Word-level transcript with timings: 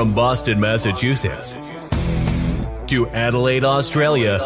From 0.00 0.14
Boston, 0.14 0.60
Massachusetts 0.60 1.52
to 2.86 3.06
Adelaide, 3.10 3.64
Australia, 3.64 4.40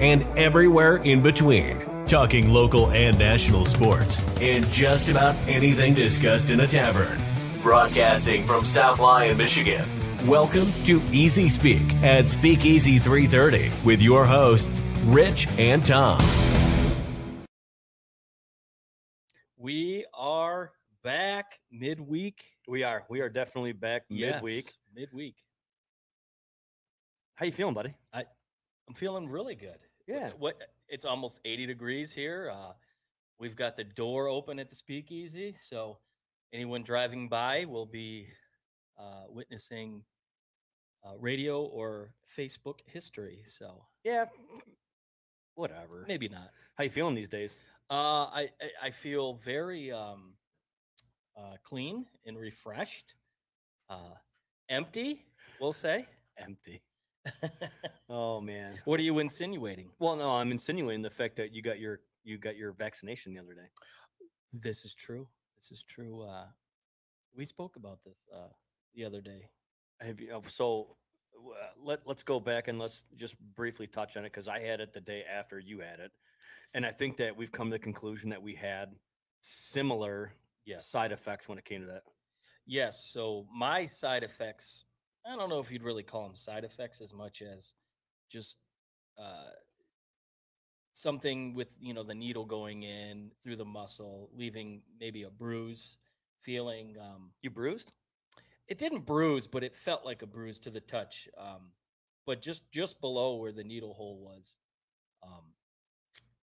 and 0.00 0.22
everywhere 0.36 0.96
in 0.96 1.22
between. 1.22 2.04
Talking 2.06 2.48
local 2.48 2.90
and 2.90 3.16
national 3.16 3.64
sports 3.64 4.18
and 4.40 4.66
just 4.72 5.08
about 5.08 5.36
anything 5.46 5.94
discussed 5.94 6.50
in 6.50 6.58
a 6.58 6.66
tavern. 6.66 7.16
Broadcasting 7.62 8.44
from 8.44 8.64
South 8.64 8.98
Lyon, 8.98 9.36
Michigan. 9.36 9.84
Welcome 10.26 10.66
to 10.86 11.00
Easy 11.12 11.48
Speak 11.48 11.94
at 12.02 12.26
Speakeasy 12.26 12.98
330 12.98 13.70
with 13.86 14.02
your 14.02 14.24
hosts, 14.24 14.82
Rich 15.04 15.46
and 15.58 15.86
Tom. 15.86 16.20
We 19.56 20.06
are 20.12 20.72
back 21.04 21.60
midweek. 21.70 22.42
We 22.70 22.84
are. 22.84 23.04
We 23.10 23.20
are 23.20 23.28
definitely 23.28 23.72
back 23.72 24.02
midweek. 24.08 24.64
Yes, 24.66 24.78
midweek. 24.94 25.34
How 27.34 27.44
you 27.46 27.50
feeling, 27.50 27.74
buddy? 27.74 27.94
I 28.12 28.22
I'm 28.88 28.94
feeling 28.94 29.28
really 29.28 29.56
good. 29.56 29.78
Yeah. 30.06 30.30
What? 30.38 30.54
It's 30.88 31.04
almost 31.04 31.40
80 31.44 31.66
degrees 31.66 32.12
here. 32.14 32.48
Uh, 32.54 32.72
we've 33.40 33.56
got 33.56 33.74
the 33.74 33.82
door 33.82 34.28
open 34.28 34.60
at 34.60 34.70
the 34.70 34.76
Speakeasy, 34.76 35.56
so 35.68 35.98
anyone 36.52 36.84
driving 36.84 37.28
by 37.28 37.64
will 37.64 37.86
be 37.86 38.28
uh, 38.96 39.24
witnessing 39.28 40.04
uh, 41.04 41.18
radio 41.18 41.62
or 41.64 42.12
Facebook 42.38 42.78
history. 42.86 43.42
So 43.46 43.82
Yeah. 44.04 44.26
Whatever. 45.56 46.04
maybe 46.06 46.28
not. 46.28 46.50
How 46.76 46.84
you 46.84 46.90
feeling 46.90 47.16
these 47.16 47.28
days? 47.28 47.58
Uh, 47.90 48.26
I 48.26 48.48
I- 48.62 48.86
I 48.86 48.90
feel 48.90 49.34
very 49.34 49.90
um, 49.90 50.34
uh, 51.36 51.56
clean 51.64 52.06
and 52.26 52.38
refreshed. 52.38 53.14
Uh, 53.88 54.14
empty, 54.68 55.24
we'll 55.60 55.72
say. 55.72 56.06
Empty. 56.38 56.82
Oh 58.12 58.40
man. 58.40 58.74
what 58.86 58.98
are 58.98 59.04
you 59.04 59.20
insinuating? 59.20 59.90
Well, 60.00 60.16
no, 60.16 60.30
I'm 60.30 60.50
insinuating 60.50 61.02
the 61.02 61.10
fact 61.10 61.36
that 61.36 61.52
you 61.52 61.62
got 61.62 61.78
your 61.78 62.00
you 62.24 62.38
got 62.38 62.56
your 62.56 62.72
vaccination 62.72 63.34
the 63.34 63.40
other 63.40 63.54
day. 63.54 63.68
This 64.52 64.84
is 64.84 64.94
true. 64.94 65.28
This 65.56 65.70
is 65.70 65.84
true. 65.84 66.22
Uh, 66.22 66.46
we 67.36 67.44
spoke 67.44 67.76
about 67.76 68.00
this 68.04 68.16
uh, 68.34 68.48
the 68.96 69.04
other 69.04 69.20
day. 69.20 69.48
Have 70.00 70.18
you? 70.18 70.34
uh, 70.34 70.40
So 70.48 70.96
uh, 71.36 71.68
let 71.84 72.00
let's 72.04 72.24
go 72.24 72.40
back 72.40 72.66
and 72.66 72.80
let's 72.80 73.04
just 73.16 73.36
briefly 73.54 73.86
touch 73.86 74.16
on 74.16 74.24
it 74.24 74.32
because 74.32 74.48
I 74.48 74.58
had 74.60 74.80
it 74.80 74.92
the 74.92 75.00
day 75.00 75.22
after 75.22 75.60
you 75.60 75.78
had 75.80 76.00
it, 76.00 76.10
and 76.74 76.84
I 76.84 76.90
think 76.90 77.18
that 77.18 77.36
we've 77.36 77.52
come 77.52 77.68
to 77.68 77.72
the 77.76 77.78
conclusion 77.78 78.30
that 78.30 78.42
we 78.42 78.56
had 78.56 78.88
similar 79.42 80.32
Yes. 80.70 80.86
side 80.86 81.12
effects 81.12 81.48
when 81.48 81.58
it 81.58 81.64
came 81.64 81.80
to 81.82 81.86
that. 81.88 82.02
Yes. 82.66 83.10
So 83.12 83.46
my 83.54 83.86
side 83.86 84.22
effects, 84.22 84.84
I 85.26 85.36
don't 85.36 85.48
know 85.48 85.60
if 85.60 85.70
you'd 85.70 85.82
really 85.82 86.02
call 86.02 86.26
them 86.26 86.36
side 86.36 86.64
effects 86.64 87.00
as 87.00 87.12
much 87.12 87.42
as 87.42 87.74
just 88.30 88.58
uh, 89.18 89.50
something 90.92 91.54
with 91.54 91.76
you 91.80 91.94
know 91.94 92.02
the 92.02 92.14
needle 92.14 92.44
going 92.44 92.82
in 92.82 93.30
through 93.42 93.56
the 93.56 93.64
muscle, 93.64 94.30
leaving 94.34 94.82
maybe 94.98 95.22
a 95.24 95.30
bruise, 95.30 95.98
feeling. 96.40 96.96
Um, 97.00 97.32
You 97.42 97.50
bruised? 97.50 97.92
it 98.68 98.78
didn't 98.78 99.04
bruise, 99.04 99.48
but 99.48 99.64
it 99.64 99.74
felt 99.74 100.04
like 100.04 100.22
a 100.22 100.26
bruise 100.26 100.60
to 100.60 100.70
the 100.70 100.80
touch. 100.80 101.28
Um, 101.36 101.72
but 102.26 102.40
just 102.40 102.70
just 102.70 103.00
below 103.00 103.36
where 103.36 103.52
the 103.52 103.64
needle 103.64 103.94
hole 103.94 104.20
was. 104.20 104.54
Um, 105.22 105.54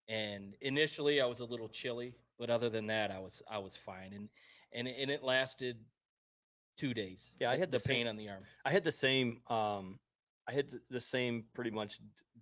and 0.09 0.55
initially, 0.61 1.21
I 1.21 1.25
was 1.25 1.39
a 1.39 1.45
little 1.45 1.69
chilly, 1.69 2.15
but 2.39 2.49
other 2.49 2.69
than 2.69 2.87
that, 2.87 3.11
I 3.11 3.19
was 3.19 3.41
I 3.49 3.57
was 3.59 3.75
fine, 3.77 4.13
and 4.13 4.29
and 4.73 4.87
it- 4.87 4.97
and 4.99 5.09
it 5.11 5.23
lasted 5.23 5.77
two 6.77 6.93
days. 6.93 7.31
Yeah, 7.39 7.49
I 7.51 7.57
had 7.57 7.71
the 7.71 7.77
the 7.77 7.79
same- 7.79 7.95
pain 7.95 8.07
on 8.07 8.15
the 8.17 8.29
arm. 8.29 8.43
I 8.65 8.71
had 8.71 8.83
the 8.83 8.91
same. 8.91 9.41
Um, 9.47 9.99
I 10.47 10.53
had 10.53 10.73
the 10.89 11.01
same, 11.01 11.45
pretty 11.53 11.71
much 11.71 11.99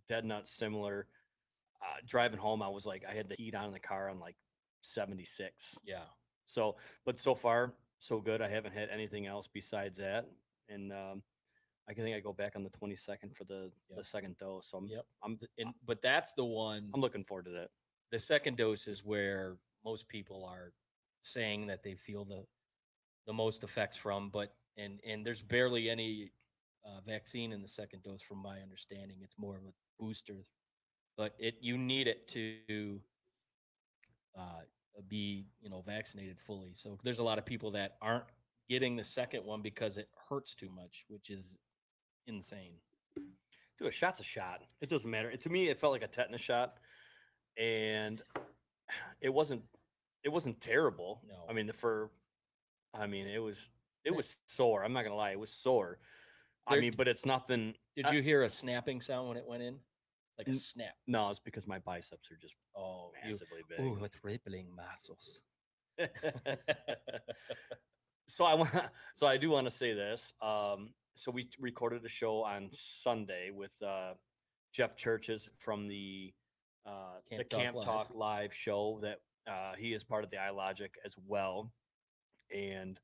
dead 0.08 0.26
nut 0.26 0.48
similar. 0.48 1.08
Uh, 1.82 1.98
driving 2.06 2.40
home, 2.40 2.62
I 2.64 2.70
was 2.70 2.86
like, 2.86 3.04
I 3.08 3.14
had 3.14 3.28
the 3.30 3.36
heat 3.36 3.56
on 3.56 3.66
in 3.66 3.72
the 3.72 3.80
car 3.80 4.10
on 4.10 4.20
like 4.20 4.36
seventy 4.82 5.24
six. 5.26 5.78
Yeah, 5.84 6.06
So, 6.46 6.78
but 7.06 7.20
so 7.20 7.36
far, 7.36 7.74
so 7.98 8.20
good. 8.22 8.42
I 8.42 8.48
haven't 8.50 8.74
had 8.74 8.90
anything 8.90 9.26
else 9.28 9.48
besides 9.48 9.98
that, 9.98 10.26
and 10.70 10.92
um, 10.92 11.24
I 11.88 11.94
can 11.94 12.04
think 12.04 12.16
I 12.16 12.20
go 12.20 12.34
back 12.34 12.56
on 12.56 12.64
the 12.64 12.70
twenty 12.72 12.96
second 12.96 13.36
for 13.36 13.44
the 13.46 13.72
the 13.96 14.04
second 14.04 14.38
dose. 14.38 14.68
So 14.70 14.78
I'm 14.80 14.88
yep. 14.88 15.06
I'm 15.24 15.40
And 15.58 15.74
but 15.86 16.02
that's 16.02 16.34
the 16.34 16.46
one. 16.46 16.90
I'm 16.94 17.02
looking 17.02 17.24
forward 17.24 17.46
to 17.46 17.52
that. 17.52 17.70
the 18.12 18.20
second 18.20 18.58
dose 18.58 18.88
is 18.88 19.04
where 19.04 19.58
most 19.86 20.08
people 20.08 20.44
are 20.46 20.74
saying 21.22 21.68
that 21.68 21.84
they 21.84 21.96
feel 21.96 22.26
the 22.26 22.44
the 23.28 23.34
most 23.34 23.64
effects 23.64 23.98
from 23.98 24.30
but 24.30 24.54
and 24.78 25.00
and 25.08 25.26
there's 25.26 25.42
barely 25.42 25.90
any 25.90 26.32
uh, 26.86 27.00
vaccine 27.06 27.52
in 27.52 27.62
the 27.62 27.68
second 27.68 28.04
dose 28.04 28.22
from 28.22 28.38
my 28.38 28.60
understanding. 28.60 29.18
It's 29.22 29.38
more 29.38 29.56
of 29.56 29.64
a 29.64 30.04
booster. 30.04 30.46
But 31.18 31.34
it 31.40 31.56
you 31.62 31.78
need 31.78 32.08
it 32.08 32.28
to 32.30 33.00
uh, 34.38 34.62
be 35.08 35.48
you 35.62 35.70
know 35.70 35.82
vaccinated 35.86 36.40
fully. 36.40 36.74
So 36.74 36.98
there's 37.04 37.20
a 37.20 37.24
lot 37.24 37.38
of 37.38 37.46
people 37.46 37.72
that 37.72 37.96
aren't 38.02 38.26
getting 38.70 38.96
the 38.96 39.04
second 39.04 39.46
one 39.46 39.62
because 39.62 39.98
it 39.98 40.10
hurts 40.30 40.56
too 40.56 40.70
much 40.70 41.06
which 41.08 41.30
is 41.30 41.58
insane. 42.28 42.74
Dude, 43.78 43.90
a 43.90 43.92
shot's 43.92 44.20
a 44.20 44.24
shot. 44.24 44.62
It 44.82 44.90
doesn't 44.90 45.10
matter. 45.10 45.36
To 45.36 45.50
me, 45.50 45.68
it 45.68 45.78
felt 45.78 45.94
like 45.94 46.04
a 46.04 46.08
tetanus 46.08 46.42
shot, 46.42 46.76
and 47.58 48.22
it 49.22 49.34
wasn't. 49.34 49.64
It 50.24 50.30
wasn't 50.30 50.60
terrible. 50.60 51.22
No. 51.28 51.36
I 51.48 51.54
mean, 51.54 51.72
for, 51.72 52.10
I 52.94 53.08
mean, 53.08 53.28
it 53.28 53.40
was. 53.40 53.70
It 54.04 54.16
was 54.16 54.38
sore. 54.46 54.84
I'm 54.84 54.94
not 54.94 55.04
gonna 55.04 55.16
lie. 55.16 55.32
It 55.32 55.40
was 55.40 55.52
sore. 55.52 55.98
I 56.68 56.80
mean, 56.80 56.94
but 56.96 57.08
it's 57.08 57.26
nothing. 57.26 57.74
did 57.96 58.06
I- 58.08 58.12
you 58.14 58.22
hear 58.22 58.44
a 58.44 58.50
snapping 58.50 59.02
sound 59.02 59.28
when 59.28 59.38
it 59.38 59.46
went 59.48 59.64
in 59.64 59.80
like 60.38 60.48
a 60.48 60.56
snap 60.56 60.94
No, 61.08 61.30
it's 61.30 61.40
because 61.40 61.68
my 61.68 61.80
biceps 61.80 62.30
are 62.32 62.38
just 62.42 62.56
oh 62.76 63.12
you, 63.24 63.30
massively 63.30 63.62
big. 63.70 63.80
Ooh, 63.80 63.98
with 64.00 64.18
rippling 64.24 64.68
muscles. 64.76 65.42
so 68.28 68.46
I 68.46 68.56
want. 68.56 68.72
So 69.16 69.28
I 69.28 69.38
do 69.38 69.52
want 69.52 69.68
to 69.68 69.72
say 69.72 69.94
this. 69.94 70.34
Um, 70.42 70.90
so 71.16 71.32
we 71.32 71.50
recorded 71.60 72.04
a 72.04 72.10
show 72.10 72.44
on 72.44 72.70
Sunday 72.72 73.50
with 73.52 73.76
uh, 73.82 74.14
Jeff 74.74 74.98
Churches 74.98 75.50
from 75.60 75.88
the 75.88 76.34
uh, 76.86 76.92
the 77.30 77.44
Camp 77.44 77.50
Talk 77.50 77.60
Camp 77.60 77.76
Live. 77.76 77.86
Talk 77.86 78.12
Live 78.14 78.54
show 78.54 79.00
that 79.02 79.20
uh, 79.48 79.74
he 79.78 79.94
is 79.94 80.04
part 80.04 80.24
of 80.24 80.30
the 80.30 80.38
iLogic 80.38 80.90
as 81.04 81.16
well, 81.28 81.72
and 82.54 83.00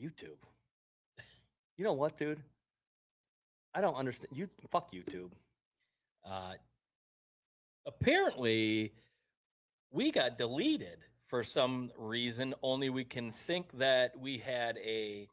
YouTube. 0.00 0.38
You 1.76 1.84
know 1.84 1.94
what, 1.94 2.18
dude? 2.18 2.40
I 3.74 3.80
don't 3.80 3.94
understand. 3.94 4.36
You 4.36 4.48
fuck 4.70 4.92
YouTube. 4.92 5.32
Uh, 6.24 6.54
apparently, 7.86 8.92
we 9.90 10.10
got 10.10 10.36
deleted 10.38 10.98
for 11.26 11.42
some 11.42 11.90
reason. 11.96 12.54
Only 12.62 12.90
we 12.90 13.04
can 13.04 13.32
think 13.32 13.78
that 13.78 14.18
we 14.18 14.38
had 14.38 14.76
a 14.78 15.28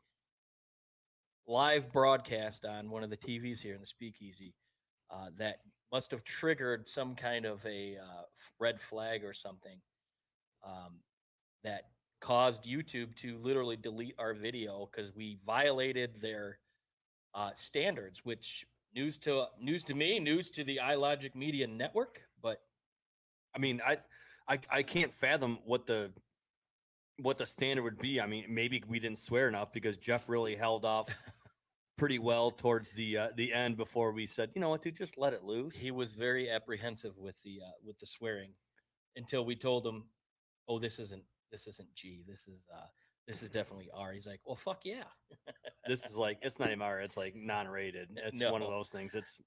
live 1.47 1.91
broadcast 1.91 2.65
on 2.65 2.89
one 2.89 3.03
of 3.03 3.09
the 3.09 3.17
TVs 3.17 3.61
here 3.61 3.73
in 3.73 3.81
the 3.81 3.87
Speakeasy 3.87 4.53
uh, 5.09 5.29
that 5.37 5.59
must 5.91 6.11
have 6.11 6.23
triggered 6.23 6.87
some 6.87 7.15
kind 7.15 7.45
of 7.45 7.65
a 7.65 7.97
uh, 7.97 8.23
red 8.59 8.79
flag 8.79 9.23
or 9.23 9.33
something 9.33 9.79
um, 10.65 10.99
that 11.63 11.83
caused 12.19 12.65
YouTube 12.65 13.15
to 13.15 13.37
literally 13.37 13.77
delete 13.77 14.15
our 14.19 14.33
video 14.33 14.89
because 14.91 15.15
we 15.15 15.37
violated 15.45 16.15
their 16.21 16.59
uh, 17.33 17.51
standards, 17.53 18.21
which 18.23 18.65
news 18.95 19.17
to 19.19 19.45
news 19.59 19.83
to 19.85 19.93
me, 19.93 20.19
news 20.19 20.49
to 20.51 20.63
the 20.63 20.79
iLogic 20.83 21.35
Media 21.35 21.67
Network. 21.67 22.21
But 22.41 22.61
I 23.55 23.59
mean, 23.59 23.81
I, 23.85 23.97
I, 24.47 24.59
I 24.69 24.83
can't 24.83 25.11
fathom 25.11 25.59
what 25.65 25.85
the, 25.85 26.11
what 27.21 27.37
the 27.37 27.45
standard 27.45 27.83
would 27.83 27.97
be. 27.97 28.21
I 28.21 28.27
mean, 28.27 28.45
maybe 28.49 28.83
we 28.87 28.99
didn't 28.99 29.19
swear 29.19 29.47
enough 29.47 29.71
because 29.71 29.97
Jeff 29.97 30.29
really 30.29 30.55
held 30.55 30.85
off 30.85 31.09
pretty 31.97 32.19
well 32.19 32.51
towards 32.51 32.91
the 32.93 33.17
uh, 33.17 33.27
the 33.35 33.53
end 33.53 33.75
before 33.77 34.11
we 34.11 34.25
said, 34.25 34.51
you 34.55 34.61
know 34.61 34.69
what, 34.69 34.81
dude, 34.81 34.95
just 34.95 35.17
let 35.17 35.33
it 35.33 35.43
loose. 35.43 35.77
he 35.77 35.91
was 35.91 36.13
very 36.13 36.49
apprehensive 36.49 37.17
with 37.17 37.41
the 37.43 37.59
uh, 37.65 37.71
with 37.85 37.99
the 37.99 38.05
swearing 38.05 38.51
until 39.15 39.43
we 39.45 39.55
told 39.55 39.85
him, 39.85 40.05
"Oh, 40.67 40.79
this 40.79 40.99
isn't 40.99 41.23
this 41.51 41.67
isn't 41.67 41.93
G. 41.95 42.23
This 42.27 42.47
is 42.47 42.67
uh, 42.73 42.85
this 43.27 43.41
is 43.43 43.49
definitely 43.49 43.89
R." 43.93 44.11
He's 44.13 44.27
like, 44.27 44.41
"Well, 44.45 44.55
fuck 44.55 44.81
yeah." 44.85 45.03
this 45.87 46.05
is 46.05 46.15
like 46.17 46.39
it's 46.41 46.59
not 46.59 46.69
even 46.69 46.81
R. 46.81 47.01
it's 47.01 47.17
like 47.17 47.33
non-rated. 47.35 48.09
It's 48.15 48.39
one 48.51 48.61
of 48.61 48.69
those 48.69 48.89
things. 48.89 49.15
It's, 49.15 49.41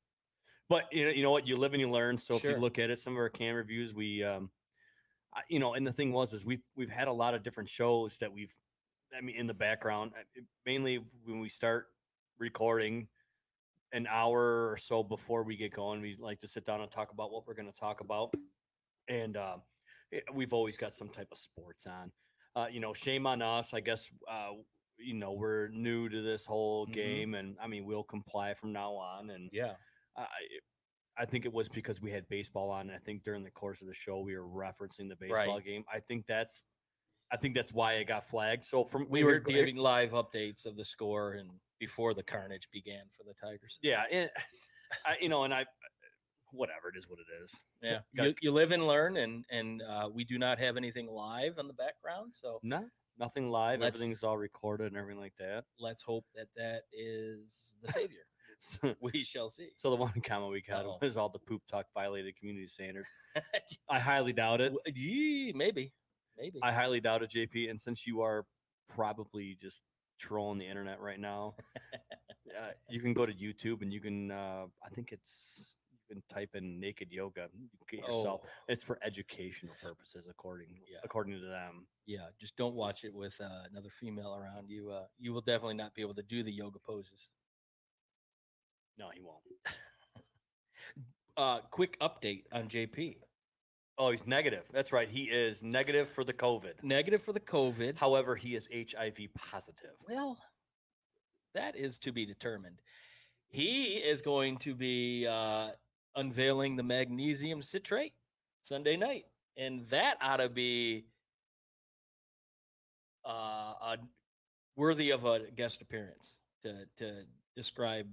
but 0.69 0.85
you 0.93 1.05
know, 1.05 1.11
you 1.11 1.23
know 1.23 1.31
what, 1.33 1.47
you 1.47 1.57
live 1.57 1.73
and 1.73 1.81
you 1.81 1.91
learn. 1.91 2.19
So 2.19 2.35
if 2.37 2.45
you 2.45 2.51
look 2.61 2.79
at 2.79 2.91
it, 2.91 2.99
some 2.99 3.15
of 3.15 3.19
our 3.19 3.29
cam 3.29 3.55
reviews, 3.57 3.95
we, 3.95 4.23
um, 4.25 4.51
I- 5.35 5.43
you 5.49 5.59
know, 5.59 5.75
and 5.75 5.87
the 5.87 5.93
thing 5.93 6.13
was 6.13 6.33
is 6.33 6.45
we've 6.45 6.63
we've 6.77 6.91
had 6.91 7.09
a 7.09 7.13
lot 7.13 7.35
of 7.35 7.43
different 7.43 7.69
shows 7.69 8.19
that 8.19 8.33
we've, 8.33 8.53
I 9.17 9.21
mean, 9.21 9.37
in 9.37 9.47
the 9.47 9.55
background, 9.55 10.13
uh, 10.19 10.41
mainly 10.67 11.01
when 11.25 11.41
we 11.41 11.49
start 11.49 11.87
recording 12.41 13.07
an 13.93 14.07
hour 14.09 14.71
or 14.71 14.77
so 14.77 15.03
before 15.05 15.45
we 15.45 15.57
get 15.57 15.73
going, 15.73 16.01
we 16.01 16.17
like 16.19 16.41
to 16.41 16.49
sit 16.49 16.65
down 16.65 16.81
and 16.81 16.91
talk 16.91 17.13
about 17.13 17.31
what 17.31 17.47
we're 17.47 17.55
going 17.55 17.71
to 17.71 17.79
talk 17.79 18.01
about, 18.01 18.33
and 19.09 19.37
um, 19.37 19.63
eh, 20.13 20.21
we've 20.33 20.53
always 20.53 20.77
got 20.77 20.95
some 20.95 21.09
type 21.09 21.29
of 21.31 21.39
sports 21.39 21.87
on. 21.87 22.11
uh, 22.57 22.67
you 22.69 22.81
know, 22.81 22.93
shame 22.93 23.29
on 23.29 23.41
us. 23.43 23.73
I 23.75 23.79
guess 23.81 24.11
uh, 24.29 24.51
you 24.99 25.15
know 25.15 25.33
we're 25.35 25.69
new 25.69 26.09
to 26.09 26.21
this 26.21 26.45
whole 26.45 26.87
Mhm. 26.89 26.93
game, 26.93 27.35
and 27.35 27.57
I 27.63 27.69
mean 27.69 27.85
we'll 27.85 28.03
comply 28.03 28.55
from 28.55 28.73
now 28.73 28.95
on. 28.95 29.31
And 29.31 29.49
Yeah. 29.53 29.75
I, 30.17 30.27
I 31.17 31.25
think 31.27 31.45
it 31.45 31.53
was 31.53 31.69
because 31.69 32.01
we 32.03 32.11
had 32.11 32.29
baseball 32.29 32.71
on. 32.71 32.91
I 32.91 32.99
think 32.99 33.23
during 33.23 33.45
the 33.45 33.51
course 33.53 33.83
of 33.83 33.89
the 33.89 33.95
show 33.95 34.19
we 34.21 34.37
were 34.37 34.49
referencing 34.49 35.09
the 35.09 35.15
baseball 35.17 35.57
Right. 35.57 35.65
game. 35.65 35.85
I 35.93 36.01
think 36.01 36.27
that's, 36.27 36.65
I 37.31 37.37
think 37.37 37.55
that's 37.55 37.73
why 37.73 37.95
it 37.95 38.07
got 38.09 38.25
flagged. 38.25 38.65
So 38.65 38.85
from 38.85 39.09
We 39.09 39.21
here- 39.21 39.29
were 39.29 39.39
giving 39.41 39.77
live 39.77 40.11
updates 40.11 40.67
of 40.67 40.77
the 40.77 40.85
score 40.85 41.33
and 41.35 41.51
before 41.81 42.15
the 42.15 42.23
carnage 42.23 42.69
began 42.73 43.03
for 43.17 43.25
the 43.25 43.35
Tigers. 43.35 43.79
yeah, 43.83 44.05
and 44.13 44.31
I, 45.07 45.17
you 45.21 45.29
know, 45.29 45.43
and 45.45 45.53
I, 45.53 45.65
whatever 46.53 46.89
it 46.89 46.99
is, 46.99 47.09
what 47.09 47.19
it 47.19 47.43
is. 47.43 47.53
Yeah. 47.83 47.99
You, 48.13 48.35
you 48.43 48.53
live 48.53 48.71
and 48.71 48.87
learn, 48.87 49.17
and 49.17 49.45
and 49.51 49.83
uh, 49.83 50.09
we 50.13 50.25
do 50.25 50.39
not 50.39 50.59
have 50.61 50.77
anything 50.77 51.09
live 51.09 51.59
on 51.59 51.67
the 51.67 51.75
background, 51.75 52.35
so 52.41 52.61
No, 52.63 52.85
nothing 53.19 53.51
live. 53.51 53.81
Let's- 53.81 53.97
Everything's 53.97 54.23
all 54.23 54.39
recorded 54.39 54.89
and 54.89 54.97
everything 54.97 55.21
like 55.21 55.35
that. 55.39 55.65
let's 55.81 56.03
hope 56.03 56.25
that 56.37 56.47
that 56.57 56.83
is 56.93 57.77
the 57.83 57.91
savior. 57.93 58.19
So, 58.63 58.95
we 59.01 59.25
shall 59.25 59.49
see. 59.49 59.71
so 59.75 59.89
the 59.89 59.97
one 59.97 60.21
comment 60.23 60.53
we 60.53 60.61
got 60.61 60.85
was 61.01 61.17
all 61.17 61.31
the 61.31 61.39
poop 61.39 61.63
talk 61.67 61.87
violated 61.95 62.37
community 62.37 62.67
standards. 62.67 63.09
I 63.89 63.99
highly 63.99 64.35
doubt 64.35 64.61
it. 64.61 64.75
Maybe, 65.57 65.95
maybe. 66.37 66.59
I 66.63 66.71
highly 66.71 67.01
doubt 67.01 67.23
it, 67.23 67.31
JP. 67.31 67.71
And 67.71 67.81
since 67.81 68.07
you 68.07 68.21
are 68.21 68.45
probably 68.87 69.57
just 69.59 69.83
trolling 70.21 70.59
the 70.59 70.67
internet 70.67 71.01
right 71.01 71.19
now, 71.19 71.55
uh, 72.59 72.71
you 72.89 73.01
can 73.01 73.15
go 73.15 73.25
to 73.27 73.33
YouTube 73.33 73.83
and 73.83 73.93
you 73.93 74.01
can. 74.01 74.31
Uh, 74.31 74.67
I 74.85 74.89
think 74.91 75.13
it's 75.13 75.79
you 75.93 76.15
can 76.15 76.23
type 76.29 76.51
in 76.55 76.79
naked 76.79 77.09
yoga. 77.11 77.49
You 77.59 77.69
get 77.91 78.01
yourself. 78.07 78.43
Oh, 78.45 78.49
It's 78.69 78.85
for 78.85 78.99
educational 79.03 79.73
purposes, 79.83 80.29
according 80.31 80.69
Yeah. 80.91 80.99
according 81.05 81.41
to 81.41 81.47
them. 81.47 81.87
yeah. 82.07 82.27
Just 82.39 82.57
don't 82.57 82.75
watch 82.75 83.05
it 83.05 83.15
with 83.15 83.41
uh, 83.41 83.65
another 83.71 83.89
female 83.91 84.35
around 84.35 84.69
you. 84.69 84.91
Uh, 84.91 85.05
you 85.19 85.33
will 85.33 85.41
definitely 85.41 85.75
not 85.75 85.95
be 85.95 86.03
able 86.03 86.15
to 86.15 86.23
do 86.23 86.43
the 86.43 86.53
yoga 86.53 86.79
poses. 86.79 87.29
No, 88.99 89.09
he 89.15 89.21
won't. 89.21 89.43
Uh, 91.37 91.61
quick 91.71 91.99
update 92.01 92.43
on 92.53 92.69
JP. 92.69 93.17
Oh, 94.03 94.11
he's 94.11 94.27
negative. 94.27 94.67
That's 94.73 94.95
right. 94.95 95.11
He 95.11 95.25
is 95.25 95.63
negative 95.63 96.09
for 96.09 96.25
the 96.25 96.33
COVID. 96.33 96.83
Negative 96.83 97.23
for 97.23 97.35
the 97.35 97.41
COVID. 97.41 97.99
However, 97.99 98.35
he 98.35 98.55
is 98.55 98.67
HIV 98.73 99.19
positive. 99.37 99.91
Well, 100.09 100.39
that 101.53 101.77
is 101.77 101.99
to 102.01 102.11
be 102.11 102.25
determined. 102.25 102.81
He 103.51 103.97
is 103.99 104.23
going 104.23 104.57
to 104.61 104.75
be 104.75 105.27
uh, 105.27 105.73
unveiling 106.17 106.77
the 106.77 106.83
magnesium 106.83 107.61
citrate 107.61 108.15
Sunday 108.63 108.97
night, 108.97 109.27
and 109.59 109.85
that 109.89 110.17
ought 110.23 110.39
to 110.39 110.49
be 110.49 111.05
uh, 113.29 113.75
a, 113.83 113.99
worthy 114.77 115.11
of 115.11 115.27
a 115.27 115.41
guest 115.55 115.83
appearance 115.83 116.37
to 116.63 116.87
to 116.97 117.25
describe 117.55 118.07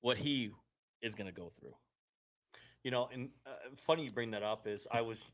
what 0.00 0.16
he 0.16 0.50
is 1.02 1.14
going 1.14 1.28
to 1.28 1.40
go 1.40 1.50
through. 1.50 1.74
You 2.86 2.92
know, 2.92 3.08
and 3.12 3.30
uh, 3.44 3.50
funny 3.74 4.04
you 4.04 4.10
bring 4.10 4.30
that 4.30 4.44
up 4.44 4.68
is 4.68 4.86
I 4.92 5.00
was 5.00 5.32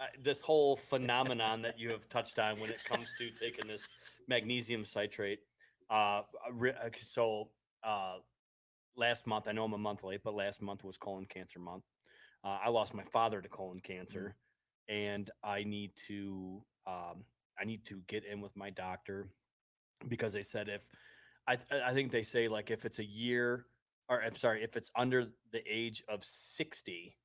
uh, 0.00 0.06
this 0.20 0.40
whole 0.40 0.74
phenomenon 0.74 1.62
that 1.62 1.78
you 1.78 1.90
have 1.90 2.08
touched 2.08 2.40
on 2.40 2.58
when 2.58 2.70
it 2.70 2.82
comes 2.82 3.14
to 3.18 3.30
taking 3.30 3.68
this 3.68 3.86
magnesium 4.26 4.84
citrate. 4.84 5.38
Uh, 5.88 6.22
uh, 6.44 6.88
so 6.96 7.50
uh, 7.84 8.16
last 8.96 9.28
month, 9.28 9.46
I 9.46 9.52
know 9.52 9.62
I'm 9.62 9.74
a 9.74 9.78
month 9.78 10.02
late, 10.02 10.22
but 10.24 10.34
last 10.34 10.60
month 10.60 10.82
was 10.82 10.98
colon 10.98 11.24
cancer 11.26 11.60
month. 11.60 11.84
Uh, 12.42 12.58
I 12.64 12.68
lost 12.68 12.94
my 12.94 13.04
father 13.04 13.40
to 13.40 13.48
colon 13.48 13.78
cancer, 13.78 14.34
and 14.88 15.30
I 15.44 15.62
need 15.62 15.92
to 16.08 16.64
um, 16.84 17.22
I 17.56 17.64
need 17.64 17.84
to 17.84 18.02
get 18.08 18.24
in 18.24 18.40
with 18.40 18.56
my 18.56 18.70
doctor 18.70 19.28
because 20.08 20.32
they 20.32 20.42
said 20.42 20.68
if 20.68 20.88
I 21.46 21.54
th- 21.54 21.80
I 21.86 21.94
think 21.94 22.10
they 22.10 22.24
say 22.24 22.48
like 22.48 22.72
if 22.72 22.84
it's 22.84 22.98
a 22.98 23.04
year 23.04 23.66
or 24.08 24.22
I'm 24.22 24.34
sorry 24.34 24.62
if 24.62 24.76
it's 24.76 24.90
under 24.96 25.26
the 25.52 25.62
age 25.68 26.02
of 26.08 26.22
60 26.22 27.16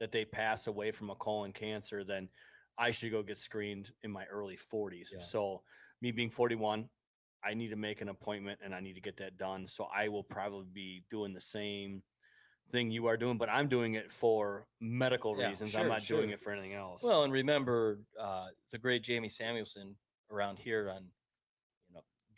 that 0.00 0.12
they 0.12 0.24
pass 0.24 0.66
away 0.66 0.90
from 0.90 1.10
a 1.10 1.14
colon 1.14 1.52
cancer 1.52 2.04
then 2.04 2.28
I 2.78 2.92
should 2.92 3.10
go 3.10 3.22
get 3.22 3.38
screened 3.38 3.90
in 4.04 4.12
my 4.12 4.24
early 4.26 4.56
40s. 4.56 5.08
Yeah. 5.12 5.20
So 5.20 5.62
me 6.00 6.12
being 6.12 6.30
41 6.30 6.88
I 7.44 7.54
need 7.54 7.68
to 7.68 7.76
make 7.76 8.00
an 8.00 8.08
appointment 8.08 8.60
and 8.64 8.74
I 8.74 8.80
need 8.80 8.94
to 8.94 9.00
get 9.00 9.16
that 9.18 9.36
done. 9.36 9.66
So 9.66 9.86
I 9.94 10.08
will 10.08 10.24
probably 10.24 10.66
be 10.72 11.04
doing 11.10 11.32
the 11.32 11.40
same 11.40 12.02
thing 12.70 12.90
you 12.90 13.06
are 13.06 13.16
doing, 13.16 13.38
but 13.38 13.48
I'm 13.48 13.68
doing 13.68 13.94
it 13.94 14.10
for 14.10 14.66
medical 14.80 15.38
Yeah, 15.38 15.48
reasons. 15.48 15.74
I'm 15.74 15.82
sure, 15.82 15.88
not 15.88 16.06
doing 16.06 16.30
it 16.30 16.40
for 16.40 16.52
anything 16.52 16.74
else. 16.74 17.02
Well, 17.02 17.24
and 17.24 17.32
remember 17.32 18.00
uh, 18.20 18.48
the 18.70 18.78
great 18.78 19.02
Jamie 19.02 19.28
Samuelson 19.28 19.96
around 20.30 20.58
here 20.58 20.90
on 20.94 21.06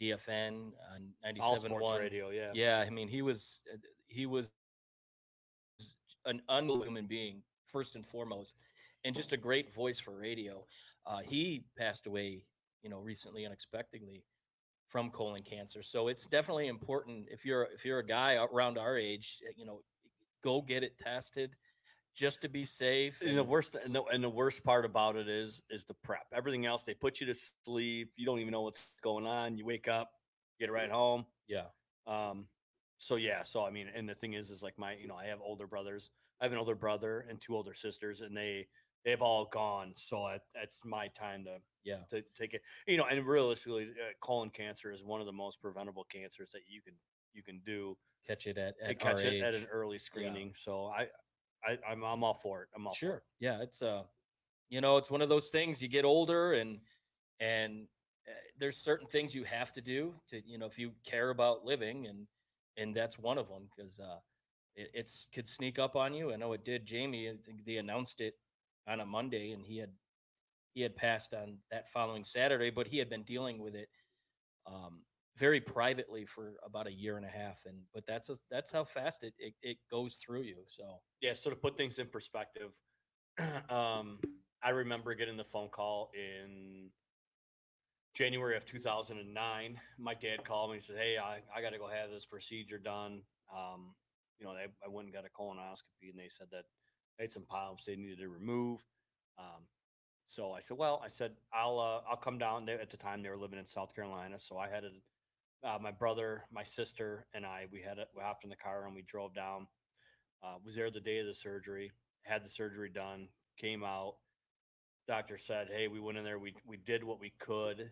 DFN 0.00 0.72
on 0.94 1.40
all 1.40 1.56
97.1. 1.56 1.58
sports 1.58 1.98
radio, 2.00 2.30
yeah. 2.30 2.50
Yeah, 2.54 2.84
I 2.86 2.90
mean 2.90 3.08
he 3.08 3.22
was 3.22 3.62
uh, 3.72 3.76
he 4.08 4.26
was 4.26 4.50
an 6.24 6.42
unbelievable 6.48 6.86
human 6.86 7.06
being 7.06 7.42
first 7.66 7.94
and 7.96 8.04
foremost, 8.04 8.54
and 9.04 9.14
just 9.14 9.32
a 9.32 9.36
great 9.36 9.72
voice 9.72 10.00
for 10.00 10.16
radio. 10.16 10.64
Uh, 11.06 11.18
he 11.18 11.64
passed 11.78 12.06
away, 12.06 12.44
you 12.82 12.90
know, 12.90 12.98
recently 12.98 13.46
unexpectedly 13.46 14.24
from 14.88 15.10
colon 15.10 15.42
cancer. 15.42 15.82
So 15.82 16.08
it's 16.08 16.26
definitely 16.26 16.68
important 16.68 17.28
if 17.30 17.44
you're 17.44 17.68
if 17.74 17.84
you're 17.84 18.00
a 18.00 18.06
guy 18.06 18.36
around 18.52 18.78
our 18.78 18.96
age, 18.96 19.38
uh, 19.46 19.52
you 19.56 19.64
know, 19.64 19.80
go 20.42 20.62
get 20.62 20.82
it 20.82 20.98
tested 20.98 21.52
just 22.14 22.42
to 22.42 22.48
be 22.48 22.64
safe. 22.64 23.20
And 23.24 23.36
the 23.36 23.44
worst 23.44 23.76
and 23.84 23.94
the, 23.94 24.02
and 24.04 24.22
the 24.22 24.30
worst 24.30 24.64
part 24.64 24.84
about 24.84 25.16
it 25.16 25.28
is 25.28 25.62
is 25.70 25.84
the 25.84 25.94
prep. 25.94 26.26
Everything 26.32 26.66
else 26.66 26.82
they 26.82 26.94
put 26.94 27.20
you 27.20 27.26
to 27.26 27.34
sleep. 27.64 28.12
You 28.16 28.26
don't 28.26 28.38
even 28.40 28.52
know 28.52 28.62
what's 28.62 28.94
going 29.02 29.26
on. 29.26 29.56
You 29.56 29.64
wake 29.64 29.88
up, 29.88 30.10
get 30.58 30.70
right 30.70 30.90
home. 30.90 31.26
yeah, 31.48 31.66
Um, 32.06 32.46
so 32.98 33.16
yeah, 33.16 33.42
so 33.42 33.64
I 33.66 33.70
mean, 33.70 33.88
and 33.94 34.08
the 34.08 34.14
thing 34.14 34.34
is, 34.34 34.50
is 34.50 34.62
like 34.62 34.78
my, 34.78 34.94
you 34.94 35.08
know, 35.08 35.16
I 35.16 35.26
have 35.26 35.40
older 35.40 35.66
brothers. 35.66 36.10
I 36.40 36.44
have 36.44 36.52
an 36.52 36.58
older 36.58 36.74
brother 36.74 37.24
and 37.28 37.40
two 37.40 37.54
older 37.54 37.74
sisters, 37.74 38.20
and 38.20 38.36
they 38.36 38.66
they've 39.04 39.22
all 39.22 39.46
gone. 39.46 39.92
So 39.96 40.24
I, 40.24 40.38
it's 40.62 40.84
my 40.84 41.08
time 41.08 41.44
to 41.44 41.58
yeah. 41.84 42.00
to 42.10 42.22
take 42.34 42.54
it. 42.54 42.62
You 42.86 42.96
know, 42.96 43.06
and 43.10 43.26
realistically, 43.26 43.84
uh, 43.84 44.12
colon 44.20 44.50
cancer 44.50 44.92
is 44.92 45.04
one 45.04 45.20
of 45.20 45.26
the 45.26 45.32
most 45.32 45.60
preventable 45.60 46.04
cancers 46.04 46.50
that 46.52 46.62
you 46.68 46.82
can 46.82 46.94
you 47.32 47.42
can 47.42 47.60
do 47.64 47.96
Catch 48.26 48.46
it 48.46 48.58
at, 48.58 48.74
at 48.82 48.98
catch 48.98 49.24
it 49.24 49.42
at 49.42 49.54
an 49.54 49.66
early 49.72 49.98
screening. 49.98 50.52
So 50.54 50.86
I, 50.86 51.06
I 51.64 51.78
I'm 51.88 52.02
I'm 52.04 52.24
all 52.24 52.34
for 52.34 52.62
it. 52.62 52.68
I'm 52.74 52.86
all 52.86 52.92
sure 52.94 53.16
it. 53.16 53.22
yeah 53.40 53.60
it's 53.62 53.82
uh 53.82 54.02
you 54.68 54.80
know 54.80 54.96
it's 54.96 55.10
one 55.10 55.22
of 55.22 55.28
those 55.28 55.50
things 55.50 55.82
you 55.82 55.88
get 55.88 56.04
older 56.04 56.52
and 56.52 56.78
and 57.40 57.86
uh, 58.28 58.32
there's 58.58 58.76
certain 58.76 59.06
things 59.06 59.34
you 59.34 59.44
have 59.44 59.72
to 59.72 59.80
do 59.80 60.14
to 60.28 60.40
you 60.46 60.58
know 60.58 60.66
if 60.66 60.78
you 60.78 60.92
care 61.04 61.30
about 61.30 61.64
living 61.64 62.06
and 62.06 62.26
and 62.76 62.94
that's 62.94 63.18
one 63.18 63.38
of 63.38 63.48
them 63.48 63.68
because 63.76 63.98
uh 63.98 64.18
it, 64.76 64.90
it's 64.94 65.26
could 65.34 65.48
sneak 65.48 65.78
up 65.78 65.96
on 65.96 66.14
you 66.14 66.32
i 66.32 66.36
know 66.36 66.52
it 66.52 66.64
did 66.64 66.86
jamie 66.86 67.28
i 67.28 67.34
think 67.44 67.64
they 67.64 67.76
announced 67.76 68.20
it 68.20 68.34
on 68.86 69.00
a 69.00 69.06
monday 69.06 69.52
and 69.52 69.66
he 69.66 69.78
had 69.78 69.90
he 70.74 70.82
had 70.82 70.94
passed 70.96 71.34
on 71.34 71.58
that 71.70 71.88
following 71.88 72.24
saturday 72.24 72.70
but 72.70 72.86
he 72.86 72.98
had 72.98 73.10
been 73.10 73.22
dealing 73.24 73.58
with 73.58 73.74
it 73.74 73.88
um 74.66 75.00
very 75.38 75.60
privately 75.60 76.24
for 76.24 76.54
about 76.64 76.86
a 76.86 76.92
year 76.92 77.16
and 77.16 77.24
a 77.24 77.28
half 77.28 77.60
and 77.66 77.76
but 77.94 78.04
that's 78.06 78.28
a, 78.28 78.36
that's 78.50 78.72
how 78.72 78.84
fast 78.84 79.22
it, 79.24 79.34
it 79.38 79.54
it 79.62 79.78
goes 79.90 80.16
through 80.16 80.42
you 80.42 80.56
so 80.66 81.00
Yeah. 81.20 81.34
So 81.34 81.50
to 81.50 81.56
put 81.56 81.76
things 81.76 81.98
in 81.98 82.06
perspective, 82.08 82.80
um, 83.70 84.18
I 84.62 84.70
remember 84.70 85.14
getting 85.14 85.36
the 85.36 85.44
phone 85.44 85.68
call 85.68 86.10
in 86.14 86.90
January 88.14 88.56
of 88.56 88.64
2009. 88.66 89.80
My 89.98 90.14
dad 90.14 90.44
called 90.44 90.70
me 90.70 90.76
and 90.76 90.84
said, 90.84 90.96
"Hey, 90.98 91.16
I, 91.18 91.40
I 91.54 91.62
got 91.62 91.72
to 91.72 91.78
go 91.78 91.88
have 91.88 92.10
this 92.10 92.26
procedure 92.26 92.78
done." 92.78 93.22
Um, 93.54 93.94
you 94.38 94.46
know, 94.46 94.54
they, 94.54 94.66
I 94.84 94.88
went 94.88 95.06
and 95.06 95.14
got 95.14 95.24
a 95.24 95.28
colonoscopy, 95.28 96.10
and 96.10 96.18
they 96.18 96.28
said 96.28 96.48
that 96.52 96.64
they 97.18 97.24
had 97.24 97.32
some 97.32 97.44
polyps 97.44 97.84
they 97.84 97.96
needed 97.96 98.18
to 98.18 98.28
remove. 98.28 98.84
Um, 99.38 99.66
so 100.26 100.52
I 100.52 100.60
said, 100.60 100.76
"Well," 100.76 101.00
I 101.04 101.08
said, 101.08 101.32
"I'll 101.52 101.78
uh, 101.78 102.08
I'll 102.08 102.16
come 102.16 102.38
down." 102.38 102.66
There 102.66 102.80
at 102.80 102.90
the 102.90 102.96
time 102.96 103.22
they 103.22 103.28
were 103.28 103.38
living 103.38 103.58
in 103.58 103.66
South 103.66 103.94
Carolina, 103.94 104.38
so 104.38 104.58
I 104.58 104.68
had 104.68 104.84
a, 104.84 104.90
uh, 105.62 105.78
my 105.80 105.90
brother, 105.90 106.44
my 106.52 106.62
sister, 106.62 107.26
and 107.34 107.44
I. 107.44 107.66
We 107.70 107.82
had 107.82 107.98
a, 107.98 108.06
we 108.14 108.22
hopped 108.22 108.44
in 108.44 108.50
the 108.50 108.56
car 108.56 108.86
and 108.86 108.94
we 108.94 109.02
drove 109.02 109.34
down. 109.34 109.66
Uh, 110.42 110.54
was 110.64 110.74
there 110.74 110.90
the 110.90 111.00
day 111.00 111.18
of 111.18 111.26
the 111.26 111.34
surgery. 111.34 111.92
Had 112.22 112.42
the 112.42 112.48
surgery 112.48 112.90
done. 112.90 113.28
Came 113.58 113.84
out. 113.84 114.14
Doctor 115.06 115.36
said, 115.36 115.68
"Hey, 115.70 115.88
we 115.88 116.00
went 116.00 116.18
in 116.18 116.24
there. 116.24 116.38
We 116.38 116.54
we 116.64 116.76
did 116.76 117.04
what 117.04 117.20
we 117.20 117.32
could. 117.38 117.90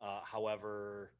Uh, 0.00 0.20
however, 0.24 1.12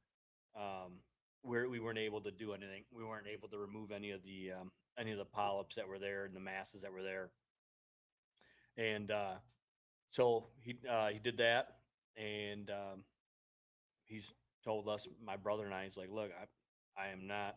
um, 0.56 1.00
we're, 1.42 1.68
we 1.68 1.80
weren't 1.80 1.98
able 1.98 2.20
to 2.22 2.30
do 2.30 2.52
anything. 2.52 2.84
We 2.92 3.04
weren't 3.04 3.26
able 3.28 3.48
to 3.48 3.58
remove 3.58 3.92
any 3.92 4.10
of 4.10 4.22
the 4.24 4.52
um, 4.60 4.72
any 4.98 5.12
of 5.12 5.18
the 5.18 5.24
polyps 5.24 5.76
that 5.76 5.88
were 5.88 5.98
there 5.98 6.24
and 6.24 6.34
the 6.34 6.40
masses 6.40 6.82
that 6.82 6.92
were 6.92 7.02
there. 7.02 7.30
And 8.76 9.10
uh, 9.10 9.34
so 10.10 10.46
he 10.60 10.76
uh, 10.88 11.08
he 11.08 11.18
did 11.18 11.38
that, 11.38 11.68
and 12.16 12.70
um, 12.70 13.04
he's 14.04 14.34
told 14.66 14.88
us, 14.88 15.08
my 15.24 15.36
brother 15.36 15.64
and 15.64 15.72
I, 15.72 15.84
he's 15.84 15.96
like, 15.96 16.10
look, 16.10 16.30
I 16.38 17.02
I 17.02 17.08
am 17.08 17.26
not 17.26 17.56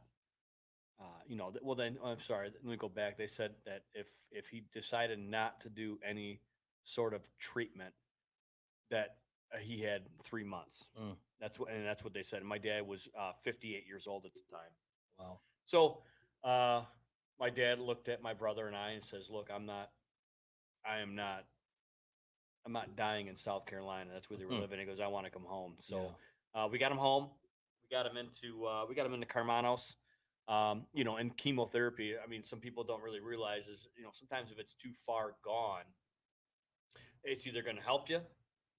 uh, 1.02 1.04
you 1.28 1.38
know, 1.38 1.50
th- 1.50 1.64
well 1.64 1.76
then 1.76 1.98
I'm 2.04 2.20
sorry. 2.20 2.50
Let 2.54 2.64
me 2.66 2.76
go 2.76 2.90
back. 2.90 3.18
They 3.18 3.28
said 3.28 3.52
that 3.66 3.84
if 3.94 4.08
if 4.32 4.48
he 4.50 4.64
decided 4.74 5.18
not 5.20 5.62
to 5.62 5.70
do 5.70 5.98
any 6.06 6.42
sort 6.84 7.14
of 7.14 7.22
treatment, 7.40 7.94
that 8.92 9.16
uh, 9.54 9.60
he 9.60 9.82
had 9.82 10.04
three 10.22 10.44
months. 10.44 10.90
Mm. 11.02 11.16
That's 11.40 11.58
what, 11.58 11.72
and 11.72 11.86
that's 11.86 12.04
what 12.04 12.14
they 12.14 12.22
said. 12.22 12.44
My 12.44 12.58
dad 12.58 12.86
was 12.86 13.08
uh, 13.18 13.32
58 13.42 13.88
years 13.88 14.08
old 14.08 14.26
at 14.26 14.34
the 14.34 14.42
time. 14.52 14.72
Wow. 15.18 15.40
So, 15.66 16.02
uh, 16.44 16.82
my 17.40 17.50
dad 17.50 17.80
looked 17.80 18.10
at 18.10 18.22
my 18.22 18.34
brother 18.34 18.68
and 18.68 18.76
I 18.76 18.92
and 18.92 19.04
says, 19.04 19.30
"Look, 19.32 19.50
I'm 19.54 19.66
not, 19.66 19.90
I 20.86 21.00
am 21.00 21.16
not, 21.16 21.46
I'm 22.66 22.74
not 22.74 22.98
dying 22.98 23.28
in 23.28 23.38
South 23.38 23.66
Carolina. 23.66 24.10
That's 24.12 24.30
where 24.30 24.38
they 24.38 24.44
were 24.46 24.52
Mm. 24.52 24.62
living." 24.62 24.80
He 24.80 24.86
goes, 24.86 25.00
"I 25.00 25.08
want 25.08 25.26
to 25.28 25.32
come 25.32 25.46
home." 25.46 25.76
So, 25.80 25.96
Yeah. 25.96 26.10
Uh, 26.54 26.68
we 26.72 26.78
got 26.78 26.92
him 26.92 26.98
home. 26.98 27.30
We 27.84 27.96
got 27.96 28.06
him 28.06 28.18
into, 28.18 28.66
uh, 28.66 28.86
we 28.88 28.96
got 28.96 29.06
him 29.06 29.14
into 29.14 29.28
Karmanos. 29.28 29.96
Um, 30.48 30.88
you 30.94 31.04
know, 31.04 31.18
and 31.18 31.38
chemotherapy. 31.38 32.16
I 32.18 32.28
mean, 32.28 32.42
some 32.42 32.60
people 32.60 32.84
don't 32.84 33.04
really 33.04 33.20
realize 33.20 33.68
is, 33.68 33.88
you 33.96 34.04
know, 34.04 34.10
sometimes 34.12 34.52
if 34.52 34.58
it's 34.58 34.74
too 34.74 34.90
far 35.06 35.36
gone, 35.44 35.84
it's 37.24 37.46
either 37.46 37.62
going 37.62 37.76
to 37.76 37.84
help 37.84 38.10
you 38.10 38.20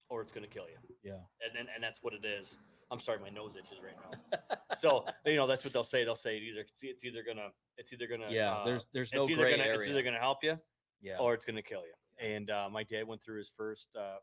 or 0.09 0.21
it's 0.21 0.33
going 0.33 0.43
to 0.43 0.49
kill 0.49 0.65
you 0.65 0.91
yeah. 1.03 1.13
and, 1.41 1.57
and 1.57 1.67
and 1.73 1.83
that's 1.83 1.99
what 2.01 2.13
it 2.13 2.25
is. 2.25 2.57
I'm 2.91 2.99
sorry, 2.99 3.19
my 3.19 3.29
nose 3.29 3.55
itches 3.55 3.79
right 3.83 3.95
now. 4.03 4.57
so 4.75 5.05
you 5.25 5.35
know 5.35 5.47
that's 5.47 5.63
what 5.63 5.73
they'll 5.73 5.83
say. 5.83 6.03
They'll 6.03 6.15
say 6.15 6.37
it 6.37 6.43
either 6.43 6.65
it's 6.81 7.05
either 7.05 7.23
gonna 7.25 7.49
it's 7.77 7.93
either 7.93 8.07
gonna 8.07 8.27
yeah. 8.29 8.51
uh, 8.51 8.65
there's 8.65 8.87
there's 8.93 9.13
no 9.13 9.25
gray 9.25 9.51
gonna 9.51 9.63
area. 9.63 9.79
it's 9.79 9.87
either 9.87 10.03
gonna 10.03 10.19
help 10.19 10.43
you 10.43 10.59
yeah. 11.01 11.17
or 11.19 11.33
it's 11.33 11.45
gonna 11.45 11.61
kill 11.61 11.81
you. 11.81 12.25
And 12.25 12.49
uh, 12.49 12.69
my 12.71 12.83
dad 12.83 13.07
went 13.07 13.23
through 13.23 13.39
his 13.39 13.49
first 13.49 13.89
uh, 13.97 14.17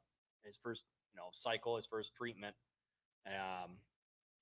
his 0.44 0.56
first 0.56 0.84
you 1.12 1.16
know 1.16 1.28
cycle, 1.32 1.76
his 1.76 1.86
first 1.86 2.14
treatment. 2.14 2.54
Um, 3.28 3.70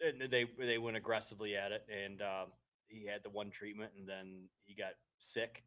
and 0.00 0.30
they 0.30 0.44
they 0.58 0.78
went 0.78 0.96
aggressively 0.96 1.56
at 1.56 1.72
it, 1.72 1.86
and 1.90 2.22
uh, 2.22 2.46
he 2.88 3.06
had 3.06 3.22
the 3.22 3.30
one 3.30 3.50
treatment, 3.50 3.92
and 3.98 4.08
then 4.08 4.48
he 4.64 4.74
got 4.74 4.92
sick. 5.18 5.64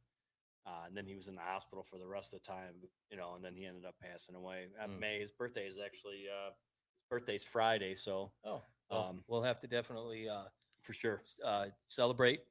Uh, 0.67 0.85
and 0.85 0.93
then 0.93 1.05
he 1.05 1.15
was 1.15 1.27
in 1.27 1.35
the 1.35 1.41
hospital 1.41 1.83
for 1.83 1.97
the 1.97 2.05
rest 2.05 2.33
of 2.33 2.43
the 2.43 2.47
time, 2.47 2.73
you 3.09 3.17
know, 3.17 3.33
and 3.35 3.43
then 3.43 3.55
he 3.55 3.65
ended 3.65 3.85
up 3.85 3.95
passing 3.99 4.35
away. 4.35 4.67
Uh, 4.79 4.87
Mm. 4.87 4.99
May, 4.99 5.19
his 5.19 5.31
birthday 5.31 5.65
is 5.65 5.79
actually 5.83 6.25
uh, 6.29 6.49
his 6.49 7.05
birthday's 7.09 7.43
Friday, 7.43 7.95
so 7.95 8.31
oh. 8.45 8.61
Well, 8.91 9.05
um, 9.09 9.23
we'll 9.27 9.43
have 9.43 9.59
to 9.59 9.67
definitely 9.67 10.27
uh, 10.27 10.43
for 10.81 10.93
sure. 10.93 11.21
uh, 11.45 11.67
celebrate, 11.87 12.41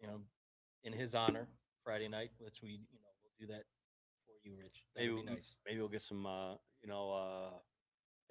you 0.00 0.06
know, 0.06 0.20
in 0.84 0.92
his 0.92 1.14
honor 1.14 1.48
Friday 1.84 2.08
night. 2.08 2.30
Let's 2.40 2.62
we, 2.62 2.70
you 2.70 3.00
know, 3.02 3.10
we'll 3.22 3.46
do 3.46 3.52
that 3.52 3.64
for 4.24 4.48
you, 4.48 4.54
Rich. 4.56 4.84
That'd 4.94 5.10
Maybe 5.10 5.22
be 5.26 5.32
nice. 5.32 5.56
Maybe 5.66 5.78
we'll 5.80 5.88
get 5.88 6.02
some, 6.02 6.26
uh, 6.26 6.52
you 6.82 6.88
know, 6.88 7.10
uh, 7.12 7.58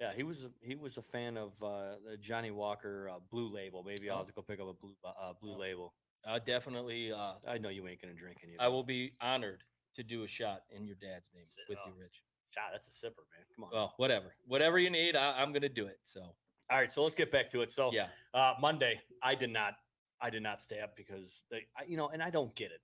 yeah, 0.00 0.12
he 0.14 0.22
was 0.22 0.44
a, 0.44 0.50
he 0.60 0.74
was 0.74 0.96
a 0.98 1.02
fan 1.02 1.36
of 1.36 1.52
uh, 1.62 1.96
the 2.10 2.16
Johnnie 2.16 2.50
Walker 2.50 3.10
uh, 3.10 3.18
Blue 3.30 3.52
Label. 3.52 3.82
Maybe 3.84 4.08
I'll 4.08 4.16
Oh. 4.16 4.18
have 4.20 4.26
to 4.28 4.32
go 4.32 4.42
pick 4.42 4.60
up 4.60 4.68
a 4.68 4.72
blue 4.74 4.94
uh, 5.04 5.32
blue 5.40 5.54
Oh. 5.54 5.58
label. 5.58 5.94
Uh, 6.26 6.38
definitely. 6.38 7.12
Uh, 7.12 7.34
I 7.48 7.58
know 7.58 7.68
you 7.68 7.86
ain't 7.88 8.00
gonna 8.00 8.14
drink 8.14 8.38
any. 8.42 8.54
Of 8.54 8.60
I 8.60 8.66
it. 8.66 8.70
will 8.70 8.84
be 8.84 9.12
honored 9.20 9.62
to 9.96 10.02
do 10.02 10.22
a 10.22 10.26
shot 10.28 10.62
in 10.70 10.86
your 10.86 10.96
dad's 10.96 11.30
name 11.34 11.44
Sit- 11.44 11.64
with 11.68 11.78
oh. 11.84 11.88
you, 11.88 11.94
Rich. 12.00 12.22
Shot, 12.54 12.64
that's 12.72 12.88
a 12.88 12.90
sipper, 12.90 13.22
man. 13.30 13.44
Come 13.54 13.64
on. 13.64 13.70
Well, 13.72 13.94
whatever, 13.96 14.34
whatever 14.46 14.78
you 14.78 14.90
need, 14.90 15.14
I, 15.16 15.40
I'm 15.40 15.52
gonna 15.52 15.68
do 15.68 15.86
it. 15.86 15.98
So 16.02 16.20
All 16.68 16.78
right, 16.78 16.90
so 16.90 17.02
let's 17.02 17.14
get 17.14 17.30
back 17.30 17.48
to 17.50 17.60
it. 17.62 17.70
So 17.70 17.92
yeah, 17.92 18.08
uh, 18.34 18.54
Monday, 18.60 19.00
I 19.22 19.34
did 19.36 19.50
not, 19.50 19.74
I 20.20 20.30
did 20.30 20.42
not 20.42 20.58
stay 20.60 20.80
up 20.80 20.96
because 20.96 21.44
they, 21.50 21.66
I, 21.78 21.84
you 21.86 21.96
know, 21.96 22.08
and 22.08 22.22
I 22.22 22.30
don't 22.30 22.54
get 22.56 22.70
it. 22.72 22.80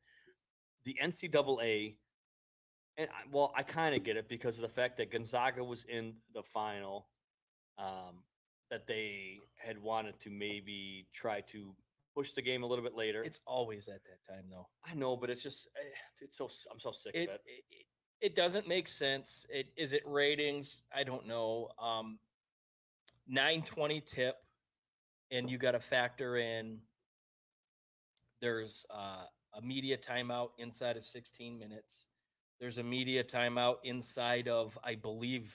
The 0.85 0.97
NCAA, 1.03 1.97
and 2.99 3.09
I, 3.11 3.23
well, 3.31 3.53
I 3.57 3.63
kind 3.63 3.95
of 3.95 4.05
get 4.05 4.17
it 4.17 4.29
because 4.29 4.57
of 4.57 4.63
the 4.63 4.69
fact 4.69 4.97
that 4.99 5.11
Gonzaga 5.11 5.63
was 5.63 5.85
in 5.85 6.15
the 6.35 6.43
final, 6.43 7.09
um, 7.79 8.23
that 8.71 8.87
they 8.87 9.39
had 9.65 9.81
wanted 9.81 10.19
to 10.21 10.31
maybe 10.31 11.07
try 11.13 11.41
to 11.49 11.75
push 12.15 12.33
the 12.33 12.43
game 12.43 12.63
a 12.63 12.67
little 12.67 12.83
bit 12.85 12.97
later. 12.97 13.23
it's 13.23 13.41
always 13.47 13.89
at 13.89 14.01
that 14.05 14.33
time 14.33 14.45
though. 14.51 14.67
I 14.85 14.95
know, 14.95 15.17
but 15.17 15.29
it's 15.31 15.43
just, 15.43 15.69
eh, 15.77 15.89
it's 16.23 16.39
so, 16.39 16.49
I'm 16.73 16.79
so 16.79 16.91
sick 16.91 17.15
It 17.15 17.29
of 17.29 17.35
it. 17.35 17.41
it, 17.71 17.87
it 18.21 18.35
doesn't 18.35 18.67
make 18.67 18.89
sense. 18.89 19.45
It 19.51 19.67
is 19.77 19.93
it 19.93 20.03
ratings? 20.07 20.83
I 20.95 21.05
don't 21.05 21.27
know. 21.27 21.69
Um, 21.79 22.19
nine 23.29 23.61
twenty 23.63 24.01
tip, 24.01 24.37
and 25.31 25.51
you 25.51 25.59
got 25.59 25.73
to 25.73 25.81
factor 25.81 26.37
in. 26.39 26.79
There's 28.41 28.87
uh, 28.91 29.25
a 29.55 29.61
media 29.63 29.97
timeout 29.97 30.51
inside 30.59 30.97
of 30.97 31.05
16 31.05 31.59
minutes. 31.59 32.07
There's 32.61 32.79
a 32.79 32.83
media 32.83 33.23
timeout 33.23 33.77
inside 33.85 34.49
of, 34.49 34.79
I 34.83 34.95
believe, 34.95 35.55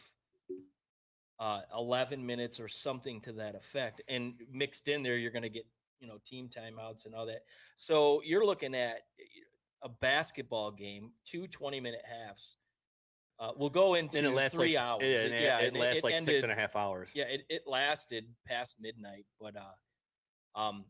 uh, 1.40 1.62
11 1.76 2.24
minutes 2.26 2.60
or 2.60 2.68
something 2.68 3.22
to 3.22 3.34
that 3.34 3.56
effect. 3.56 4.02
And 4.08 4.36
mixed 4.52 4.88
in 4.88 5.02
there, 5.02 5.18
you're 5.18 5.32
going 5.32 5.42
to 5.44 5.50
get, 5.50 5.66
you 6.00 6.08
know, 6.08 6.20
team 6.26 6.50
timeouts 6.50 7.06
and 7.06 7.16
all 7.16 7.26
that. 7.26 7.42
So 7.76 8.22
you're 8.24 8.46
looking 8.46 8.76
at 8.76 8.98
eh, 9.20 9.24
a 9.84 9.90
basketball 9.90 10.72
game, 10.72 11.12
two 11.26 11.48
20 11.48 11.80
minute 11.80 12.04
halves. 12.08 12.58
Uh, 13.40 13.52
we'll 13.56 13.70
go 13.70 13.96
into 13.96 14.20
and 14.20 14.28
it 14.28 14.36
lasts 14.36 14.56
three 14.56 14.76
like, 14.76 14.84
hours. 14.84 15.04
Yeah, 15.04 15.20
and 15.22 15.34
it, 15.34 15.42
yeah, 15.42 15.60
it 15.60 15.68
and 15.70 15.78
lasts 15.78 16.04
like 16.04 16.14
six 16.18 16.28
ended- 16.28 16.44
and 16.44 16.52
a 16.52 16.56
half 16.56 16.76
hours. 16.76 17.12
yeah, 17.16 17.24
it, 17.24 17.44
it 17.50 17.64
lasted 17.66 18.26
past 18.46 18.78
midnight, 18.80 19.26
but 19.40 19.56
uh 19.56 20.60
um 20.60 20.86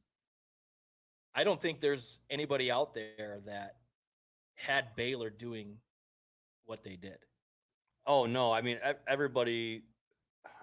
I 1.34 1.46
don't 1.46 1.62
think 1.62 1.80
there's 1.80 2.20
anybody 2.30 2.70
out 2.70 2.94
there 2.94 3.39
that 3.46 3.75
had 4.56 4.96
Baylor 4.98 5.30
doing 5.30 5.77
what 6.71 6.85
they 6.85 6.95
did. 6.95 7.17
Oh 8.07 8.25
no, 8.25 8.53
I 8.53 8.61
mean 8.61 8.79
everybody, 9.05 9.83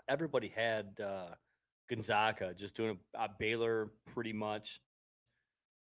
everybody 0.09 0.49
had 0.49 0.99
uh, 1.05 1.35
Gonzaga 1.89 2.55
just 2.55 2.75
doing 2.75 2.99
a, 3.15 3.25
a 3.25 3.29
Baylor 3.39 3.93
pretty 4.15 4.33
much, 4.33 4.81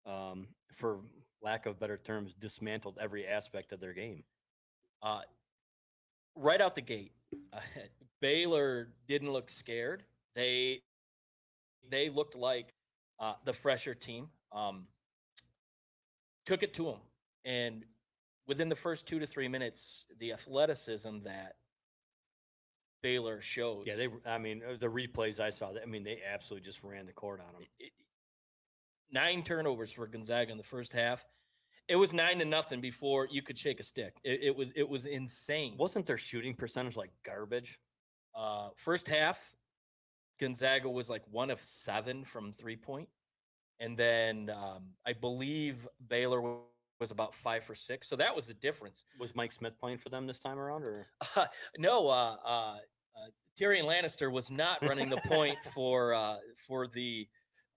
um, 0.06 0.48
for 0.72 1.02
lack 1.42 1.66
of 1.66 1.78
better 1.78 1.98
terms, 1.98 2.34
dismantled 2.34 2.98
every 3.02 3.28
aspect 3.28 3.74
of 3.74 3.82
their 3.82 3.94
game. 3.94 4.24
Uh 5.02 5.20
right 6.38 6.62
out 6.62 6.74
the 6.74 6.82
gate, 6.82 7.12
uh, 7.52 7.60
Baylor 8.22 8.94
didn't 9.10 9.32
look 9.34 9.50
scared. 9.50 10.04
They 10.36 10.84
they 11.90 12.10
looked 12.10 12.38
like 12.38 12.74
uh, 13.20 13.34
the 13.44 13.52
fresher 13.52 13.94
team. 13.94 14.30
Um, 14.54 14.88
took 16.46 16.64
it 16.64 16.74
to 16.76 16.86
them, 16.86 17.00
and 17.44 17.84
within 18.48 18.70
the 18.70 18.76
first 18.76 19.08
two 19.08 19.20
to 19.20 19.28
three 19.28 19.48
minutes, 19.48 20.06
the 20.20 20.34
athleticism 20.34 21.20
that 21.20 21.56
Baylor 23.02 23.42
shows. 23.42 23.86
Yeah, 23.86 23.96
they. 23.96 24.10
I 24.26 24.38
mean, 24.38 24.62
uh, 24.68 24.78
the 24.80 24.88
replays 24.88 25.40
I 25.40 25.50
saw. 25.50 25.72
I 25.82 25.86
mean, 25.86 26.04
they 26.04 26.20
absolutely 26.32 26.66
just 26.66 26.84
ran 26.84 27.06
the 27.06 27.14
court 27.14 27.42
on 27.42 27.54
them. 27.54 27.64
it- 27.80 27.92
nine 29.12 29.44
turnovers 29.44 29.92
for 29.92 30.08
Gonzaga 30.08 30.52
in 30.52 30.58
the 30.58 30.64
first 30.64 30.92
half. 30.94 31.24
It 31.88 31.98
was 31.98 32.14
nine 32.14 32.40
to 32.40 32.46
nothing 32.46 32.82
before 32.82 33.28
you 33.30 33.42
could 33.42 33.58
shake 33.58 33.80
a 33.80 33.84
stick. 33.84 34.16
It, 34.24 34.40
it 34.44 34.56
was 34.56 34.72
it 34.72 34.88
was 34.88 35.06
insane. 35.06 35.76
Wasn't 35.78 36.06
their 36.06 36.18
shooting 36.18 36.54
percentage 36.56 36.96
like 36.96 37.12
garbage? 37.24 37.78
Uh, 38.34 38.70
first 38.76 39.08
half, 39.08 39.54
Gonzaga 40.40 40.90
was 40.90 41.10
like 41.10 41.24
one 41.30 41.52
of 41.52 41.60
seven 41.60 42.24
from 42.24 42.52
three 42.54 42.78
point, 42.78 43.10
and 43.80 43.98
then 43.98 44.50
um, 44.50 44.94
I 45.06 45.14
believe 45.14 45.88
Baylor 46.08 46.42
was 47.04 47.12
about 47.12 47.36
five 47.36 47.66
for 47.66 47.76
six. 47.76 48.08
So 48.08 48.16
that 48.16 48.34
was 48.34 48.48
the 48.48 48.54
difference. 48.54 49.04
Was 49.20 49.36
Mike 49.36 49.52
Smith 49.52 49.78
playing 49.78 49.98
for 49.98 50.08
them 50.08 50.26
this 50.26 50.40
time 50.40 50.58
around, 50.58 50.88
or 50.88 51.08
no, 51.78 52.08
uh, 52.08 52.38
uh, 52.46 52.76
uh, 52.78 53.30
Tyrion 53.60 53.84
Lannister 53.84 54.32
was 54.32 54.50
not 54.50 54.82
running 54.82 55.10
the 55.10 55.22
point 55.28 55.58
for 55.76 56.14
uh, 56.14 56.38
for 56.66 56.88
the 56.88 57.28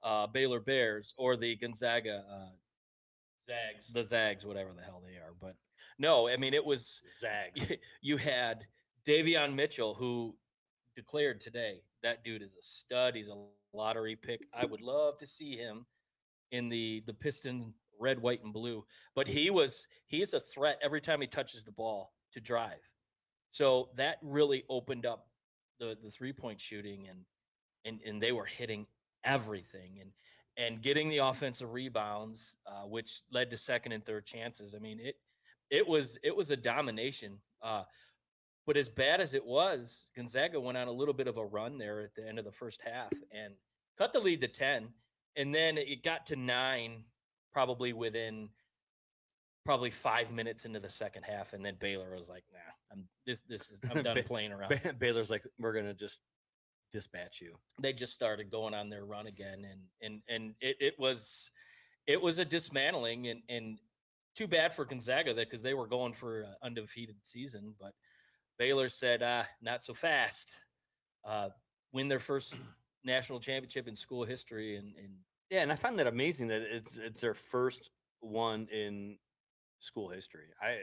uh, 0.05 0.29
Baylor 0.29 0.61
Bears 0.61 1.13
or 1.19 1.37
the 1.37 1.57
Gonzaga 1.57 2.23
uh, 2.31 2.51
Zags? 3.51 3.93
the 3.93 4.05
Zags, 4.05 4.47
whatever 4.47 4.71
the 4.77 4.83
hell 4.83 5.03
they 5.05 5.17
are. 5.17 5.35
But 5.41 5.57
no, 5.99 6.29
I 6.29 6.37
mean 6.37 6.55
it 6.55 6.65
was 6.65 7.03
Zags. 7.19 7.73
you 8.01 8.19
had 8.19 8.65
Davion 9.05 9.57
Mitchell 9.57 9.95
who 9.95 10.37
declared 10.95 11.41
today 11.41 11.81
that 12.05 12.23
dude 12.23 12.43
is 12.43 12.55
a 12.55 12.63
stud. 12.63 13.17
He's 13.17 13.29
a 13.29 13.45
lottery 13.75 14.15
pick. 14.15 14.47
I 14.55 14.67
would 14.67 14.83
love 14.83 15.17
to 15.19 15.27
see 15.27 15.57
him 15.57 15.85
in 16.53 16.69
the 16.69 17.03
the 17.09 17.15
Piston 17.15 17.75
red, 17.99 18.21
white, 18.21 18.43
and 18.43 18.53
blue. 18.53 18.85
But 19.15 19.29
he 19.29 19.51
was 19.51 19.87
he's 20.07 20.33
a 20.33 20.41
threat 20.41 20.79
every 20.83 21.01
time 21.01 21.21
he 21.21 21.27
touches 21.27 21.65
the 21.65 21.73
ball 21.73 22.13
to 22.33 22.41
drive. 22.41 22.91
So 23.51 23.91
that 23.97 24.19
really 24.23 24.65
opened 24.69 25.07
up 25.07 25.27
the 25.79 25.97
the 26.03 26.11
three 26.11 26.33
point 26.33 26.61
shooting 26.61 27.07
and 27.09 27.21
and 27.85 28.01
and 28.07 28.23
they 28.23 28.33
were 28.33 28.45
hitting 28.45 28.87
everything 29.25 29.99
and 30.01 30.11
and 30.59 30.83
getting 30.83 31.11
the 31.11 31.19
offensive 31.19 31.73
rebounds, 31.73 32.57
uh, 32.67 32.87
which 32.87 33.21
led 33.31 33.51
to 33.51 33.57
second 33.57 33.93
and 33.93 34.05
third 34.05 34.27
chances. 34.27 34.75
I 34.75 34.79
mean 34.79 35.01
it 35.01 35.17
it 35.71 35.87
was 35.87 36.19
it 36.23 36.35
was 36.37 36.51
a 36.51 36.57
domination. 36.57 37.39
Uh, 37.63 37.83
but 38.67 38.77
as 38.77 38.89
bad 38.89 39.21
as 39.21 39.33
it 39.33 39.47
was, 39.47 40.09
Gonzaga 40.17 40.61
went 40.61 40.77
on 40.77 40.89
a 40.89 40.93
little 40.93 41.15
bit 41.15 41.29
of 41.29 41.39
a 41.39 41.45
run 41.45 41.79
there 41.79 42.01
at 42.01 42.15
the 42.17 42.27
end 42.27 42.39
of 42.39 42.45
the 42.45 42.53
first 42.53 42.83
half 42.85 43.13
and 43.31 43.55
cut 43.97 44.13
the 44.13 44.19
lead 44.19 44.41
to 44.41 44.49
10. 44.49 44.89
And 45.37 45.55
then 45.55 45.79
it 45.79 46.03
got 46.03 46.27
to 46.27 46.37
nine, 46.37 47.05
probably 47.57 47.95
within 47.95 48.51
probably 49.65 49.91
five 49.91 50.31
minutes 50.31 50.67
into 50.67 50.79
the 50.79 50.91
second 50.91 51.23
half. 51.23 51.55
And 51.55 51.65
then 51.65 51.77
Baylor 51.81 52.15
was 52.15 52.29
like, 52.29 52.45
nah, 52.53 52.93
I'm 52.93 53.09
this 53.27 53.41
this 53.49 53.71
is 53.71 53.81
I'm 53.91 54.03
done 54.11 54.23
playing 54.25 54.53
around. 54.57 54.79
Ba- 54.83 54.93
Baylor's 54.93 55.31
like, 55.31 55.43
we're 55.59 55.73
gonna 55.73 55.95
just 55.95 56.21
dispatch 56.93 57.41
you. 57.41 57.55
they 57.81 57.95
just 57.95 58.13
started 58.13 58.51
going 58.51 58.75
on 58.75 58.91
their 58.91 59.05
run 59.07 59.27
again 59.27 59.67
and 59.71 59.81
and 60.03 60.23
and 60.29 60.55
it, 60.61 60.77
it 60.81 60.95
was 60.99 61.51
it 62.07 62.21
was 62.21 62.39
a 62.39 62.45
dismantling 62.45 63.27
and 63.27 63.41
and 63.49 63.79
too 64.37 64.47
bad 64.47 64.75
for 64.75 64.85
Gonzaga 64.85 65.33
that 65.33 65.49
because 65.49 65.63
they 65.63 65.73
were 65.73 65.87
going 65.87 66.13
for 66.13 66.43
an 66.43 66.55
undefeated 66.63 67.17
season, 67.23 67.75
but 67.81 67.93
Baylor 68.59 68.91
said, 68.91 69.23
uh, 69.23 69.45
not 69.63 69.83
so 69.83 69.95
fast. 69.95 70.63
uh, 71.25 71.49
win 71.93 72.09
their 72.09 72.19
first 72.21 72.55
national 73.05 73.41
championship 73.41 73.89
in 73.89 73.97
school 73.97 74.25
history, 74.25 74.77
and, 74.77 74.95
and 74.97 75.15
Yeah, 75.51 75.63
and 75.63 75.71
I 75.71 75.77
find 75.77 75.99
that 75.99 76.07
amazing 76.07 76.49
that 76.49 76.63
it's 76.63 76.97
it's 76.97 77.21
their 77.21 77.35
first 77.35 77.91
one 78.21 78.67
in 78.73 79.19
school 79.81 80.09
history. 80.09 80.49
I 80.61 80.81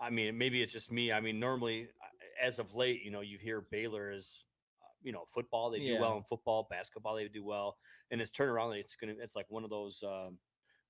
I 0.00 0.10
mean, 0.10 0.36
maybe 0.38 0.62
it's 0.62 0.72
just 0.72 0.92
me. 0.92 1.10
I 1.12 1.20
mean, 1.20 1.40
normally 1.40 1.88
uh, 2.02 2.46
as 2.46 2.58
of 2.58 2.74
late, 2.76 3.02
you 3.02 3.10
know, 3.10 3.20
you 3.20 3.38
hear 3.38 3.62
Baylor 3.70 4.10
is 4.12 4.44
uh, 4.82 4.86
you 5.02 5.12
know, 5.12 5.24
football, 5.26 5.70
they 5.70 5.78
do 5.78 5.84
Yeah. 5.86 6.00
well 6.00 6.16
in 6.16 6.22
football, 6.22 6.66
basketball, 6.70 7.16
they 7.16 7.28
do 7.28 7.44
well. 7.44 7.78
And 8.10 8.20
it's 8.20 8.30
turnaround, 8.30 8.72
that 8.72 8.78
it's 8.78 8.94
gonna 8.96 9.14
it's 9.20 9.34
like 9.36 9.46
one 9.48 9.64
of 9.64 9.70
those 9.70 10.02
um 10.02 10.38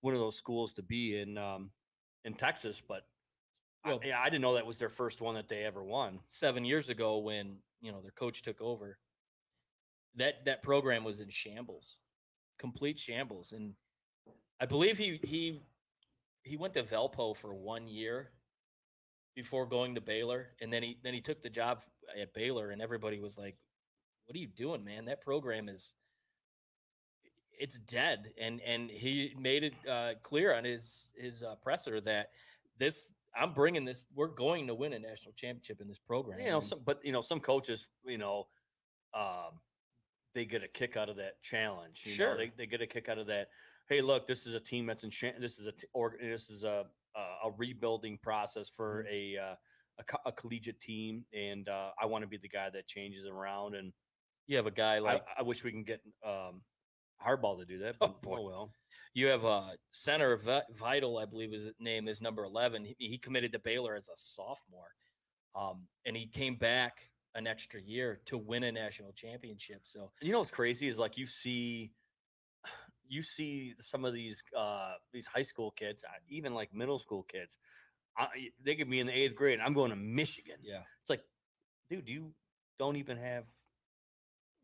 one 0.01 0.15
of 0.15 0.21
those 0.21 0.37
schools 0.37 0.73
to 0.75 0.83
be 0.83 1.19
in 1.21 1.39
um 1.39 1.71
in 2.25 2.35
Texas, 2.35 2.81
but 2.81 3.05
Well- 3.85 4.01
I, 4.03 4.07
yeah, 4.09 4.21
I 4.21 4.25
didn't 4.29 4.43
know 4.43 4.55
that 4.55 4.67
was 4.67 4.79
their 4.79 4.91
first 4.91 5.21
one 5.21 5.37
that 5.37 5.49
they 5.49 5.63
ever 5.63 5.85
won. 5.85 6.21
seven 6.27 6.65
years 6.65 6.89
ago 6.89 7.19
when 7.19 7.63
you 7.81 7.93
know 7.93 8.03
their 8.03 8.11
coach 8.11 8.43
took 8.43 8.61
over 8.61 8.99
that 10.17 10.45
that 10.47 10.63
program 10.63 11.05
was 11.05 11.21
in 11.21 11.31
shambles 11.31 12.01
complete 12.59 12.99
shambles 12.99 13.53
and 13.53 13.75
i 14.61 14.67
believe 14.67 14.99
he 14.99 15.21
he 15.23 15.63
he 16.43 16.57
went 16.57 16.73
to 16.75 16.83
Valpo 16.83 17.37
for 17.37 17.55
one 17.55 17.87
year 17.87 18.31
before 19.35 19.67
going 19.67 19.95
to 19.95 20.01
baylor 20.01 20.49
and 20.61 20.73
then 20.73 20.83
he 20.83 20.99
then 21.03 21.15
he 21.15 21.21
took 21.21 21.43
the 21.43 21.51
job 21.51 21.81
at 22.21 22.35
baylor 22.35 22.71
and 22.71 22.81
everybody 22.83 23.21
was 23.21 23.39
like 23.39 23.57
what 24.29 24.37
are 24.37 24.41
you 24.41 24.47
doing 24.47 24.85
man? 24.85 25.07
That 25.07 25.23
program 25.23 25.69
is 25.69 25.95
it's 27.59 27.79
dead. 27.79 28.31
And 28.41 28.61
and 28.61 28.91
he 28.91 29.35
made 29.41 29.65
it 29.65 29.75
uh, 29.91 30.13
clear 30.23 30.55
on 30.55 30.65
his 30.65 31.13
his 31.17 31.43
uh, 31.43 31.55
presser 31.63 32.01
that 32.03 32.31
this 32.79 33.13
i'm 33.37 33.53
bringing 33.53 33.85
this 33.85 34.07
we're 34.15 34.27
going 34.27 34.67
to 34.67 34.75
win 34.75 34.95
a 34.95 34.99
national 34.99 35.33
championship 35.35 35.81
in 35.81 35.89
this 35.89 35.99
program 35.99 36.39
You 36.41 36.51
know, 36.51 36.61
some, 36.61 36.81
but 36.85 37.01
you 37.05 37.13
know, 37.13 37.21
some 37.21 37.41
coaches, 37.41 37.91
you 38.05 38.17
know, 38.19 38.47
um, 39.15 39.61
they 40.35 40.45
get 40.45 40.63
a 40.63 40.69
kick 40.69 40.97
out 40.97 41.09
of 41.09 41.17
that 41.17 41.41
challenge. 41.43 42.03
You 42.05 42.13
know, 42.13 42.17
Sure. 42.17 42.37
they, 42.37 42.51
they 42.57 42.67
get 42.67 42.81
a 42.83 42.87
kick 42.87 43.09
out 43.09 43.19
of 43.19 43.27
that. 43.29 43.49
Hey, 43.89 44.01
look, 44.03 44.27
this 44.27 44.47
is 44.47 44.55
a 44.55 44.61
team 44.61 44.87
that's 44.87 45.05
in. 45.05 45.11
This 45.41 45.59
is 45.59 45.67
a 45.67 45.73
t- 45.73 45.87
or 45.95 46.17
this 46.21 46.51
is 46.51 46.65
a 46.65 46.85
a, 47.17 47.21
a 47.49 47.51
rebuilding 47.57 48.19
process 48.23 48.69
for 48.69 49.05
Mm-hmm. 49.05 49.39
a 49.39 49.43
uh, 49.43 49.55
a, 50.01 50.05
co- 50.05 50.19
a 50.27 50.33
collegiate 50.33 50.79
team, 50.81 51.25
and 51.33 51.69
uh, 51.69 51.91
I 52.01 52.07
want 52.07 52.23
to 52.23 52.29
be 52.29 52.37
the 52.37 52.49
guy 52.49 52.71
that 52.71 52.87
changes 52.87 53.27
around. 53.27 53.75
And 53.75 53.93
you 54.47 54.57
have 54.57 54.67
a 54.67 54.71
guy 54.71 54.99
like 55.01 55.25
I, 55.37 55.41
I 55.41 55.43
wish 55.43 55.65
we 55.65 55.73
can 55.73 55.83
get 55.83 56.01
um, 56.25 56.63
Hardball 57.27 57.59
to 57.59 57.65
do 57.65 57.79
that. 57.81 57.97
But, 57.99 58.23
boy. 58.23 58.39
oh 58.39 58.47
well. 58.47 58.73
you 59.15 59.27
have 59.29 59.45
a 59.45 59.73
center 59.91 60.37
Vi- 60.37 60.63
vital 60.77 61.19
i 61.19 61.25
believe 61.25 61.51
his 61.51 61.67
name 61.81 62.07
is 62.09 62.21
number 62.23 62.45
11 62.45 62.85
he, 62.85 62.95
he 62.99 63.19
committed 63.19 63.51
to 63.53 63.59
baylor 63.59 63.97
as 63.97 64.09
a 64.09 64.15
sophomore 64.15 64.91
um, 65.57 65.87
and 66.07 66.17
he 66.17 66.27
came 66.27 66.55
back 66.55 67.11
an 67.39 67.47
extra 67.47 67.81
year 67.81 68.21
to 68.27 68.37
win 68.37 68.65
a 68.65 68.73
national 68.73 69.13
championship 69.13 69.81
so 69.85 70.11
You 70.21 70.33
know 70.33 70.41
what's 70.41 70.51
crazy 70.51 70.89
is 70.89 70.99
like 70.99 71.17
you 71.17 71.25
see, 71.27 71.93
you 73.09 73.23
see 73.23 73.73
some 73.77 74.05
of 74.05 74.13
these 74.13 74.43
uh 74.57 74.95
these 75.13 75.27
high 75.27 75.43
school 75.43 75.71
kids, 75.71 76.05
uh, 76.05 76.13
even 76.29 76.55
like 76.55 76.75
middle 76.75 76.99
school 76.99 77.23
kids. 77.23 77.57
I, 78.17 78.27
they 78.65 78.75
could 78.75 78.91
be 78.91 78.99
in 78.99 79.07
the 79.07 79.13
eighth 79.17 79.37
grade. 79.37 79.61
I'm 79.65 79.73
going 79.75 79.91
to 79.91 79.97
Michigan. 79.97 80.57
yeah 80.63 80.83
It's 81.03 81.09
like, 81.11 81.23
dude, 81.89 82.09
you 82.09 82.33
don't 82.79 82.97
even 82.97 83.17
have. 83.17 83.45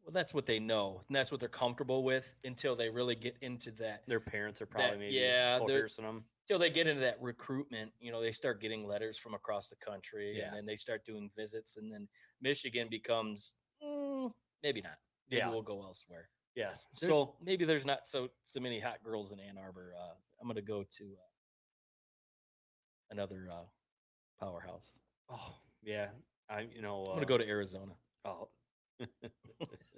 well 0.02 0.12
that's 0.12 0.34
what 0.34 0.46
they 0.46 0.58
know 0.58 1.00
and 1.08 1.14
that's 1.16 1.30
what 1.30 1.38
they're 1.40 1.48
comfortable 1.48 2.02
with 2.02 2.34
until 2.44 2.74
they 2.76 2.90
really 2.90 3.14
get 3.14 3.36
into 3.40 3.70
that 3.72 4.02
Their 4.08 4.20
parents 4.20 4.60
are 4.60 4.66
probably 4.66 4.98
maybe 4.98 5.14
yeah, 5.14 5.60
they're- 5.66 5.88
them. 5.98 6.24
Until 6.48 6.58
they 6.58 6.70
get 6.70 6.86
into 6.86 7.00
that 7.00 7.16
recruitment 7.20 7.90
you 8.00 8.12
know 8.12 8.20
they 8.20 8.32
start 8.32 8.60
getting 8.60 8.86
letters 8.86 9.16
from 9.18 9.34
across 9.34 9.68
the 9.68 9.76
country 9.76 10.36
Yeah. 10.38 10.46
and 10.48 10.56
then 10.56 10.66
they 10.66 10.76
start 10.76 11.04
doing 11.04 11.30
visits 11.36 11.76
and 11.76 11.92
then 11.92 12.08
michigan 12.40 12.88
becomes 12.90 13.54
mm, 13.82 14.30
maybe 14.62 14.80
not 14.82 14.98
maybe 15.30 15.38
Yeah. 15.40 15.48
we'll 15.50 15.62
go 15.62 15.82
elsewhere 15.82 16.28
Yeah. 16.54 16.72
There's- 17.00 17.14
So 17.14 17.36
maybe 17.42 17.64
there's 17.64 17.86
not 17.86 18.06
so 18.06 18.28
so 18.42 18.60
many 18.60 18.78
hot 18.78 19.02
girls 19.02 19.32
in 19.32 19.40
Ann 19.40 19.58
Arbor. 19.58 19.94
Uh, 19.98 20.14
I'm 20.40 20.46
gonna 20.46 20.62
go 20.62 20.84
to 20.98 21.04
uh, 21.04 21.30
another 23.10 23.48
uh, 23.50 23.64
powerhouse. 24.38 24.92
oh 25.30 25.56
yeah, 25.82 26.08
I 26.48 26.60
you 26.74 26.82
know 26.82 27.02
uh, 27.04 27.10
I'm 27.10 27.14
gonna 27.16 27.26
go 27.26 27.38
to 27.38 27.48
Arizona. 27.48 27.94
oh 28.24 28.48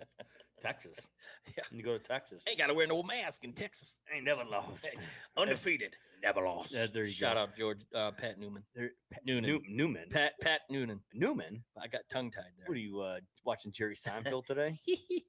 Texas. 0.67 0.99
Yeah. 1.57 1.63
You 1.71 1.83
go 1.83 1.93
to 1.93 2.03
Texas. 2.03 2.43
Ain't 2.49 2.59
gotta 2.59 2.75
wear 2.75 2.87
no 2.89 3.03
mask 3.03 3.45
in 3.45 3.53
Texas. 3.53 3.99
Ain't 4.13 4.25
never 4.25 4.43
lost. 4.45 4.91
Undefeated, 5.37 5.95
never 6.23 6.43
lost. 6.43 6.75
Yeah, 6.75 6.87
there 6.93 7.05
you 7.05 7.11
Shout 7.11 7.37
go. 7.37 7.43
out 7.43 7.57
George 7.57 7.81
uh, 7.95 8.11
Pat 8.11 8.39
Newman. 8.39 8.65
There, 8.75 8.91
Pat, 9.13 9.25
Noonan. 9.25 9.45
New, 9.45 9.61
Newman. 9.69 10.09
Pat 10.11 10.33
Pat 10.41 10.63
Noonan. 10.69 11.01
Newman. 11.15 11.63
I 11.81 11.87
got 11.87 12.01
tongue 12.13 12.31
tied 12.31 12.45
there. 12.59 12.67
What 12.67 12.77
are 12.77 12.81
you 12.81 13.01
uh, 13.01 13.19
watching 13.45 13.71
Jerry 13.73 13.95
Seinfeld 13.95 14.45
today? 14.47 14.73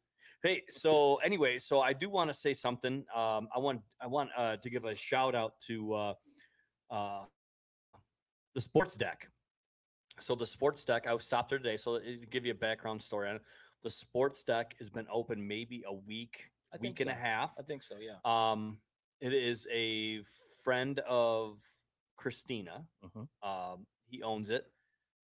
Hey, 0.44 0.62
so 0.70 1.16
anyway, 1.16 1.58
so 1.58 1.82
I 1.82 1.94
do 1.94 2.12
want 2.12 2.30
to 2.30 2.34
say 2.34 2.54
something. 2.54 3.04
Um, 3.16 3.48
I 3.56 3.58
want 3.58 3.82
I 4.00 4.06
want 4.06 4.30
uh, 4.38 4.58
to 4.58 4.70
give 4.70 4.86
a 4.86 4.94
shout 4.94 5.34
out 5.34 5.54
to 5.66 5.94
uh, 5.94 6.14
uh, 6.92 7.24
the 8.54 8.62
sports 8.62 8.96
deck. 8.96 9.28
So 10.20 10.36
the 10.36 10.46
sports 10.46 10.84
deck, 10.84 11.08
I 11.08 11.14
was 11.14 11.26
stopped 11.26 11.50
there 11.50 11.58
today. 11.58 11.76
So 11.78 12.00
to 12.00 12.18
give 12.30 12.46
you 12.46 12.52
a 12.52 12.56
background 12.56 13.02
story 13.02 13.30
on 13.30 13.38
it, 13.38 13.42
the 13.84 13.90
sports 13.90 14.44
deck 14.44 14.76
has 14.80 14.90
been 14.90 15.08
open 15.12 15.48
maybe 15.48 15.84
a 15.88 15.94
week, 15.94 16.52
I 16.74 16.78
week 16.78 17.00
and 17.00 17.10
a 17.10 17.14
half. 17.14 17.56
I 17.60 17.64
think 17.64 17.84
so. 17.84 17.96
Yeah. 18.00 18.18
Um, 18.26 18.80
it 19.20 19.34
is 19.34 19.68
a 19.72 20.22
friend 20.64 21.00
of 21.08 21.60
Christina. 22.18 22.88
Mhm. 23.04 23.28
Um, 23.42 23.88
he 24.10 24.24
owns 24.24 24.50
it. 24.50 24.66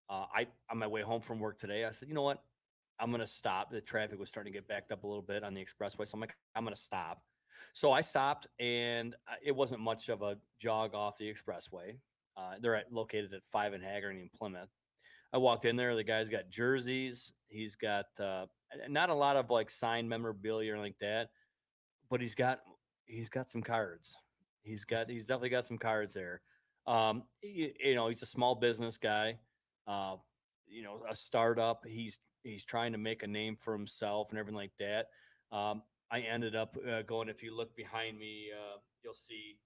Uh, 0.10 0.28
I 0.34 0.48
on 0.70 0.78
my 0.78 0.88
way 0.88 1.02
home 1.02 1.22
from 1.22 1.39
work 1.39 1.58
today, 1.58 1.86
I 1.86 1.92
said, 1.92 2.08
you 2.10 2.13
know 2.13 2.24
what? 2.24 2.44
I'm 3.00 3.10
gonna 3.12 3.28
stop. 3.28 3.72
The 3.72 3.82
traffic 3.82 4.20
was 4.20 4.30
starting 4.30 4.54
to 4.54 4.58
get 4.60 4.68
backed 4.68 4.92
up 4.92 5.04
a 5.04 5.08
little 5.08 5.24
bit 5.24 5.44
on 5.44 5.54
the 5.54 5.63
expressway, 5.63 6.08
so 6.08 6.16
I'm 6.16 6.22
like, 6.22 6.36
I'm 6.56 6.63
gonna 6.63 6.76
stop. 6.76 7.24
So 7.74 7.92
I 7.92 8.02
stopped, 8.02 8.48
and 8.60 9.16
uh, 9.28 9.36
it 9.42 9.56
wasn't 9.56 9.82
much 9.82 10.10
of 10.10 10.22
a 10.22 10.38
jog 10.60 10.94
off 10.94 11.18
the 11.18 11.32
expressway. 11.32 11.98
Uh, 12.36 12.56
they're 12.60 12.76
at, 12.76 12.92
located 12.92 13.34
at 13.34 13.46
Five 13.46 13.74
and 13.74 13.84
Haggerty 13.84 14.22
in 14.22 14.30
Plymouth. 14.30 14.70
I 15.34 15.38
walked 15.38 15.65
in 15.65 15.76
there. 15.76 15.96
The 15.96 16.04
guy's 16.04 16.30
got 16.30 16.50
jerseys. 16.50 17.34
He's 17.48 17.76
got 17.76 18.06
uh, 18.19 18.46
not 18.88 19.10
a 19.10 19.13
lot 19.13 19.36
of 19.36 19.50
like 19.50 19.69
signed 19.69 20.08
memorabilia 20.08 20.76
or 20.76 20.78
like 20.78 20.98
that, 21.02 21.30
but 22.10 22.22
he's 22.22 22.36
got 22.36 22.60
he's 23.06 23.30
got 23.30 23.50
some 23.50 23.63
cards. 23.63 24.15
He's 24.62 24.86
got 24.86 25.10
he's 25.10 25.26
definitely 25.26 25.50
got 25.50 25.65
some 25.65 25.78
cards 25.78 26.13
there. 26.13 26.41
Um, 26.86 27.24
you, 27.41 27.96
know, 27.96 28.08
he's 28.08 28.22
a 28.22 28.28
small 28.28 28.56
business 28.56 28.98
guy. 28.98 29.39
Uh, 29.88 30.15
you 30.67 30.84
know, 30.84 31.02
a 31.10 31.15
startup. 31.15 31.86
He's 31.88 32.19
he's 32.43 32.63
trying 32.63 32.91
to 32.91 32.98
make 32.98 33.24
a 33.24 33.28
name 33.28 33.56
for 33.56 33.74
himself 33.74 34.30
and 34.30 34.39
everything 34.39 34.58
like 34.58 34.78
that. 34.80 35.08
Um, 35.52 35.84
I 36.12 36.19
ended 36.22 36.56
up 36.56 36.78
uh, 36.88 37.02
going. 37.02 37.30
If 37.30 37.41
you 37.41 37.56
look 37.56 37.76
behind 37.76 38.19
me, 38.19 38.50
uh, 38.54 38.78
you'll 39.04 39.13
see 39.13 39.58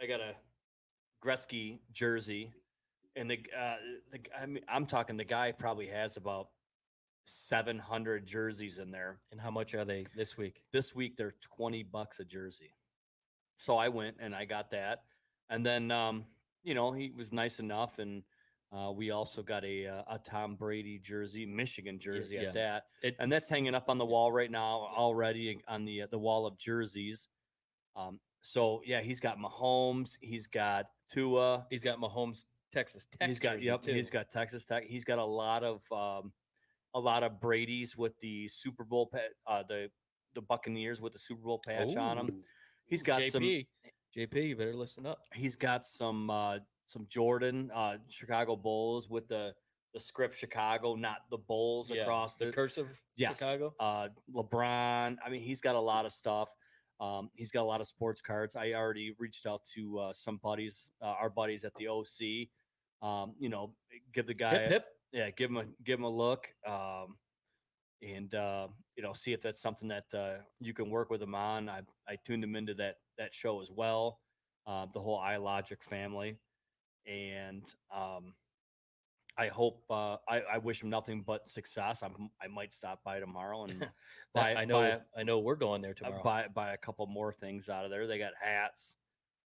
I 0.00 0.06
got 0.06 0.20
a 0.20 0.34
Gretzky 1.24 1.80
jersey, 1.92 2.52
and 3.16 3.30
the 3.30 3.38
uh, 3.58 3.76
the 4.12 4.20
I 4.40 4.46
mean, 4.46 4.62
I'm 4.68 4.86
talking 4.86 5.16
the 5.16 5.24
guy 5.24 5.52
probably 5.52 5.86
has 5.88 6.16
about 6.16 6.48
700 7.24 8.26
jerseys 8.26 8.78
in 8.78 8.90
there. 8.90 9.18
And 9.32 9.40
how 9.40 9.50
much 9.50 9.74
are 9.74 9.84
they 9.84 10.06
this 10.14 10.36
week? 10.36 10.62
This 10.72 10.94
week 10.94 11.16
they're 11.16 11.34
20 11.56 11.82
bucks 11.82 12.20
a 12.20 12.24
jersey. 12.24 12.72
So 13.56 13.76
I 13.76 13.88
went 13.88 14.16
and 14.20 14.34
I 14.34 14.44
got 14.44 14.70
that. 14.70 15.02
And 15.50 15.64
then 15.64 15.90
um, 15.90 16.24
you 16.62 16.74
know, 16.74 16.92
he 16.92 17.12
was 17.16 17.32
nice 17.32 17.58
enough 17.58 17.98
and 17.98 18.22
uh, 18.72 18.90
we 18.90 19.12
also 19.12 19.42
got 19.42 19.64
a 19.64 19.86
uh, 19.86 20.02
a 20.10 20.18
Tom 20.18 20.56
Brady 20.56 20.98
jersey, 20.98 21.46
Michigan 21.46 21.98
jersey 21.98 22.36
yeah. 22.36 22.48
at 22.48 22.54
that. 22.54 22.84
It, 23.02 23.16
And 23.18 23.30
that's 23.30 23.48
hanging 23.48 23.74
up 23.74 23.88
on 23.88 23.98
the 23.98 24.04
wall 24.04 24.32
right 24.32 24.50
now 24.50 24.88
already 24.96 25.58
on 25.68 25.84
the 25.84 26.02
uh, 26.02 26.06
the 26.10 26.18
wall 26.18 26.46
of 26.46 26.58
jerseys. 26.58 27.28
Um, 27.94 28.20
so 28.40 28.82
yeah, 28.84 29.00
he's 29.00 29.20
got 29.20 29.38
Mahomes, 29.38 30.16
he's 30.20 30.46
got 30.46 30.86
Tua, 31.08 31.66
he's 31.70 31.84
got 31.84 31.98
Mahomes, 31.98 32.46
Texas 32.76 33.06
Tech. 33.18 33.28
he's 33.28 33.38
got 33.38 33.54
jersey, 33.54 33.64
yep, 33.66 33.84
he's 33.84 34.10
too. 34.10 34.12
got 34.18 34.30
Texas 34.30 34.64
Tech. 34.66 34.84
He's 34.84 35.04
got 35.04 35.18
a 35.18 35.24
lot 35.24 35.64
of 35.64 35.82
um, 35.90 36.32
a 36.94 37.00
lot 37.00 37.22
of 37.22 37.40
Brady's 37.40 37.96
with 37.96 38.18
the 38.20 38.48
Super 38.48 38.84
Bowl 38.84 39.06
pat, 39.06 39.30
uh, 39.46 39.62
the 39.66 39.90
the 40.34 40.42
Buccaneers 40.42 41.00
with 41.00 41.14
the 41.14 41.18
Super 41.18 41.42
Bowl 41.42 41.60
patch 41.64 41.96
on 41.96 42.18
him. 42.18 42.42
He's 42.84 43.02
got 43.02 43.22
JP. 43.22 43.30
some. 43.30 43.42
JP, 44.16 44.48
you 44.48 44.56
better 44.56 44.74
listen 44.74 45.06
up. 45.06 45.18
He's 45.34 45.56
got 45.56 45.84
some 45.84 46.28
uh, 46.30 46.58
some 46.86 47.06
Jordan 47.08 47.70
uh, 47.74 47.96
Chicago 48.08 48.56
Bulls 48.56 49.08
with 49.08 49.26
the 49.28 49.54
the 49.94 50.00
script 50.00 50.34
Chicago, 50.36 50.94
not 50.94 51.20
the 51.30 51.38
Bulls 51.38 51.90
Yeah, 51.90 52.02
across 52.02 52.36
the 52.36 52.46
the 52.46 52.52
cursive 52.52 53.00
Yes. 53.16 53.38
Chicago. 53.38 53.74
uh, 53.80 54.08
LeBron. 54.34 55.16
I 55.24 55.30
mean, 55.30 55.40
he's 55.40 55.62
got 55.62 55.74
a 55.74 55.80
lot 55.80 56.04
of 56.04 56.12
stuff. 56.12 56.54
Um, 57.00 57.30
he's 57.34 57.50
got 57.50 57.62
a 57.62 57.64
lot 57.64 57.80
of 57.80 57.86
sports 57.86 58.20
cards. 58.20 58.56
I 58.56 58.72
already 58.72 59.14
reached 59.18 59.46
out 59.46 59.64
to 59.74 59.98
uh, 59.98 60.12
some 60.12 60.38
buddies, 60.42 60.92
uh, 61.02 61.14
our 61.20 61.30
buddies 61.30 61.64
at 61.64 61.74
the 61.74 61.88
OC. 61.88 62.48
Um, 63.02 63.34
you 63.38 63.48
know, 63.48 63.74
give 64.12 64.26
the 64.26 64.34
guy, 64.34 64.58
Hip 64.58 64.70
hip. 64.70 64.86
yeah, 65.12 65.30
give 65.30 65.50
him 65.50 65.56
a 65.58 65.64
give 65.84 65.98
him 65.98 66.04
a 66.04 66.10
look, 66.10 66.48
um, 66.66 67.16
and 68.02 68.34
uh, 68.34 68.68
you 68.96 69.02
know, 69.02 69.12
see 69.12 69.32
if 69.32 69.42
that's 69.42 69.60
something 69.60 69.88
that 69.88 70.04
uh, 70.14 70.42
you 70.60 70.72
can 70.72 70.90
work 70.90 71.10
with 71.10 71.22
him 71.22 71.34
on. 71.34 71.68
I 71.68 71.80
I 72.08 72.16
tuned 72.24 72.42
him 72.42 72.56
into 72.56 72.74
that 72.74 72.96
that 73.18 73.34
show 73.34 73.60
as 73.60 73.70
well, 73.70 74.20
uh, 74.66 74.86
the 74.92 75.00
whole 75.00 75.20
iLogic 75.20 75.82
family, 75.82 76.38
and 77.06 77.62
um, 77.94 78.34
I 79.38 79.48
hope 79.48 79.84
uh, 79.90 80.16
I, 80.28 80.40
I 80.54 80.58
wish 80.58 80.82
him 80.82 80.88
nothing 80.88 81.22
but 81.26 81.48
success. 81.48 82.02
I'm, 82.02 82.30
I 82.42 82.48
might 82.48 82.72
stop 82.72 83.00
by 83.04 83.20
tomorrow 83.20 83.64
and 83.64 83.86
buy, 84.34 84.54
I 84.54 84.64
know. 84.64 84.80
buy, 84.80 84.86
a- 84.88 85.00
I 85.18 85.22
know. 85.24 85.40
We're 85.40 85.56
going 85.56 85.82
there 85.82 85.92
tomorrow. 85.94 86.22
buy 86.22 86.46
buy 86.52 86.72
a 86.72 86.76
couple 86.78 87.06
more 87.06 87.32
things 87.34 87.68
out 87.68 87.84
of 87.84 87.90
there. 87.90 88.06
They 88.06 88.18
got 88.18 88.32
hats. 88.42 88.96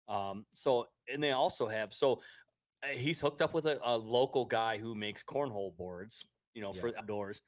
Um, 0.10 0.45
so 0.53 0.88
and 1.12 1.23
they 1.23 1.31
also 1.31 1.67
have 1.67 1.93
so 1.93 2.21
he's 2.93 3.19
hooked 3.19 3.41
up 3.41 3.54
with 3.54 3.65
a, 3.65 3.80
a 3.84 3.97
local 3.97 4.45
guy 4.45 4.78
who 4.78 4.95
makes 4.95 5.23
cornhole 5.23 5.76
boards, 5.78 6.26
you 6.54 6.62
know, 6.62 6.73
for 6.73 6.91
outdoors, 6.97 7.41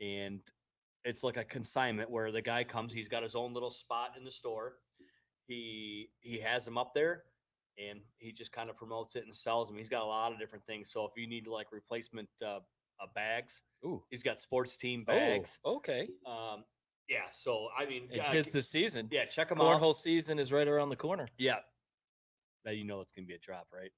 and 0.00 0.40
it's 1.04 1.22
like 1.22 1.36
a 1.36 1.44
consignment 1.44 2.10
where 2.10 2.30
the 2.30 2.42
guy 2.42 2.64
comes. 2.64 2.92
He's 2.92 3.08
got 3.08 3.22
his 3.22 3.34
own 3.34 3.54
little 3.54 3.70
spot 3.70 4.10
in 4.16 4.24
the 4.24 4.30
store. 4.30 4.76
He 5.46 6.10
he 6.20 6.38
has 6.40 6.64
them 6.64 6.76
up 6.76 6.92
there, 6.94 7.24
and 7.78 8.00
he 8.18 8.32
just 8.32 8.52
kind 8.52 8.68
of 8.68 8.76
promotes 8.76 9.16
it 9.16 9.24
and 9.24 9.34
sells 9.34 9.68
them. 9.68 9.78
He's 9.78 9.88
got 9.88 10.02
a 10.02 10.06
lot 10.06 10.32
of 10.32 10.38
different 10.38 10.64
things. 10.66 10.90
So 10.90 11.06
if 11.06 11.12
you 11.16 11.26
need 11.26 11.46
like 11.46 11.68
replacement 11.72 12.28
uh, 12.44 12.60
uh, 13.00 13.06
bags, 13.14 13.62
Ooh. 13.84 14.02
he's 14.10 14.22
got 14.22 14.38
sports 14.38 14.76
team 14.76 15.04
bags. 15.04 15.58
Oh, 15.64 15.76
okay. 15.76 16.08
Um, 16.26 16.64
yeah. 17.08 17.22
So 17.30 17.68
I 17.76 17.86
mean, 17.86 18.08
It 18.10 18.20
uh, 18.20 18.42
the 18.52 18.62
season. 18.62 19.08
yeah, 19.10 19.24
check 19.24 19.48
them 19.48 19.60
out. 19.60 19.80
Cornhole 19.80 19.94
season 19.94 20.38
is 20.38 20.52
right 20.52 20.68
around 20.68 20.90
the 20.90 20.96
corner. 20.96 21.28
Yeah. 21.38 21.58
Now 22.64 22.72
you 22.72 22.84
know 22.84 23.00
it's 23.00 23.12
gonna 23.12 23.26
be 23.26 23.34
a 23.34 23.38
drop, 23.38 23.68
right? 23.72 23.90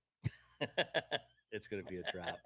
It's 1.53 1.67
gonna 1.67 1.83
be 1.83 1.97
a 1.97 2.13
drop. 2.13 2.39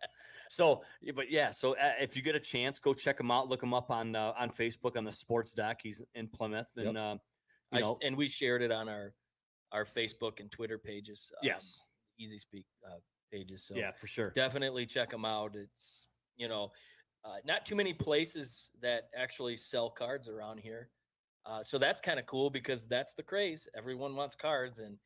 So, 0.49 0.83
but 1.15 1.31
yeah. 1.31 1.51
So 1.51 1.73
uh, 1.73 1.93
if 2.01 2.17
you 2.17 2.23
get 2.23 2.35
a 2.37 2.41
chance, 2.41 2.79
go 2.79 2.95
check 2.95 3.21
him 3.21 3.31
out. 3.31 3.49
Look 3.51 3.63
him 3.63 3.75
up 3.75 3.91
on 3.91 4.17
uh, 4.17 4.33
on 4.39 4.49
Facebook 4.49 4.97
on 4.97 5.05
the 5.05 5.13
Sports 5.13 5.53
Deck. 5.53 5.81
He's 5.83 6.01
in 6.15 6.27
Plymouth, 6.27 6.71
Yep. 6.75 6.87
and 6.87 6.97
uh, 6.97 7.17
I 7.71 7.77
you 7.77 7.83
s- 7.83 7.83
know, 7.83 7.99
and 8.03 8.17
we 8.17 8.29
shared 8.29 8.63
it 8.63 8.73
on 8.73 8.89
our 8.89 9.13
our 9.73 9.85
Facebook 9.85 10.41
and 10.41 10.51
Twitter 10.51 10.79
pages. 10.79 11.31
um, 11.35 11.41
yes, 11.43 11.83
Easy 12.19 12.39
Speak 12.39 12.65
uh, 12.87 12.97
pages. 13.31 13.63
So 13.67 13.75
yeah, 13.77 13.91
for 13.91 14.07
sure. 14.07 14.31
definitely 14.35 14.87
check 14.87 15.11
them 15.11 15.27
out. 15.27 15.55
It's 15.55 16.09
you 16.39 16.49
know, 16.49 16.73
uh, 17.27 17.37
not 17.45 17.67
too 17.67 17.77
many 17.77 17.93
places 17.93 18.71
that 18.81 19.11
actually 19.15 19.57
sell 19.57 19.91
cards 19.91 20.31
around 20.31 20.61
here. 20.61 20.89
Uh, 21.45 21.63
so 21.63 21.77
that's 21.77 22.01
kind 22.01 22.19
of 22.19 22.25
cool 22.25 22.49
because 22.49 22.87
that's 22.87 23.13
the 23.13 23.23
craze. 23.23 23.69
Everyone 23.77 24.17
wants 24.17 24.35
cards, 24.35 24.79
and 24.79 24.97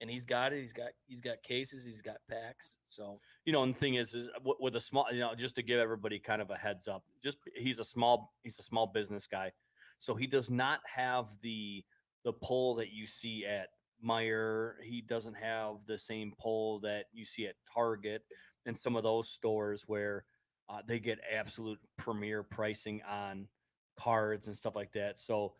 and 0.00 0.10
he's 0.10 0.24
got 0.24 0.52
it. 0.52 0.60
He's 0.60 0.72
got 0.72 0.90
he's 1.06 1.20
got 1.20 1.42
cases. 1.42 1.84
He's 1.84 2.02
got 2.02 2.16
packs. 2.28 2.78
So 2.84 3.20
you 3.44 3.52
know, 3.52 3.62
and 3.62 3.74
the 3.74 3.78
thing 3.78 3.94
is, 3.94 4.14
is 4.14 4.30
with, 4.44 4.76
a 4.76 4.80
small, 4.80 5.06
you 5.12 5.20
know, 5.20 5.34
just 5.34 5.56
to 5.56 5.62
give 5.62 5.80
everybody 5.80 6.18
kind 6.18 6.42
of 6.42 6.50
a 6.50 6.56
heads 6.56 6.88
up, 6.88 7.04
just 7.22 7.38
he's 7.54 7.78
a 7.78 7.84
small, 7.84 8.32
he's 8.42 8.58
a 8.58 8.62
small 8.62 8.86
business 8.86 9.26
guy, 9.26 9.52
so 9.98 10.14
he 10.14 10.26
does 10.26 10.50
not 10.50 10.80
have 10.94 11.28
the 11.42 11.84
the 12.24 12.32
pull 12.32 12.74
that 12.76 12.92
you 12.92 13.06
see 13.06 13.46
at 13.46 13.68
Meijer. 14.04 14.74
He 14.82 15.00
doesn't 15.00 15.36
have 15.36 15.84
the 15.86 15.98
same 15.98 16.32
pull 16.38 16.80
that 16.80 17.06
you 17.12 17.24
see 17.24 17.46
at 17.46 17.54
Target 17.72 18.22
and 18.66 18.76
some 18.76 18.96
of 18.96 19.04
those 19.04 19.28
stores 19.30 19.84
where 19.86 20.24
uh, 20.68 20.80
they 20.86 20.98
get 20.98 21.20
absolute 21.32 21.78
premier 21.96 22.42
pricing 22.42 23.00
on 23.08 23.48
cards 23.96 24.46
and 24.48 24.56
stuff 24.56 24.74
like 24.74 24.92
that. 24.92 25.18
So 25.18 25.54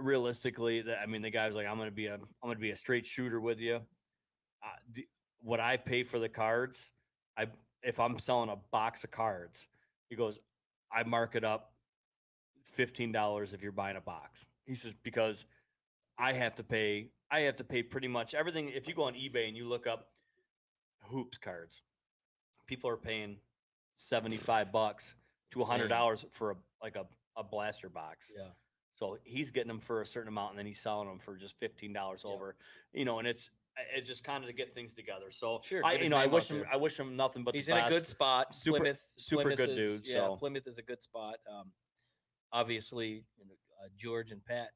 realistically, 0.00 0.84
I 1.00 1.06
mean, 1.06 1.22
the 1.22 1.30
guy's 1.30 1.54
like, 1.54 1.66
I'm 1.66 1.78
gonna 1.78 1.90
be 1.90 2.06
a, 2.06 2.14
I'm 2.14 2.20
gonna 2.42 2.58
be 2.58 2.70
a 2.70 2.76
straight 2.76 3.06
shooter 3.06 3.40
with 3.40 3.60
you. 3.60 3.76
Uh, 4.62 4.68
the, 4.92 5.06
what 5.40 5.60
I 5.60 5.76
pay 5.76 6.02
for 6.02 6.18
the 6.18 6.28
cards, 6.28 6.92
I 7.36 7.46
if 7.82 7.98
I'm 7.98 8.18
selling 8.18 8.50
a 8.50 8.56
box 8.70 9.04
of 9.04 9.10
cards, 9.10 9.68
he 10.08 10.16
goes, 10.16 10.38
I 10.92 11.02
mark 11.04 11.34
it 11.34 11.44
up 11.44 11.72
fifteen 12.64 13.12
dollars 13.12 13.52
if 13.54 13.62
you're 13.62 13.72
buying 13.72 13.96
a 13.96 14.00
box. 14.00 14.46
He 14.66 14.74
says 14.74 14.94
because 15.02 15.46
I 16.18 16.34
have 16.34 16.54
to 16.56 16.64
pay, 16.64 17.10
I 17.30 17.40
have 17.40 17.56
to 17.56 17.64
pay 17.64 17.82
pretty 17.82 18.08
much 18.08 18.34
everything. 18.34 18.68
If 18.68 18.86
you 18.86 18.94
go 18.94 19.04
on 19.04 19.14
eBay 19.14 19.48
and 19.48 19.56
you 19.56 19.66
look 19.66 19.86
up 19.86 20.08
hoops 21.04 21.38
cards, 21.38 21.82
people 22.66 22.90
are 22.90 22.96
paying 22.98 23.38
seventy 23.96 24.36
five 24.36 24.72
bucks 24.72 25.14
to 25.52 25.62
a 25.62 25.64
hundred 25.64 25.88
dollars 25.88 26.24
for 26.30 26.50
a 26.52 26.56
like 26.82 26.96
a, 26.96 27.06
a 27.36 27.42
blaster 27.44 27.88
box. 27.88 28.30
yeah, 28.36 28.44
So 29.00 29.16
he's 29.24 29.50
getting 29.50 29.68
them 29.68 29.80
for 29.80 30.02
a 30.02 30.06
certain 30.06 30.28
amount, 30.28 30.50
and 30.50 30.58
then 30.58 30.66
he's 30.66 30.78
selling 30.78 31.08
them 31.08 31.18
for 31.18 31.34
just 31.36 31.58
fifteen 31.58 31.92
dollars 31.94 32.22
Yeah. 32.24 32.32
over. 32.32 32.54
You 32.92 33.06
know, 33.06 33.18
and 33.18 33.26
it's 33.26 33.50
it's 33.94 34.06
just 34.06 34.24
kind 34.24 34.44
of 34.44 34.50
to 34.50 34.54
get 34.54 34.74
things 34.74 34.92
together. 34.92 35.30
So 35.30 35.60
Sure, 35.64 35.80
I 35.84 35.92
get 35.92 35.98
you 36.00 36.04
his 36.04 36.10
know 36.10 36.16
I 36.18 36.20
name 36.24 36.28
out 36.28 36.34
wish 36.34 36.50
him 36.50 36.58
there. 36.58 36.68
I 36.70 36.76
wish 36.76 37.00
him 37.00 37.16
nothing 37.16 37.42
but 37.42 37.54
he's 37.54 37.64
the 37.66 37.72
in 37.72 37.78
a 37.78 37.80
best. 37.82 37.92
good 37.94 38.06
spot. 38.06 38.54
Super- 38.54 38.78
Plymouth, 38.80 39.06
super 39.16 39.42
Plymouth 39.42 39.56
good 39.56 39.70
is- 39.70 40.02
dude, 40.02 40.08
Yeah, 40.10 40.14
so- 40.26 40.36
Plymouth 40.36 40.66
is 40.66 40.76
a 40.76 40.82
good 40.82 41.00
spot. 41.02 41.36
Um, 41.50 41.72
obviously, 42.52 43.24
you 43.38 43.46
know, 43.46 43.54
uh, 43.82 43.88
George 43.96 44.32
and 44.32 44.44
Pat 44.44 44.68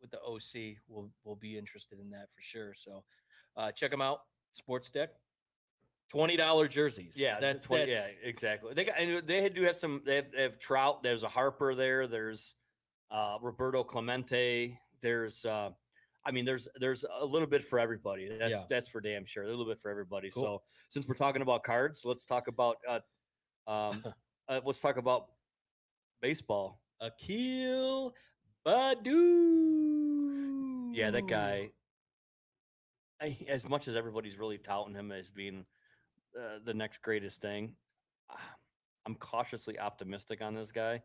with 0.00 0.10
the 0.10 0.18
OC 0.20 0.78
will 0.88 1.12
will 1.22 1.36
be 1.36 1.56
interested 1.56 2.00
in 2.00 2.10
that 2.10 2.32
for 2.32 2.40
sure. 2.40 2.74
So 2.74 3.04
uh, 3.56 3.70
check 3.70 3.92
them 3.92 4.00
out. 4.02 4.22
Sports 4.52 4.90
Deck, 4.90 5.10
twenty 6.08 6.36
dollar 6.36 6.66
jerseys. 6.66 7.16
Yeah, 7.16 7.38
that, 7.38 7.60
that, 7.60 7.62
20, 7.62 7.92
yeah, 7.92 8.08
exactly. 8.24 8.74
They 8.74 8.84
got 8.84 8.98
and 8.98 9.24
they 9.28 9.48
do 9.48 9.62
have 9.62 9.76
some. 9.76 10.02
They 10.04 10.16
have, 10.16 10.32
they 10.32 10.42
have 10.42 10.58
Trout. 10.58 11.04
There's 11.04 11.22
a 11.22 11.28
Harper 11.28 11.76
there. 11.76 12.08
There's 12.08 12.56
uh, 13.10 13.38
Roberto 13.40 13.82
Clemente. 13.82 14.78
There's 15.00 15.44
uh, 15.44 15.70
I 16.24 16.30
mean, 16.32 16.44
there's 16.44 16.68
there's 16.78 17.04
a 17.20 17.24
little 17.24 17.48
bit 17.48 17.62
for 17.62 17.78
everybody. 17.78 18.28
That's 18.28 18.52
Yeah. 18.52 18.64
that's 18.68 18.88
for 18.88 19.00
damn 19.00 19.24
sure. 19.24 19.44
A 19.44 19.46
little 19.48 19.64
bit 19.64 19.78
for 19.78 19.90
everybody. 19.90 20.30
Cool. 20.30 20.42
So 20.42 20.62
since 20.88 21.08
we're 21.08 21.14
talking 21.14 21.42
about 21.42 21.62
cards, 21.62 22.02
let's 22.04 22.24
talk 22.24 22.48
about 22.48 22.76
uh, 22.86 23.00
um, 23.66 24.02
uh, 24.48 24.60
let's 24.64 24.80
talk 24.80 24.96
about 24.96 25.26
baseball. 26.20 26.80
Akil 27.00 28.14
Baddoo. 28.66 29.30
Yeah, 30.92 31.10
that 31.10 31.26
guy. 31.26 31.70
I, 33.22 33.36
as 33.48 33.68
much 33.68 33.86
as 33.86 33.96
everybody's 33.96 34.38
really 34.38 34.56
touting 34.56 34.94
him 34.94 35.12
as 35.12 35.30
being 35.30 35.66
uh, 36.38 36.58
the 36.64 36.72
next 36.72 37.02
greatest 37.02 37.42
thing, 37.42 37.74
ah, 38.30 38.56
I'm 39.04 39.14
cautiously 39.14 39.78
optimistic 39.78 40.40
on 40.40 40.54
this 40.54 40.72
guy 40.72 41.02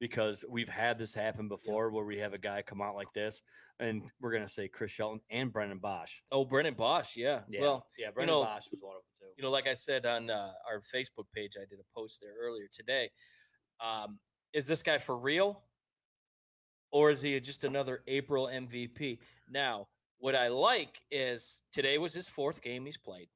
because 0.00 0.44
we've 0.48 0.68
had 0.68 0.98
this 0.98 1.14
happen 1.14 1.48
before 1.48 1.90
where 1.90 2.04
we 2.04 2.18
have 2.18 2.32
a 2.32 2.38
guy 2.38 2.62
come 2.62 2.80
out 2.82 2.94
like 2.94 3.12
this, 3.14 3.42
and 3.78 4.02
we're 4.20 4.32
gonna 4.32 4.48
say 4.48 4.68
Chris 4.68 4.90
Shelton 4.90 5.20
and 5.30 5.52
Brennan 5.52 5.78
Boesch. 5.80 6.20
Oh, 6.30 6.44
Brennan 6.44 6.74
Boesch. 6.74 7.16
Yeah. 7.16 7.40
Yeah, 7.48 7.60
Well, 7.60 7.86
yeah, 7.98 8.10
Brennan 8.10 8.34
know, 8.34 8.42
Boesch 8.42 8.70
was 8.70 8.80
one 8.80 8.96
of 8.96 9.02
them 9.02 9.28
too. 9.28 9.34
you 9.36 9.44
know, 9.44 9.50
like 9.50 9.66
I 9.66 9.74
said 9.74 10.06
on 10.06 10.30
uh, 10.30 10.52
our 10.68 10.80
Facebook 10.94 11.26
page, 11.34 11.52
I 11.56 11.64
did 11.68 11.78
a 11.78 11.98
post 11.98 12.20
there 12.20 12.34
earlier 12.40 12.66
today. 12.72 13.10
Um, 13.80 14.18
is 14.52 14.66
this 14.66 14.82
guy 14.82 14.98
for 14.98 15.16
real, 15.16 15.62
or 16.90 17.10
is 17.10 17.22
he 17.22 17.38
just 17.40 17.64
another 17.64 18.02
April 18.06 18.46
MVP? 18.46 19.18
Now, 19.48 19.88
what 20.18 20.34
I 20.36 20.48
like 20.48 21.00
is 21.10 21.62
today 21.72 21.98
was 21.98 22.14
his 22.14 22.28
fourth 22.28 22.62
game 22.62 22.84
he's 22.84 22.98
played. 22.98 23.28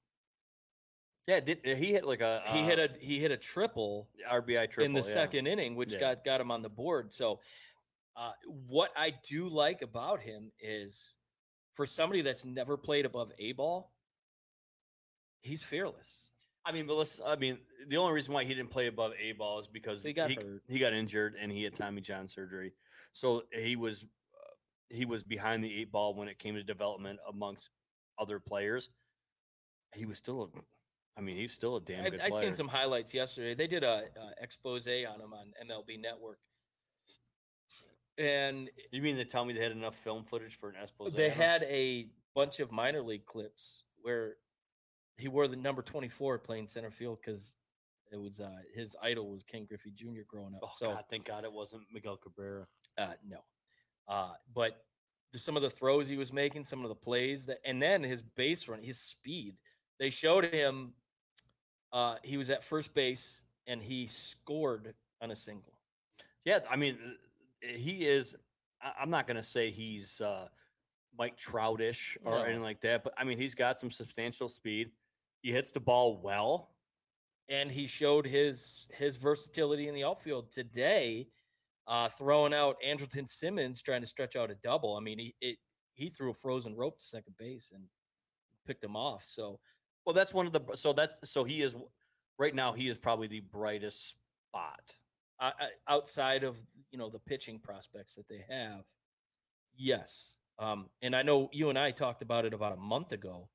Yeah, 1.26 1.40
did 1.40 1.60
he 1.64 1.92
hit 1.92 2.06
like 2.06 2.20
a 2.20 2.42
He 2.46 2.62
hit 2.62 2.78
uh, 2.78 2.88
a 2.94 3.04
he 3.04 3.18
hit 3.18 3.32
a 3.32 3.36
triple 3.36 4.08
RBI 4.30 4.70
triple 4.70 4.84
in 4.84 4.92
the 4.92 5.06
yeah. 5.06 5.14
second 5.14 5.46
inning, 5.46 5.74
which 5.74 5.92
Yeah. 5.94 6.00
got 6.00 6.24
got 6.24 6.40
him 6.40 6.50
on 6.50 6.62
the 6.62 6.68
board. 6.68 7.12
So, 7.12 7.40
uh, 8.16 8.32
what 8.68 8.92
I 8.96 9.12
do 9.28 9.48
like 9.48 9.82
about 9.82 10.20
him 10.20 10.52
is 10.60 11.16
for 11.74 11.84
somebody 11.84 12.22
that's 12.22 12.44
never 12.44 12.76
played 12.76 13.06
above 13.06 13.32
a 13.38 13.52
ball, 13.52 13.92
he's 15.40 15.62
fearless. 15.62 16.22
I 16.64 16.72
mean, 16.72 16.86
but 16.86 16.94
let's. 16.94 17.20
I 17.24 17.36
mean, 17.36 17.58
the 17.86 17.96
only 17.96 18.12
reason 18.12 18.34
why 18.34 18.44
he 18.44 18.54
didn't 18.54 18.70
play 18.70 18.88
above 18.88 19.12
A 19.20 19.32
ball 19.32 19.60
is 19.60 19.68
because 19.68 20.02
He 20.02 20.12
got 20.12 20.30
he, 20.30 20.38
he 20.68 20.78
got 20.80 20.92
injured 20.92 21.34
and 21.40 21.52
he 21.52 21.62
had 21.62 21.74
Tommy 21.74 22.00
John 22.00 22.26
surgery, 22.26 22.72
so 23.12 23.42
he 23.52 23.76
was 23.76 24.04
uh, 24.04 24.94
he 24.94 25.04
was 25.04 25.22
behind 25.22 25.62
the 25.62 25.80
eight 25.80 25.92
ball 25.92 26.14
when 26.14 26.26
it 26.26 26.40
came 26.40 26.54
to 26.56 26.64
development 26.64 27.20
amongst 27.28 27.70
other 28.18 28.40
players. 28.40 28.88
He 29.94 30.06
was 30.06 30.18
still, 30.18 30.42
a, 30.42 30.58
I 31.16 31.22
mean, 31.22 31.36
he's 31.36 31.52
still 31.52 31.76
a 31.76 31.80
damn 31.80 32.04
I, 32.04 32.10
good 32.10 32.20
I 32.20 32.28
player. 32.28 32.42
seen 32.42 32.54
some 32.54 32.68
highlights 32.68 33.14
yesterday. 33.14 33.54
They 33.54 33.66
did 33.66 33.84
a, 33.84 34.02
uh 34.20 34.30
expose 34.40 34.86
on 34.86 35.20
him 35.20 35.32
on 35.32 35.52
MLB 35.66 36.00
Network, 36.00 36.38
and 38.18 38.68
You 38.92 39.02
mean 39.02 39.16
to 39.16 39.24
tell 39.24 39.44
me 39.44 39.54
they 39.54 39.62
had 39.62 39.72
enough 39.72 39.94
film 39.94 40.24
footage 40.24 40.58
for 40.58 40.68
an 40.68 40.76
expose? 40.82 41.12
they 41.12 41.26
on 41.26 41.32
him? 41.32 41.38
had 41.38 41.62
a 41.64 42.08
bunch 42.34 42.60
of 42.60 42.70
minor 42.70 43.02
league 43.02 43.24
clips 43.24 43.84
where 44.02 44.34
he 45.18 45.28
wore 45.28 45.48
the 45.48 45.56
number 45.56 45.82
twenty 45.82 46.08
four 46.08 46.38
playing 46.38 46.66
center 46.66 46.90
field 46.90 47.18
because 47.24 47.54
it 48.12 48.20
was 48.20 48.40
uh, 48.40 48.58
his 48.74 48.94
idol 49.02 49.30
was 49.30 49.42
Ken 49.42 49.64
Griffey 49.64 49.90
Jr. 49.90 50.22
growing 50.28 50.54
up. 50.54 50.60
Oh 50.62 50.70
so 50.76 50.86
God, 50.92 51.04
thank 51.10 51.24
God 51.24 51.44
it 51.44 51.52
wasn't 51.52 51.82
Miguel 51.92 52.16
Cabrera. 52.16 52.66
Uh, 52.98 53.14
no. 53.26 53.38
Uh, 54.08 54.32
but 54.54 54.84
the, 55.32 55.38
some 55.38 55.56
of 55.56 55.62
the 55.62 55.70
throws 55.70 56.08
he 56.08 56.16
was 56.16 56.32
making, 56.32 56.64
some 56.64 56.82
of 56.82 56.88
the 56.88 56.94
plays 56.94 57.46
that, 57.46 57.58
and 57.64 57.82
then 57.82 58.02
his 58.02 58.22
base 58.22 58.68
run, 58.68 58.80
his 58.82 59.00
speed. 59.00 59.54
They 59.98 60.10
showed 60.10 60.44
him. 60.44 60.92
Uh, 61.96 62.16
he 62.22 62.36
was 62.36 62.50
at 62.50 62.62
first 62.62 62.92
base 62.92 63.40
and 63.66 63.82
he 63.82 64.06
scored 64.06 64.92
on 65.22 65.30
a 65.30 65.36
single. 65.36 65.72
Yeah, 66.44 66.58
I 66.70 66.76
mean, 66.76 66.98
uh, 67.02 67.68
he 67.74 68.06
is. 68.06 68.36
I'm 69.00 69.08
not 69.08 69.26
gonna 69.26 69.42
say 69.42 69.70
he's 69.70 70.20
uh, 70.20 70.48
Mike 71.18 71.38
Troutish 71.38 72.18
or 72.22 72.32
No. 72.32 72.42
anything 72.42 72.62
like 72.62 72.82
that, 72.82 73.02
but 73.02 73.14
I 73.16 73.24
mean, 73.24 73.38
he's 73.38 73.54
got 73.54 73.78
some 73.78 73.90
substantial 73.90 74.50
speed. 74.50 74.90
He 75.40 75.52
hits 75.52 75.70
the 75.70 75.80
ball 75.80 76.20
well. 76.22 76.74
And 77.48 77.70
he 77.70 77.86
showed 77.86 78.26
his 78.26 78.88
his 78.98 79.16
versatility 79.16 79.88
in 79.88 79.94
the 79.94 80.04
outfield 80.04 80.50
today, 80.52 81.28
uh, 81.86 82.10
throwing 82.10 82.52
out 82.52 82.76
Andrelton 82.84 83.26
Simmons 83.26 83.80
trying 83.80 84.02
to 84.02 84.06
stretch 84.06 84.36
out 84.36 84.50
a 84.50 84.54
double. 84.56 84.96
I 84.96 85.00
mean, 85.00 85.18
he 85.18 85.34
it, 85.40 85.56
he 85.94 86.10
threw 86.10 86.30
a 86.30 86.34
frozen 86.34 86.76
rope 86.76 86.98
to 86.98 87.04
second 87.04 87.36
base 87.38 87.70
and 87.72 87.84
picked 88.66 88.84
him 88.84 88.96
off. 88.96 89.24
So 89.24 89.60
Well, 90.06 90.14
that's 90.14 90.32
one 90.32 90.46
of 90.46 90.52
the. 90.52 90.60
So 90.76 90.92
that's 90.92 91.18
so 91.30 91.42
he 91.44 91.60
is. 91.62 91.76
right 92.38 92.54
now 92.54 92.72
he 92.72 92.88
is 92.88 92.96
probably 92.96 93.26
the 93.26 93.40
brightest 93.40 94.10
spot. 94.50 94.94
uh, 95.40 95.50
uh, 95.60 95.66
outside 95.88 96.44
of 96.44 96.58
you 96.92 96.98
know 96.98 97.10
the 97.10 97.18
pitching 97.18 97.58
prospects 97.58 98.14
that 98.14 98.28
they 98.28 98.44
have. 98.48 98.84
Yes, 99.76 100.36
um, 100.58 100.88
and 101.02 101.14
I 101.14 101.22
know 101.22 101.50
you 101.52 101.68
and 101.68 101.78
I 101.78 101.90
talked 101.90 102.22
about 102.22 102.44
it 102.46 102.54
about 102.54 102.72
a 102.72 102.76
month 102.80 103.12
ago 103.12 103.48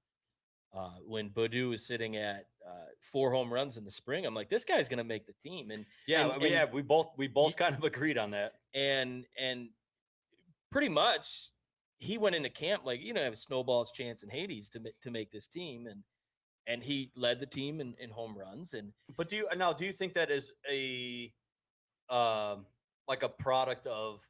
uh, 0.75 0.91
when 1.07 1.29
Baddoo 1.29 1.69
was 1.69 1.85
sitting 1.85 2.15
at 2.17 2.47
uh, 2.67 2.71
four 2.99 3.31
home 3.31 3.51
runs 3.51 3.77
in 3.77 3.85
the 3.85 3.89
spring. 3.91 4.25
I'm 4.25 4.35
like, 4.35 4.49
this 4.49 4.63
guy's 4.65 4.87
going 4.87 4.99
to 4.99 5.03
make 5.03 5.25
the 5.25 5.33
team, 5.41 5.71
and 5.71 5.85
Yeah, 6.07 6.29
And- 6.33 6.41
yeah, 6.43 6.65
we 6.71 6.81
both 6.83 7.11
we 7.17 7.27
both 7.27 7.55
kind 7.55 7.73
of 7.75 7.83
agreed 7.83 8.17
on 8.17 8.31
that. 8.31 8.53
and 8.75 9.25
and 9.39 9.69
pretty 10.71 10.89
much 10.89 11.49
he 11.97 12.17
went 12.17 12.35
into 12.35 12.49
camp 12.49 12.83
like 12.85 13.01
you 13.01 13.13
know 13.13 13.23
have 13.23 13.33
a 13.33 13.37
snowball's 13.37 13.91
chance 13.91 14.21
in 14.23 14.29
Hades 14.29 14.69
to 14.69 14.81
to 15.01 15.09
make 15.11 15.31
this 15.31 15.47
team, 15.47 15.87
and 15.87 16.03
and 16.67 16.83
he 16.83 17.11
led 17.15 17.39
the 17.39 17.45
team 17.45 17.81
in, 17.81 17.95
in 17.99 18.09
home 18.09 18.37
runs, 18.37 18.73
and 18.73 18.91
But 19.17 19.29
do 19.29 19.35
you 19.35 19.47
now 19.55 19.73
do 19.73 19.85
you 19.85 19.91
think 19.91 20.13
that 20.13 20.29
is 20.31 20.53
a 20.69 21.31
um 22.09 22.65
like 23.07 23.23
a 23.23 23.29
product 23.29 23.85
of 23.87 24.21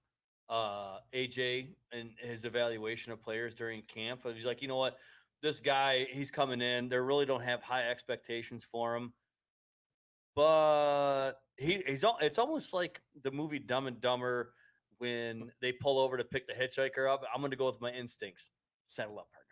uh 0.50 0.98
AJ 1.14 1.70
and 1.92 2.12
his 2.20 2.46
evaluation 2.46 3.12
of 3.12 3.22
players 3.22 3.54
during 3.54 3.82
camp? 3.84 4.22
He's 4.24 4.46
like, 4.46 4.62
you 4.62 4.68
know 4.68 4.78
what, 4.78 4.98
this 5.42 5.60
guy, 5.60 6.06
he's 6.12 6.32
coming 6.32 6.62
in. 6.62 6.90
They 6.90 6.98
really 6.98 7.26
don't 7.26 7.44
have 7.44 7.62
high 7.64 7.90
expectations 7.90 8.64
for 8.64 8.96
him. 8.96 9.14
But 10.36 11.34
he 11.58 11.84
he's 11.86 12.04
al- 12.04 12.18
it's 12.22 12.40
almost 12.40 12.74
like 12.74 13.02
the 13.24 13.32
movie 13.32 13.60
Dumb 13.60 13.88
and 13.88 14.00
Dumber 14.00 14.54
when 15.00 15.52
they 15.62 15.72
pull 15.74 16.00
over 16.00 16.16
to 16.16 16.24
pick 16.24 16.48
the 16.48 16.54
hitchhiker 16.54 17.12
up. 17.12 17.24
I'm 17.34 17.42
gonna 17.42 17.56
go 17.56 17.66
with 17.66 17.82
my 17.82 17.92
instincts. 17.92 18.50
Settle 18.86 19.20
up, 19.20 19.28
partner. 19.32 19.51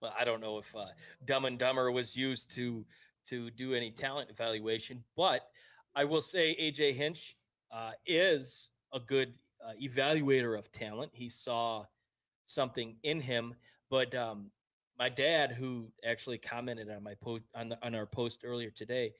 Well, 0.00 0.14
I 0.18 0.24
don't 0.24 0.40
know 0.40 0.58
if 0.58 0.74
uh, 0.74 0.86
Dumb 1.24 1.44
and 1.44 1.58
Dumber 1.58 1.90
was 1.90 2.16
used 2.16 2.50
to 2.56 2.84
to 3.26 3.50
do 3.50 3.74
any 3.74 3.90
talent 3.90 4.30
evaluation, 4.30 5.04
but 5.16 5.46
I 5.94 6.04
will 6.04 6.22
say 6.22 6.56
AJ 6.60 6.94
Hinch 6.94 7.36
uh, 7.70 7.92
is 8.06 8.70
a 8.92 9.00
good 9.00 9.34
uh, 9.64 9.72
evaluator 9.80 10.58
of 10.58 10.72
talent. 10.72 11.12
He 11.14 11.28
saw 11.28 11.84
something 12.46 12.96
in 13.02 13.20
him, 13.20 13.54
but 13.90 14.14
um, 14.14 14.50
my 14.98 15.08
dad, 15.08 15.52
who 15.52 15.90
actually 16.04 16.38
commented 16.38 16.90
on 16.90 17.02
my 17.02 17.14
post 17.14 17.44
on, 17.54 17.68
the, 17.68 17.78
on 17.84 17.94
our 17.94 18.06
post 18.06 18.40
earlier 18.44 18.70
today 18.70 19.12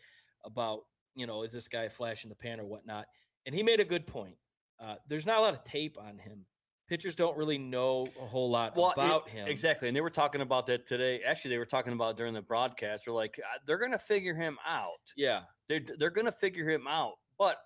about 0.45 0.81
you 1.15 1.27
know 1.27 1.43
is 1.43 1.53
this 1.53 1.69
guy 1.69 1.89
flashing 1.89 2.31
the 2.31 2.37
pan 2.37 2.61
or 2.61 2.65
whatnot, 2.65 3.07
and 3.47 3.55
he 3.55 3.63
made 3.63 3.81
a 3.81 3.85
good 3.85 4.07
point. 4.07 4.37
Uh, 4.83 4.95
there's 5.09 5.27
not 5.27 5.39
a 5.39 5.41
lot 5.43 5.53
of 5.53 5.63
tape 5.63 5.99
on 6.01 6.19
him. 6.19 6.47
Pitchers 6.91 7.15
don't 7.15 7.37
really 7.39 7.57
know 7.57 8.09
a 8.21 8.27
whole 8.27 8.51
lot 8.51 8.75
Well, 8.77 8.91
about 8.91 9.29
him. 9.29 9.47
Exactly. 9.47 9.87
And 9.87 9.97
they 9.97 10.01
were 10.01 10.11
talking 10.11 10.41
about 10.41 10.67
that 10.67 10.87
today. 10.87 11.21
Actually, 11.25 11.53
they 11.53 11.59
were 11.59 11.65
talking 11.65 11.93
about 11.93 12.17
during 12.17 12.35
the 12.35 12.43
broadcast. 12.43 13.05
They're 13.05 13.15
like, 13.15 13.39
"Uh, 13.39 13.59
they're 13.65 13.79
going 13.79 13.93
to 13.93 13.99
figure 13.99 14.35
him 14.35 14.59
out. 14.67 14.99
Yeah. 15.17 15.43
They're, 15.69 15.81
they're 15.99 16.11
going 16.11 16.27
to 16.27 16.33
figure 16.33 16.69
him 16.69 16.89
out. 16.89 17.15
But 17.39 17.59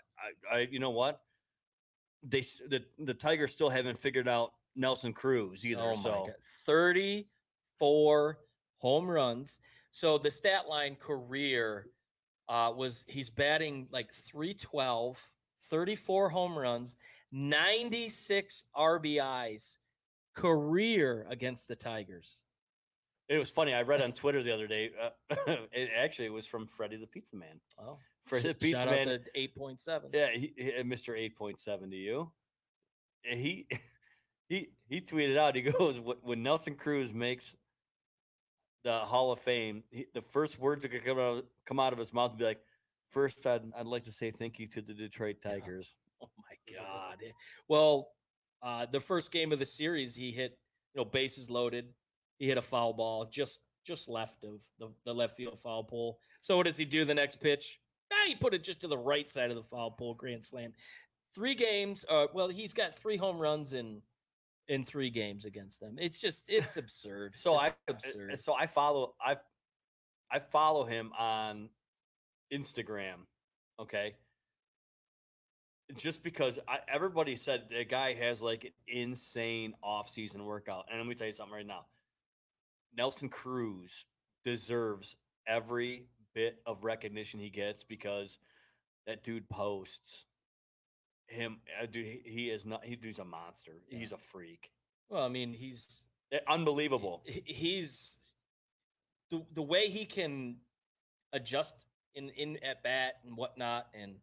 I, 0.53 0.57
I, 0.57 0.69
you 0.71 0.79
know 0.79 0.91
what? 0.91 1.23
They, 2.23 2.43
the, 2.69 2.85
the 2.99 3.15
Tigers 3.15 3.51
still 3.53 3.71
haven't 3.71 3.97
figured 3.97 4.29
out 4.29 4.51
Nelson 4.77 5.15
Cruz 5.15 5.65
either. 5.65 5.81
Oh 5.83 5.95
so 5.95 6.25
god. 6.27 6.35
34 6.67 8.39
home 8.79 9.09
runs. 9.09 9.59
So 9.91 10.19
the 10.19 10.31
stat 10.31 10.69
line 10.69 10.97
career 10.97 11.87
uh 12.49 12.73
was 12.77 13.05
he's 13.09 13.31
batting 13.31 13.89
like 13.91 14.13
312, 14.13 15.19
34 15.63 16.29
home 16.29 16.59
runs, 16.59 16.97
96 17.35 18.65
RBIs 18.77 19.79
career 20.37 21.27
against 21.29 21.67
the 21.69 21.75
Tigers. 21.75 22.43
it 23.29 23.39
was 23.39 23.51
funny. 23.51 23.75
I 23.75 23.83
read 23.83 24.01
on 24.03 24.13
Twitter 24.13 24.43
the 24.43 24.55
other 24.55 24.69
day. 24.69 24.91
Uh, 25.03 25.11
it 25.73 25.91
actually 25.97 26.31
was 26.31 26.47
from 26.47 26.67
Freddie 26.67 26.97
the 26.97 27.09
Pizza 27.09 27.35
Man. 27.37 27.61
Oh, 27.79 27.99
Freddie 28.23 28.49
the 28.49 28.55
Pizza 28.55 28.87
Man. 28.87 29.09
out 29.09 29.21
8.7. 29.37 30.01
Yeah, 30.13 30.31
he, 30.33 30.53
he- 30.57 30.71
Mr. 30.85 31.19
8.7 31.39 31.91
to 31.91 31.97
you. 31.97 32.31
And 33.29 33.41
He 33.41 33.67
he 34.49 34.69
he 34.89 35.01
tweeted 35.01 35.37
out. 35.37 35.57
He 35.57 35.63
goes, 35.63 35.99
"When- 35.99 36.19
"When 36.23 36.43
Nelson 36.43 36.77
Cruz 36.77 37.13
makes 37.15 37.57
the 38.85 38.99
Hall 38.99 39.33
of 39.33 39.39
Fame, 39.41 39.83
he, 39.91 40.07
the 40.15 40.21
first 40.23 40.61
words 40.61 40.83
that 40.83 40.91
could 40.91 41.05
come 41.05 41.19
out 41.19 41.45
come 41.67 41.81
out 41.81 41.93
of 41.93 41.99
his 41.99 42.13
mouth 42.13 42.31
would 42.33 42.39
be 42.39 42.45
like, 42.45 42.61
first, 43.09 43.45
I'd 43.47 43.63
I'd 43.77 43.87
like 43.87 44.05
to 44.05 44.13
say 44.13 44.31
thank 44.31 44.59
you 44.61 44.67
to 44.69 44.83
the 44.83 44.95
Detroit 44.95 45.37
Tigers." 45.43 45.97
Oh 46.23 46.29
my 46.39 46.54
god. 46.73 47.19
eh, 47.25 47.31
Well, 47.69 48.11
uh 48.63 48.87
the 48.87 49.01
first 49.01 49.31
game 49.33 49.53
of 49.53 49.59
the 49.59 49.67
series 49.67 50.15
he 50.15 50.33
hit, 50.33 50.59
you 50.95 51.01
know, 51.01 51.05
bases 51.05 51.51
loaded. 51.51 51.87
He 52.39 52.47
hit 52.47 52.59
a 52.59 52.63
foul 52.63 52.93
ball 52.93 53.27
just 53.27 53.61
just 53.87 54.09
left 54.09 54.45
of 54.45 54.61
the, 54.79 54.89
the 55.05 55.15
left 55.15 55.37
field 55.37 55.59
foul 55.61 55.85
pole. 55.85 56.19
So 56.41 56.57
what 56.57 56.67
does 56.67 56.77
he 56.79 56.85
do 56.87 57.05
the 57.05 57.15
next 57.15 57.41
pitch? 57.41 57.79
Ah, 58.13 58.25
he 58.27 58.35
put 58.35 58.55
it 58.55 58.65
just 58.65 58.81
to 58.81 58.89
the 58.89 58.97
right 58.99 59.29
side 59.29 59.51
of 59.51 59.57
the 59.57 59.63
foul 59.63 59.91
pole, 59.91 60.15
grand 60.15 60.45
slam. 60.45 60.73
Three 61.35 61.55
games, 61.55 62.05
uh 62.09 62.27
well, 62.33 62.49
he's 62.49 62.73
got 62.73 62.95
three 62.95 63.17
home 63.17 63.39
runs 63.39 63.73
in 63.73 64.01
in 64.69 64.85
three 64.85 65.11
games 65.11 65.45
against 65.45 65.81
them. 65.81 65.97
It's 65.99 66.21
just 66.21 66.49
it's 66.49 66.77
absurd. 66.79 67.37
So 67.37 67.55
It's 67.61 67.63
I 67.65 67.73
absurd. 67.89 68.39
so 68.39 68.55
I 68.55 68.67
follow 68.67 69.15
I 69.21 69.37
I 70.31 70.39
follow 70.39 70.85
him 70.85 71.13
on 71.19 71.69
Instagram. 72.53 73.27
Okay. 73.79 74.15
Just 75.97 76.23
because 76.23 76.59
I, 76.67 76.79
everybody 76.89 77.37
said 77.37 77.65
the 77.71 77.85
guy 77.85 78.15
has 78.15 78.41
like 78.41 78.65
an 78.65 78.71
insane 78.87 79.75
off-season 79.83 80.45
workout, 80.45 80.87
and 80.91 80.99
let 80.99 81.07
me 81.07 81.15
tell 81.15 81.27
you 81.27 81.33
something 81.33 81.55
right 81.55 81.67
now. 81.67 81.87
Nelson 82.97 83.29
Cruz 83.29 84.07
deserves 84.45 85.17
every 85.47 86.07
bit 86.35 86.61
of 86.67 86.85
recognition 86.85 87.39
he 87.41 87.51
gets 87.51 87.85
because 87.85 88.39
that 89.07 89.23
dude 89.23 89.49
posts 89.49 90.27
him. 91.27 91.59
Uh, 91.81 91.87
dude, 91.87 92.07
he, 92.25 92.49
is 92.51 92.65
not. 92.65 92.85
He, 92.85 92.99
he's 93.03 93.19
a 93.19 93.25
monster. 93.25 93.83
He's 93.89 94.13
a 94.13 94.19
freak. 94.19 94.71
well, 95.11 95.25
I 95.25 95.29
mean, 95.29 95.53
he's 95.53 96.05
Eh, 96.35 96.39
Unbelievable. 96.49 97.23
he's 97.27 98.19
the 99.31 99.45
the 99.53 99.63
way 99.63 99.89
he 99.89 100.05
can 100.05 100.57
adjust 101.33 101.87
in 102.15 102.31
in 102.31 102.59
at 102.63 102.83
bat 102.83 103.15
and 103.25 103.37
whatnot 103.37 103.87
and 103.95 104.17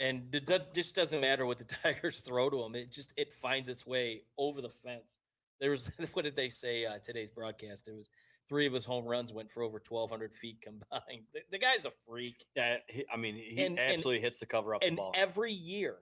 and 0.00 0.34
it 0.34 0.74
just 0.74 0.94
doesn't 0.94 1.20
matter 1.20 1.44
what 1.46 1.58
the 1.58 1.64
tigers 1.82 2.20
throw 2.20 2.48
to 2.50 2.62
him 2.62 2.74
it 2.74 2.90
just 2.92 3.12
it 3.16 3.32
finds 3.32 3.68
its 3.68 3.86
way 3.86 4.22
over 4.36 4.60
the 4.60 4.68
fence 4.68 5.20
there 5.60 5.70
was 5.70 5.90
what 6.12 6.24
did 6.24 6.36
they 6.36 6.48
say 6.48 6.86
uh, 6.86 6.98
today's 7.02 7.30
broadcast 7.30 7.84
there 7.86 7.94
was 7.94 8.08
three 8.48 8.66
of 8.66 8.72
his 8.72 8.84
home 8.84 9.04
runs 9.04 9.32
went 9.32 9.50
for 9.50 9.62
over 9.62 9.80
1200 9.86 10.32
feet 10.32 10.60
combined 10.62 11.24
the, 11.34 11.40
the 11.50 11.58
guy's 11.58 11.84
a 11.84 11.90
freak 12.06 12.36
That 12.56 12.82
he, 12.88 13.04
I 13.12 13.16
mean, 13.16 13.34
he 13.34 13.62
And- 13.64 13.78
and- 13.78 13.92
absolutely 13.94 14.22
hits 14.22 14.38
the 14.38 14.46
cover 14.46 14.74
off 14.74 14.80
the 14.82 14.90
ball. 14.90 15.12
every 15.14 15.52
year 15.52 15.96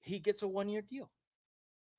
he 0.00 0.18
gets 0.18 0.42
a 0.42 0.48
one 0.48 0.68
year 0.68 0.82
deal. 0.82 1.10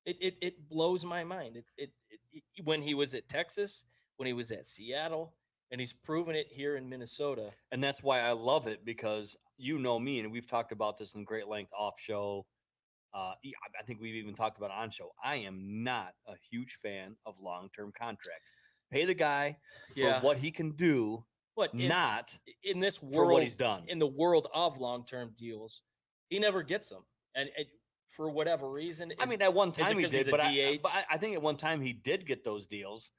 It, 0.04 0.18
it 0.20 0.34
it 0.42 0.68
blows 0.68 1.02
my 1.06 1.24
mind. 1.24 1.56
It, 1.56 1.64
it 1.78 1.90
it 2.10 2.20
it- 2.56 2.64
when 2.64 2.82
he 2.82 2.92
was 2.92 3.14
at 3.14 3.26
Texas, 3.30 3.86
when 4.18 4.26
he 4.26 4.34
was 4.34 4.50
at 4.50 4.66
Seattle, 4.66 5.32
and 5.70 5.80
he's 5.80 5.94
proven 5.94 6.36
it 6.36 6.48
here 6.50 6.76
in 6.76 6.90
Minnesota. 6.90 7.50
and 7.72 7.82
that's 7.82 8.02
why 8.02 8.20
I 8.20 8.32
love 8.32 8.66
it 8.66 8.84
because 8.84 9.38
you 9.56 9.78
know 9.78 9.98
me, 9.98 10.20
and 10.20 10.30
we've 10.32 10.46
talked 10.46 10.72
about 10.72 10.96
this 10.96 11.14
in 11.14 11.24
great 11.24 11.48
length 11.48 11.72
off 11.78 11.98
show. 11.98 12.46
Uh, 13.12 13.34
I- 13.78 13.82
think 13.84 14.00
we've 14.00 14.14
even 14.16 14.34
talked 14.34 14.58
about 14.58 14.70
on 14.70 14.90
show. 14.90 15.12
I 15.22 15.36
am 15.36 15.84
not 15.84 16.14
a 16.26 16.34
huge 16.50 16.72
fan 16.82 17.16
of 17.26 17.38
long 17.38 17.68
term 17.70 17.92
contracts. 17.92 18.52
Pay 18.90 19.04
the 19.04 19.14
guy 19.14 19.56
for 19.92 20.00
Yeah. 20.00 20.20
what 20.22 20.38
he 20.38 20.50
can 20.50 20.72
do, 20.72 21.24
But 21.56 21.72
in, 21.74 21.88
not 21.88 22.36
in 22.62 22.80
this 22.80 22.96
for 22.96 23.06
world, 23.06 23.32
what 23.32 23.42
he's 23.42 23.54
done. 23.56 23.84
in 23.88 23.98
the 23.98 24.06
world 24.06 24.48
of 24.52 24.78
long 24.78 25.04
term 25.06 25.32
deals, 25.36 25.82
he 26.28 26.38
never 26.38 26.62
gets 26.62 26.88
them, 26.88 27.04
and, 27.34 27.50
and 27.56 27.66
for 28.08 28.30
whatever 28.30 28.70
reason, 28.70 29.12
I 29.18 29.26
mean, 29.26 29.40
at 29.42 29.52
one 29.54 29.72
time 29.72 29.98
he 29.98 30.06
did, 30.06 30.30
but 30.30 30.40
I, 30.40 30.78
but 30.82 30.92
I 31.10 31.16
think 31.16 31.34
at 31.34 31.42
one 31.42 31.56
time 31.56 31.80
he 31.80 31.92
did 31.92 32.26
get 32.26 32.42
those 32.44 32.66
deals. 32.66 33.10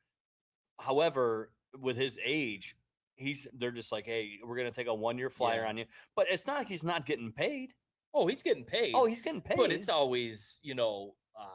However, 0.79 1.51
with 1.79 1.97
his 1.97 2.19
age, 2.23 2.75
he's 3.15 3.47
they're 3.53 3.71
just 3.71 3.91
like, 3.91 4.05
hey, 4.05 4.39
we're 4.45 4.57
gonna 4.57 4.71
take 4.71 4.87
a 4.87 4.93
one 4.93 5.17
year 5.17 5.29
flyer 5.29 5.61
Yeah. 5.63 5.69
on 5.69 5.77
you. 5.77 5.85
But 6.15 6.27
it's 6.29 6.45
not 6.47 6.57
like 6.59 6.67
he's 6.67 6.83
not 6.83 7.05
getting 7.05 7.31
paid. 7.31 7.73
oh, 8.13 8.27
he's 8.27 8.41
getting 8.41 8.65
paid. 8.65 8.93
Oh, 8.95 9.05
he's 9.05 9.21
getting 9.21 9.41
paid. 9.41 9.57
but 9.57 9.71
it's 9.71 9.89
always 9.89 10.59
you 10.63 10.75
know 10.75 11.15
uh, 11.39 11.47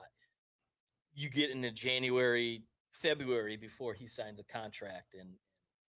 you 1.15 1.29
get 1.31 1.51
into 1.51 1.71
January, 1.71 2.63
February 2.91 3.57
before 3.57 3.95
he 3.95 4.07
signs 4.07 4.39
a 4.41 4.45
contract, 4.45 5.15
and 5.19 5.31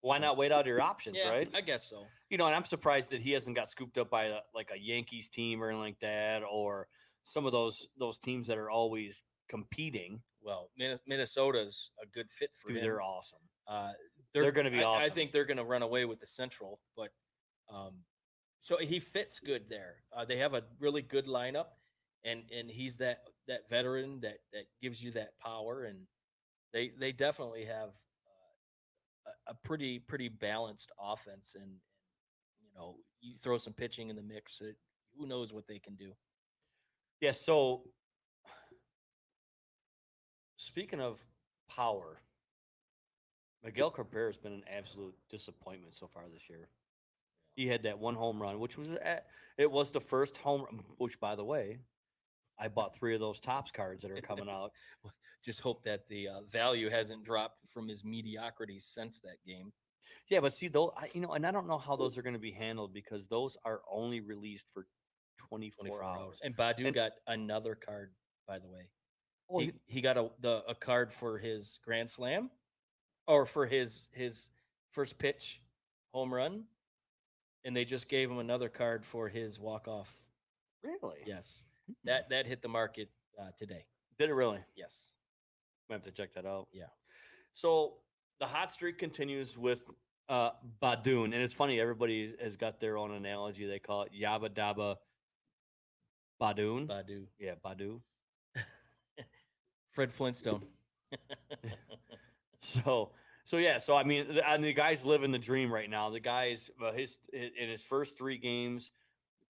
Why 0.01 0.19
not 0.19 0.37
wait 0.37 0.53
out 0.53 0.67
your 0.67 0.81
options, 0.83 1.17
yeah, 1.19 1.31
right? 1.31 1.49
I 1.55 1.61
guess 1.61 1.85
so. 1.89 2.05
You 2.31 2.39
know, 2.39 2.47
and 2.47 2.55
I'm 2.55 2.65
surprised 2.65 3.11
that 3.11 3.21
he 3.21 3.33
hasn't 3.33 3.57
got 3.57 3.69
scooped 3.69 3.97
up 3.99 4.11
by 4.11 4.25
a, 4.25 4.39
like 4.55 4.71
a 4.75 4.79
Yankees 4.79 5.29
team 5.29 5.63
or 5.63 5.69
anything 5.69 5.81
like 5.85 6.01
that, 6.01 6.43
or 6.51 6.89
some 7.23 7.47
of 7.47 7.53
those 7.53 7.89
those 7.99 8.19
teams 8.19 8.47
that 8.49 8.59
are 8.59 8.71
always 8.71 9.23
competing. 9.49 10.21
Well, 10.43 10.69
Minnesota's 11.07 11.91
a 12.03 12.07
good 12.07 12.29
fit 12.31 12.51
for 12.53 12.69
Dude, 12.69 12.79
him. 12.79 12.83
they're 12.85 13.01
awesome. 13.03 13.39
Uh, 13.67 13.93
they're 14.43 14.53
gonna 14.53 14.71
be 14.71 14.83
I- 14.83 15.05
I, 15.05 15.09
think 15.09 15.33
they're 15.33 15.45
going 15.45 15.59
to 15.59 15.65
run 15.65 15.83
away 15.83 16.05
with 16.05 16.21
the 16.21 16.27
Central, 16.27 16.81
but 16.97 17.11
um, 17.73 17.93
so 18.61 18.79
he 18.79 18.99
fits 18.99 19.41
good 19.41 19.69
there. 19.69 19.97
Uh, 20.15 20.25
they 20.25 20.39
have 20.39 20.55
a 20.55 20.63
really 20.81 21.03
good 21.03 21.27
lineup, 21.27 21.67
and 22.25 22.43
and 22.57 22.71
he's 22.71 22.99
that 22.99 23.21
that 23.47 23.69
veteran 23.69 24.21
that 24.21 24.39
that 24.53 24.65
gives 24.83 25.03
you 25.03 25.11
that 25.13 25.39
power, 25.39 25.85
and 25.85 25.99
they 26.73 26.91
they 26.99 27.13
definitely 27.13 27.65
have 27.65 27.91
uh, 27.91 29.31
a, 29.49 29.53
a 29.53 29.55
pretty 29.65 29.99
pretty 29.99 30.29
balanced 30.29 30.93
offense, 30.99 31.57
and 31.61 31.71
you 32.61 32.71
know 32.77 32.97
you 33.21 33.37
throw 33.37 33.59
some 33.59 33.73
pitching 33.73 34.11
in 34.11 34.17
the 34.17 34.23
mix. 34.23 34.61
It, 34.61 34.77
who 35.17 35.27
knows 35.27 35.53
what 35.53 35.67
they 35.69 35.79
can 35.79 35.95
do? 35.95 36.13
Yeah. 37.21 37.33
So, 37.33 37.85
speaking 40.57 41.01
of 41.01 41.27
power, 41.69 42.21
Miguel 43.65 43.91
Cabrera 43.91 44.29
has 44.29 44.37
been 44.37 44.53
an 44.53 44.65
absolute 44.71 45.15
disappointment 45.31 45.95
so 45.95 46.07
far 46.07 46.25
this 46.33 46.49
year. 46.51 46.69
He 47.57 47.67
had 47.67 47.85
that 47.85 47.99
one 47.99 48.15
home 48.15 48.41
run, 48.43 48.59
which 48.59 48.77
was 48.77 48.91
a- 48.91 49.23
it 49.57 49.71
was 49.71 49.91
the 49.91 50.01
first 50.01 50.37
home. 50.39 50.63
run, 50.65 50.85
Which, 50.99 51.19
by 51.21 51.35
the 51.35 51.45
way, 51.45 51.81
I 52.59 52.69
bought 52.69 52.95
three 52.95 53.15
of 53.15 53.21
those 53.21 53.41
Topps 53.41 53.71
cards 53.71 54.03
that 54.03 54.11
are 54.11 54.21
coming 54.21 54.49
out. 54.49 54.73
Just 55.45 55.61
hope 55.61 55.83
that 55.85 56.07
the 56.09 56.29
uh, 56.29 56.41
value 56.43 56.89
hasn't 56.91 57.25
dropped 57.25 57.69
from 57.69 57.89
his 57.89 58.05
mediocrity 58.05 58.79
since 58.79 59.21
that 59.21 59.37
game. 59.47 59.73
Yeah, 60.31 60.41
but 60.41 60.53
see, 60.55 60.69
though, 60.69 60.93
I, 60.97 61.09
you 61.15 61.21
know, 61.21 61.33
and 61.33 61.47
I 61.47 61.51
don't 61.51 61.67
know 61.67 61.79
how 61.79 61.97
those 61.97 62.17
are 62.19 62.23
going 62.23 62.35
to 62.35 62.41
be 62.41 62.53
handled 62.53 62.93
because 62.93 63.29
those 63.29 63.57
are 63.65 63.81
only 63.91 64.21
released 64.21 64.69
for 64.73 64.87
24, 65.49 65.87
24 65.87 66.05
hours. 66.05 66.19
hours. 66.19 66.39
And 66.43 66.57
Baddoo 66.57 66.87
And- 66.87 66.95
got 66.95 67.13
another 67.27 67.75
card, 67.75 68.13
by 68.47 68.59
the 68.59 68.69
way. 68.69 68.89
Oh, 69.51 69.59
he, 69.61 69.73
he 69.87 70.01
got 70.01 70.17
a 70.17 70.31
the 70.41 70.63
a 70.67 70.75
card 70.75 71.13
for 71.13 71.37
his 71.39 71.79
grand 71.85 72.11
slam, 72.11 72.51
or 73.27 73.47
for 73.47 73.67
his 73.67 74.09
his 74.13 74.51
first 74.93 75.19
pitch 75.19 75.61
home 76.13 76.33
run, 76.33 76.65
and 77.65 77.77
they 77.77 77.85
just 77.85 78.09
gave 78.09 78.31
him 78.31 78.39
another 78.39 78.69
card 78.69 79.05
for 79.05 79.29
his 79.29 79.59
walk 79.61 79.89
off. 79.89 80.13
really? 80.83 81.19
Yes, 81.27 81.65
Hmm. 81.87 81.93
that 82.05 82.29
that 82.31 82.47
hit 82.47 82.63
the 82.63 82.69
market 82.69 83.11
uh, 83.41 83.51
today. 83.57 83.87
Did 84.19 84.31
it 84.31 84.35
really? 84.35 84.61
Yes, 84.77 85.11
Might 85.89 85.97
have 85.97 86.03
to 86.05 86.11
check 86.13 86.33
that 86.35 86.47
out. 86.47 86.69
Yeah. 86.73 86.85
So 87.53 87.95
the 88.41 88.47
hot 88.47 88.71
streak 88.71 88.99
continues 88.99 89.59
with 89.59 89.83
uh 90.29 90.51
Badoon. 90.83 91.25
And 91.27 91.35
it's 91.35 91.53
funny, 91.53 91.81
everybody 91.81 92.33
has 92.41 92.57
got 92.57 92.81
their 92.81 92.97
own 92.97 93.13
analogy. 93.13 93.67
They 93.67 93.79
call 93.81 94.03
it 94.03 94.13
Yabba 94.19 94.49
Dabba 94.51 94.97
Badoon. 96.41 96.87
Baddoo, 96.89 97.27
yeah, 97.39 97.55
Baddoo. 97.65 98.01
Fred 99.93 100.11
Flintstone. 100.13 100.63
So 102.65 103.11
so 103.45 103.59
yeah, 103.59 103.79
so 103.79 103.97
I 103.97 104.05
mean 104.05 104.27
the, 104.35 104.49
and 104.49 104.65
the 104.65 104.73
guy's 104.73 105.05
living 105.05 105.31
the 105.31 105.39
dream 105.39 105.73
right 105.73 105.89
now. 105.89 106.11
The 106.11 106.21
guy's 106.21 106.71
uh, 106.83 106.93
his 106.93 107.19
in 107.33 107.69
his 107.69 107.85
first 107.85 108.17
three 108.17 108.39
games 108.39 108.93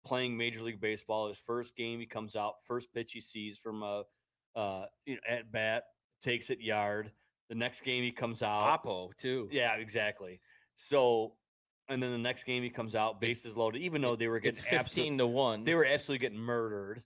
playing 0.05 0.37
Major 0.37 0.62
League 0.62 0.81
Baseball, 0.81 1.29
his 1.29 1.38
first 1.38 1.77
game 1.77 2.00
he 2.00 2.07
comes 2.07 2.37
out, 2.37 2.55
first 2.66 2.92
pitch 2.92 3.12
he 3.12 3.20
sees 3.20 3.57
from 3.57 3.83
a 3.83 4.03
uh 4.57 4.87
you 5.07 5.14
know, 5.14 5.20
at 5.29 5.50
bat, 5.53 5.85
takes 6.20 6.50
it 6.50 6.61
yard. 6.61 7.11
The 7.48 7.55
next 7.55 7.83
game 7.83 8.03
he 8.03 8.11
comes 8.11 8.42
out. 8.42 8.83
Oppo 8.83 9.16
too. 9.16 9.48
Yeah, 9.53 9.74
exactly. 9.74 10.40
So, 10.77 11.35
and 11.88 12.03
then 12.03 12.11
the 12.11 12.18
next 12.18 12.44
game 12.44 12.62
he 12.62 12.70
comes 12.70 12.94
out, 12.94 13.20
bases 13.20 13.57
loaded. 13.57 13.83
Even 13.83 14.03
though 14.03 14.16
they 14.16 14.29
were 14.29 14.38
it's 14.38 14.61
getting 14.61 14.79
fifteen 14.79 15.12
absolute, 15.14 15.18
to 15.18 15.27
one. 15.27 15.64
they 15.64 15.74
were 15.74 15.85
absolutely 15.85 16.27
getting 16.27 16.38
murdered. 16.38 17.03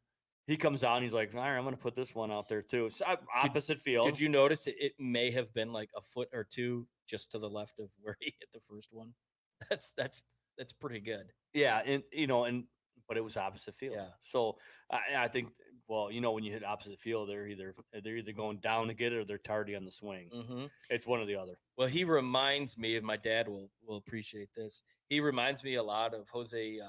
He 0.48 0.56
comes 0.56 0.82
out 0.82 0.96
and 0.96 1.02
he's 1.04 1.12
like, 1.14 1.32
"All 1.34 1.40
right, 1.42 1.56
I'm 1.56 1.62
going 1.62 1.76
to 1.76 1.80
put 1.80 1.94
this 1.94 2.14
one 2.14 2.32
out 2.32 2.48
there 2.48 2.62
too." 2.62 2.88
So, 2.90 3.04
uh, 3.06 3.16
opposite 3.34 3.78
field. 3.78 4.06
Did 4.06 4.18
you 4.18 4.30
notice 4.30 4.66
it, 4.66 4.76
it 4.80 4.92
may 4.98 5.30
have 5.30 5.52
been 5.52 5.72
like 5.72 5.90
a 5.94 6.00
foot 6.00 6.30
or 6.32 6.42
two 6.42 6.88
just 7.06 7.30
to 7.32 7.38
the 7.38 7.50
left 7.50 7.78
of 7.78 7.90
where 8.00 8.16
he 8.18 8.32
hit 8.40 8.50
the 8.52 8.60
first 8.60 8.88
one? 8.90 9.12
That's 9.70 9.92
that's 9.96 10.22
that's 10.56 10.72
pretty 10.72 11.00
good. 11.00 11.32
Yeah, 11.52 11.82
and 11.84 12.02
you 12.12 12.26
know, 12.26 12.44
and 12.44 12.64
but 13.06 13.16
it 13.16 13.24
was 13.24 13.36
opposite 13.36 13.74
field. 13.74 13.96
Yeah. 13.96 14.08
So 14.20 14.56
I, 14.90 15.00
I 15.24 15.28
think, 15.28 15.48
well, 15.88 16.12
you 16.12 16.20
know, 16.20 16.32
when 16.32 16.44
you 16.44 16.52
hit 16.52 16.64
opposite 16.64 16.98
field, 16.98 17.28
they're 17.28 17.48
either 17.48 17.74
they're 18.02 18.16
either 18.18 18.32
going 18.32 18.58
down 18.58 18.86
to 18.88 18.94
get 18.94 19.12
it 19.12 19.16
or 19.16 19.24
they're 19.24 19.38
tardy 19.38 19.74
on 19.74 19.84
the 19.84 19.90
swing. 19.90 20.30
hmm 20.32 20.66
It's 20.90 21.06
one 21.06 21.20
or 21.20 21.26
the 21.26 21.36
other. 21.36 21.58
Well, 21.76 21.88
he 21.88 22.04
reminds 22.04 22.78
me 22.78 22.96
of 22.96 23.04
my 23.04 23.16
dad 23.16 23.48
will 23.48 23.70
will 23.84 23.96
appreciate 23.96 24.50
this. 24.56 24.82
He 25.08 25.20
reminds 25.20 25.64
me 25.64 25.74
a 25.74 25.82
lot 25.82 26.14
of 26.14 26.28
Jose. 26.30 26.78
Uh, 26.80 26.88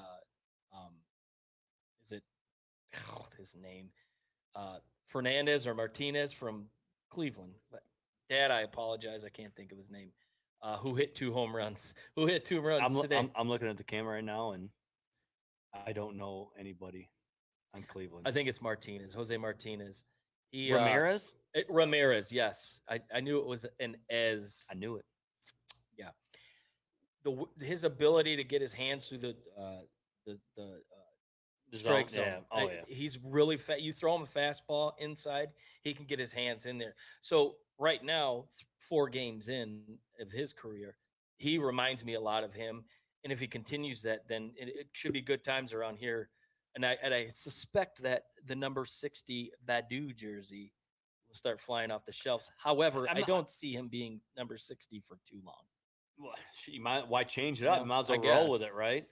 oh, 3.12 3.26
his 3.38 3.56
name? 3.60 3.90
Uh, 4.54 4.78
Fernandez 5.06 5.66
or 5.66 5.74
Martinez 5.74 6.32
from 6.32 6.66
Cleveland. 7.10 7.54
But 7.70 7.82
Dad, 8.28 8.50
I 8.50 8.60
apologize. 8.60 9.24
I 9.24 9.28
can't 9.28 9.54
think 9.54 9.72
of 9.72 9.78
his 9.78 9.90
name. 9.90 10.10
Uh, 10.62 10.76
who 10.76 10.94
hit 10.94 11.14
two 11.14 11.32
home 11.32 11.56
runs? 11.56 11.94
Who 12.16 12.26
hit 12.26 12.44
two 12.44 12.60
runs 12.60 12.82
I'm, 12.84 13.00
today? 13.00 13.16
I'm 13.16 13.30
I'm 13.34 13.48
looking 13.48 13.68
at 13.68 13.78
the 13.78 13.84
camera 13.84 14.16
right 14.16 14.24
now, 14.24 14.52
and 14.52 14.68
I 15.86 15.92
don't 15.92 16.18
know 16.18 16.50
anybody 16.58 17.08
on 17.74 17.82
Cleveland. 17.82 18.28
I 18.28 18.30
think 18.30 18.48
it's 18.48 18.60
Martinez. 18.60 19.14
Jose 19.14 19.34
Martinez. 19.38 20.04
He, 20.50 20.72
uh, 20.72 20.76
Ramirez. 20.76 21.32
eh, 21.54 21.62
Ramirez. 21.70 22.30
Yes, 22.30 22.80
I, 22.88 23.00
I 23.14 23.20
knew 23.20 23.38
it 23.38 23.46
was 23.46 23.66
an 23.78 23.96
Ez. 24.10 24.66
I 24.70 24.74
knew 24.74 24.96
it. 24.96 25.04
Yeah. 25.96 26.10
The 27.24 27.46
his 27.64 27.84
ability 27.84 28.36
to 28.36 28.44
get 28.44 28.60
his 28.60 28.74
hands 28.74 29.08
through 29.08 29.18
the 29.18 29.36
uh, 29.58 29.80
the 30.26 30.32
uh, 30.32 30.36
The 30.56 30.82
strike 31.78 32.08
zone, 32.08 32.24
yeah. 32.24 32.38
Oh, 32.50 32.66
Uh, 32.66 32.70
yeah. 32.70 32.80
He's 32.88 33.18
really 33.22 33.56
fat. 33.56 33.82
You 33.82 33.92
throw 33.92 34.14
him 34.16 34.22
a 34.22 34.26
fastball 34.26 34.92
inside, 34.98 35.50
he 35.82 35.94
can 35.94 36.04
get 36.06 36.18
his 36.18 36.32
hands 36.32 36.66
in 36.66 36.78
there. 36.78 36.94
So 37.22 37.56
right 37.78 38.02
now, 38.02 38.46
th- 38.56 38.66
four 38.78 39.08
games 39.08 39.48
in 39.48 39.98
of 40.20 40.30
his 40.30 40.52
career, 40.52 40.96
he 41.38 41.58
reminds 41.58 42.04
me 42.04 42.14
a 42.14 42.20
lot 42.20 42.44
of 42.44 42.54
him. 42.54 42.84
And 43.24 43.32
if 43.32 43.40
he 43.40 43.46
continues 43.46 44.02
that, 44.02 44.28
then 44.28 44.52
it, 44.56 44.68
it 44.68 44.88
should 44.92 45.12
be 45.12 45.20
good 45.20 45.44
times 45.44 45.72
around 45.72 45.98
here. 45.98 46.30
And 46.74 46.86
I 46.86 46.96
and 47.02 47.12
I 47.12 47.28
suspect 47.28 48.02
that 48.02 48.26
the 48.44 48.54
number 48.54 48.84
sixty 48.84 49.50
Baddoo 49.66 50.14
jersey 50.14 50.72
will 51.28 51.34
start 51.34 51.60
flying 51.60 51.90
off 51.90 52.04
the 52.06 52.12
shelves. 52.12 52.50
However, 52.58 53.08
I'm 53.08 53.18
I 53.18 53.20
don't 53.22 53.50
see 53.50 53.72
him 53.74 53.88
being 53.88 54.20
number 54.36 54.56
sixty 54.56 55.00
for 55.00 55.18
too 55.28 55.40
long. 55.44 55.64
Well, 56.16 56.34
might 56.80 57.08
why 57.08 57.24
change 57.24 57.60
it 57.62 57.66
up? 57.66 57.80
You 57.80 57.86
might 57.86 58.00
as 58.00 58.10
I 58.10 58.16
well 58.18 58.42
roll 58.42 58.50
with 58.50 58.62
it, 58.62 58.74
right? 58.74 59.04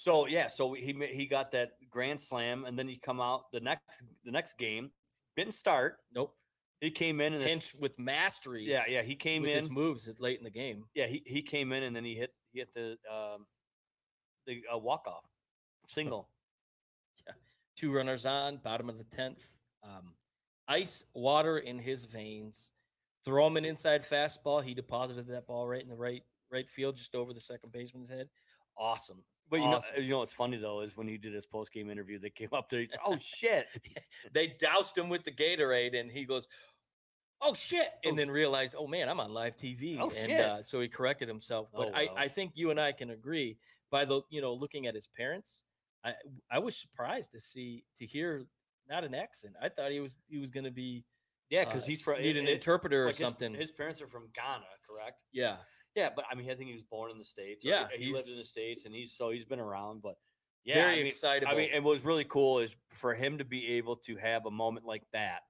So 0.00 0.26
yeah, 0.26 0.46
so 0.46 0.72
he 0.72 0.94
he 1.12 1.26
got 1.26 1.50
that 1.50 1.72
grand 1.90 2.22
slam, 2.22 2.64
and 2.64 2.78
then 2.78 2.88
he 2.88 2.96
come 2.96 3.20
out 3.20 3.52
the 3.52 3.60
next 3.60 4.02
the 4.24 4.30
next 4.30 4.56
game. 4.56 4.92
Didn't 5.36 5.52
start. 5.52 5.96
Nope. 6.14 6.34
He 6.80 6.90
came 6.90 7.20
in 7.20 7.34
and 7.34 7.44
Pinch 7.44 7.74
with 7.78 7.98
mastery. 7.98 8.64
yeah, 8.64 8.84
yeah, 8.88 9.02
he 9.02 9.14
came 9.14 9.42
with 9.42 9.50
in. 9.50 9.58
his 9.58 9.70
moves 9.70 10.08
late 10.18 10.38
in 10.38 10.44
the 10.44 10.50
game. 10.50 10.84
Yeah, 10.94 11.06
he, 11.06 11.22
he 11.26 11.42
came 11.42 11.70
in 11.72 11.82
and 11.82 11.94
then 11.94 12.06
he 12.06 12.14
hit 12.14 12.30
he 12.50 12.60
hit 12.60 12.72
the 12.72 12.96
um 13.14 13.44
the 14.46 14.64
uh, 14.74 14.78
walk 14.78 15.06
off 15.06 15.26
single. 15.86 16.30
yeah, 17.26 17.34
Two 17.76 17.92
runners 17.92 18.24
on, 18.24 18.56
bottom 18.56 18.88
of 18.88 18.96
the 18.96 19.04
tenth. 19.04 19.46
Um, 19.84 20.14
ice 20.66 21.04
water 21.12 21.58
in 21.58 21.78
his 21.78 22.06
veins. 22.06 22.68
Throw 23.26 23.48
him 23.48 23.58
an 23.58 23.66
inside 23.66 24.00
fastball. 24.00 24.64
He 24.64 24.72
deposited 24.72 25.26
that 25.26 25.46
ball 25.46 25.68
right 25.68 25.82
in 25.82 25.90
the 25.90 25.94
right 25.94 26.22
right 26.50 26.70
field, 26.70 26.96
just 26.96 27.14
over 27.14 27.34
the 27.34 27.40
second 27.40 27.70
baseman's 27.72 28.08
head. 28.08 28.30
Awesome. 28.78 29.22
But 29.50 29.56
you 29.58 29.64
Awesome. 29.66 29.96
know, 29.96 30.02
you 30.02 30.10
know 30.10 30.18
what's 30.20 30.32
funny 30.32 30.56
though 30.56 30.80
is 30.80 30.96
when 30.96 31.08
he 31.08 31.18
did 31.18 31.32
his 31.34 31.46
post 31.46 31.72
game 31.72 31.90
interview, 31.90 32.18
they 32.18 32.30
came 32.30 32.50
up 32.52 32.68
there. 32.68 32.80
He 32.80 32.88
said, 32.88 33.00
"Oh 33.04 33.18
shit!" 33.20 33.66
They 34.32 34.46
doused 34.58 34.96
him 34.96 35.08
with 35.08 35.24
the 35.24 35.32
Gatorade, 35.32 35.98
and 35.98 36.10
he 36.10 36.24
goes, 36.24 36.46
"Oh 37.40 37.54
shit!" 37.54 37.88
and 38.04 38.12
Oh, 38.12 38.16
then 38.16 38.30
realized, 38.30 38.74
"Oh 38.78 38.86
man, 38.86 39.08
I'm 39.08 39.18
on 39.20 39.32
live 39.34 39.56
TV." 39.56 39.98
Oh, 40.00 40.04
and 40.04 40.12
shit. 40.30 40.40
Uh, 40.40 40.62
so 40.62 40.80
he 40.80 40.88
corrected 40.88 41.26
himself. 41.28 41.68
But 41.74 41.88
Oh, 41.88 41.92
I, 41.94 42.04
well. 42.06 42.14
I 42.16 42.28
think 42.28 42.52
you 42.54 42.70
and 42.70 42.80
I 42.80 42.92
can 42.92 43.10
agree 43.10 43.58
by 43.90 44.04
the 44.04 44.22
you 44.30 44.40
know 44.40 44.54
looking 44.54 44.86
at 44.86 44.94
his 44.94 45.08
parents. 45.08 45.62
I 46.04 46.14
I 46.50 46.58
was 46.60 46.76
surprised 46.76 47.32
to 47.32 47.40
see 47.40 47.84
to 47.98 48.06
hear 48.06 48.44
not 48.88 49.04
an 49.04 49.14
accent. 49.14 49.54
I 49.60 49.68
thought 49.68 49.90
he 49.90 50.00
was 50.00 50.18
he 50.28 50.38
was 50.38 50.50
going 50.50 50.64
to 50.64 50.70
be 50.70 51.04
Yeah, 51.50 51.64
because 51.64 51.82
uh, 51.84 51.86
he's 51.88 52.02
from 52.02 52.20
need 52.22 52.36
an 52.36 52.46
it- 52.46 52.54
interpreter 52.54 53.02
or 53.02 53.06
like 53.06 53.16
his- 53.16 53.26
something. 53.26 53.52
His, 53.54 53.70
parents 53.70 54.00
are 54.00 54.06
from 54.06 54.28
Ghana, 54.34 54.64
correct? 54.88 55.22
yeah, 55.32 55.56
Yeah, 55.94 56.10
but 56.14 56.24
I 56.30 56.34
mean, 56.34 56.50
I 56.50 56.54
think 56.54 56.68
he 56.68 56.74
was 56.74 56.82
born 56.84 57.10
in 57.10 57.18
the 57.18 57.24
states. 57.24 57.64
Yeah, 57.64 57.88
he, 57.92 58.12
lived 58.12 58.28
in 58.28 58.36
the 58.36 58.44
states, 58.44 58.84
and 58.84 58.94
he's 58.94 59.12
so 59.12 59.30
he's 59.30 59.44
been 59.44 59.60
around. 59.60 60.02
But 60.02 60.16
yeah, 60.64 60.74
very 60.74 60.92
I 60.92 60.96
mean, 60.96 61.06
excitable. 61.06 61.52
I 61.52 61.56
mean, 61.56 61.70
and 61.74 61.84
what 61.84 61.92
was 61.92 62.04
really 62.04 62.24
cool 62.24 62.58
is 62.60 62.76
for 62.90 63.14
him 63.14 63.38
to 63.38 63.44
be 63.44 63.72
able 63.72 63.96
to 63.96 64.16
have 64.16 64.46
a 64.46 64.50
moment 64.50 64.86
like 64.86 65.02
that 65.12 65.40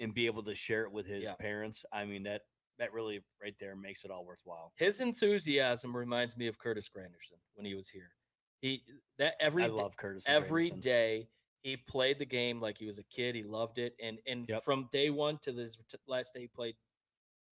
and 0.00 0.14
be 0.14 0.26
able 0.26 0.42
to 0.44 0.54
share 0.54 0.84
it 0.84 0.92
with 0.92 1.06
his 1.06 1.24
Yeah. 1.24 1.34
parents. 1.34 1.84
I 1.92 2.04
mean, 2.04 2.22
that 2.24 2.42
that 2.78 2.92
really 2.92 3.20
right 3.42 3.58
there 3.58 3.74
makes 3.74 4.04
it 4.04 4.10
all 4.10 4.24
worthwhile. 4.24 4.72
his 4.76 5.00
enthusiasm 5.00 5.96
reminds 5.96 6.36
me 6.36 6.46
of 6.46 6.58
Curtis 6.58 6.88
Granderson 6.88 7.38
when 7.54 7.66
he 7.66 7.74
was 7.74 7.88
here. 7.88 8.12
He 8.60 8.82
that 9.18 9.34
every 9.40 9.64
I 9.64 9.66
love 9.66 9.96
Curtis. 9.96 10.24
every 10.26 10.70
Granderson. 10.70 10.80
day 10.80 11.28
he 11.62 11.76
played 11.76 12.18
the 12.20 12.24
game 12.26 12.60
like 12.60 12.78
he 12.78 12.86
was 12.86 12.98
a 12.98 13.02
kid 13.04 13.34
he 13.34 13.42
loved 13.42 13.78
it 13.78 13.96
and 14.00 14.20
and 14.26 14.48
Yep. 14.48 14.62
from 14.62 14.88
day 14.92 15.10
one 15.10 15.38
to 15.38 15.50
this 15.52 15.76
last 16.06 16.32
day 16.34 16.42
he 16.42 16.46
played 16.48 16.76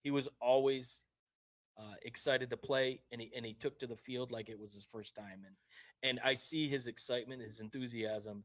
he 0.04 0.12
was 0.12 0.28
always 0.40 1.02
uh, 1.78 1.94
excited 2.02 2.48
to 2.50 2.56
play 2.56 3.00
and 3.12 3.20
he 3.20 3.30
and 3.36 3.44
he 3.44 3.52
took 3.52 3.78
to 3.78 3.86
the 3.86 3.96
field 3.96 4.30
like 4.30 4.48
it 4.48 4.58
was 4.58 4.72
his 4.72 4.86
first 4.90 5.14
time 5.14 5.42
and 5.46 5.56
and 6.02 6.20
i 6.24 6.32
see 6.34 6.68
his 6.68 6.86
excitement 6.86 7.42
his 7.42 7.60
enthusiasm 7.60 8.44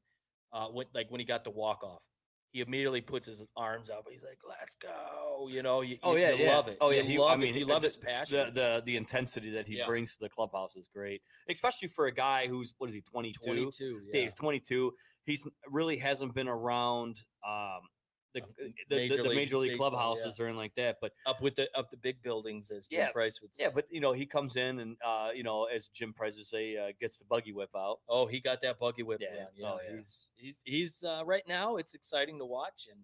uh 0.51 0.67
when 0.67 0.85
like 0.93 1.09
when 1.09 1.19
he 1.19 1.25
got 1.25 1.43
the 1.45 1.49
walk 1.49 1.81
off 1.83 2.03
he 2.51 2.59
immediately 2.59 2.99
puts 2.99 3.27
his 3.27 3.45
arms 3.55 3.89
up 3.89 4.03
he's 4.09 4.23
like 4.23 4.39
let's 4.49 4.75
go 4.75 5.47
you 5.49 5.63
know 5.63 5.79
you, 5.81 5.95
Oh 6.03 6.15
yeah, 6.15 6.31
you 6.33 6.43
yeah. 6.43 6.49
love 6.49 6.67
it 6.67 6.77
Oh 6.81 6.89
yeah, 6.89 7.03
he, 7.03 7.17
I 7.23 7.37
mean, 7.37 7.53
you 7.55 7.65
the- 7.65 7.71
love 7.71 7.83
his 7.83 7.95
passion 7.95 8.47
The 8.47 8.51
the 8.51 8.81
the 8.85 8.97
intensity 8.97 9.51
that 9.51 9.65
he 9.65 9.77
Yeah. 9.77 9.85
brings 9.85 10.13
to 10.17 10.19
the 10.25 10.29
clubhouse 10.29 10.75
is 10.75 10.89
great, 10.93 11.21
especially 11.49 11.87
for 11.87 12.07
a 12.07 12.11
guy 12.13 12.47
who's 12.47 12.73
what 12.79 12.89
is 12.89 12.95
he 12.95 13.01
22? 13.01 13.39
22 13.45 14.01
Yeah, 14.11 14.21
he's 14.23 14.33
22. 14.33 14.93
He's 15.25 15.47
really 15.69 15.97
hasn't 15.97 16.33
been 16.35 16.49
around 16.49 17.21
um, 17.47 17.81
the 18.33 18.41
the, 18.57 18.73
the, 18.89 18.95
Major 18.95 19.15
the 19.17 19.23
League 19.29 19.35
major 19.35 19.57
league 19.57 19.71
Baseball, 19.71 19.87
yeah. 19.87 19.97
clubhouses 19.97 20.39
are 20.39 20.47
in 20.47 20.57
like 20.57 20.73
that. 20.75 20.97
But 21.01 21.13
up 21.25 21.41
with 21.41 21.55
the 21.55 21.69
up 21.75 21.89
the 21.91 21.97
big 21.97 22.21
buildings, 22.21 22.71
as 22.71 22.87
Jim 22.87 22.99
Yeah, 23.01 23.11
Price 23.11 23.41
would 23.41 23.53
say. 23.53 23.63
yeah, 23.63 23.69
but 23.73 23.85
you 23.91 23.99
know 23.99 24.13
he 24.13 24.25
comes 24.25 24.55
in 24.55 24.79
and 24.79 24.97
uh, 25.05 25.29
you 25.35 25.43
know 25.43 25.65
as 25.65 25.87
Jim 25.89 26.13
Price 26.13 26.37
would 26.37 26.45
say, 26.45 26.77
uh, 26.77 26.91
gets 26.99 27.17
the 27.17 27.25
buggy 27.25 27.51
whip 27.53 27.69
out. 27.75 27.99
Oh, 28.07 28.25
he 28.27 28.39
got 28.39 28.61
that 28.61 28.79
buggy 28.79 29.03
whip 29.03 29.19
Yeah, 29.21 29.35
down. 29.35 29.47
Yeah, 29.55 29.67
oh, 29.67 29.79
yeah. 29.83 29.97
he's 29.97 30.29
he's 30.35 30.61
he's 30.65 31.03
uh, 31.03 31.23
right 31.25 31.43
now. 31.47 31.75
It's 31.77 31.93
exciting 31.93 32.39
to 32.39 32.45
watch, 32.45 32.87
and 32.89 33.01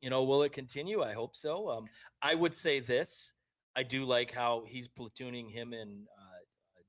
you 0.00 0.10
know, 0.10 0.24
will 0.24 0.42
it 0.42 0.52
continue? 0.52 1.02
I 1.02 1.12
hope 1.12 1.34
so. 1.36 1.68
Um, 1.70 1.86
I 2.22 2.34
would 2.34 2.54
say 2.54 2.80
this: 2.80 3.32
I 3.76 3.82
do 3.82 4.04
like 4.04 4.32
how 4.32 4.64
he's 4.66 4.88
platooning 4.88 5.50
him 5.50 5.72
and 5.72 6.06
uh, 6.18 6.38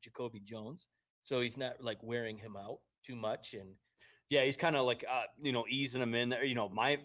Jacoby 0.01 0.39
Jones, 0.39 0.87
so 1.23 1.41
he's 1.41 1.57
not 1.57 1.83
like 1.83 1.97
wearing 2.01 2.37
him 2.37 2.55
out 2.55 2.79
too 3.05 3.15
much. 3.15 3.53
And 3.53 3.75
Yeah, 4.31 4.45
he's 4.45 4.55
kind 4.55 4.77
of 4.77 4.85
like 4.85 5.03
uh, 5.11 5.23
you 5.41 5.51
know 5.51 5.65
easing 5.67 6.01
him 6.01 6.15
in 6.15 6.29
there. 6.29 6.45
You 6.45 6.55
know, 6.55 6.69
my 6.69 6.97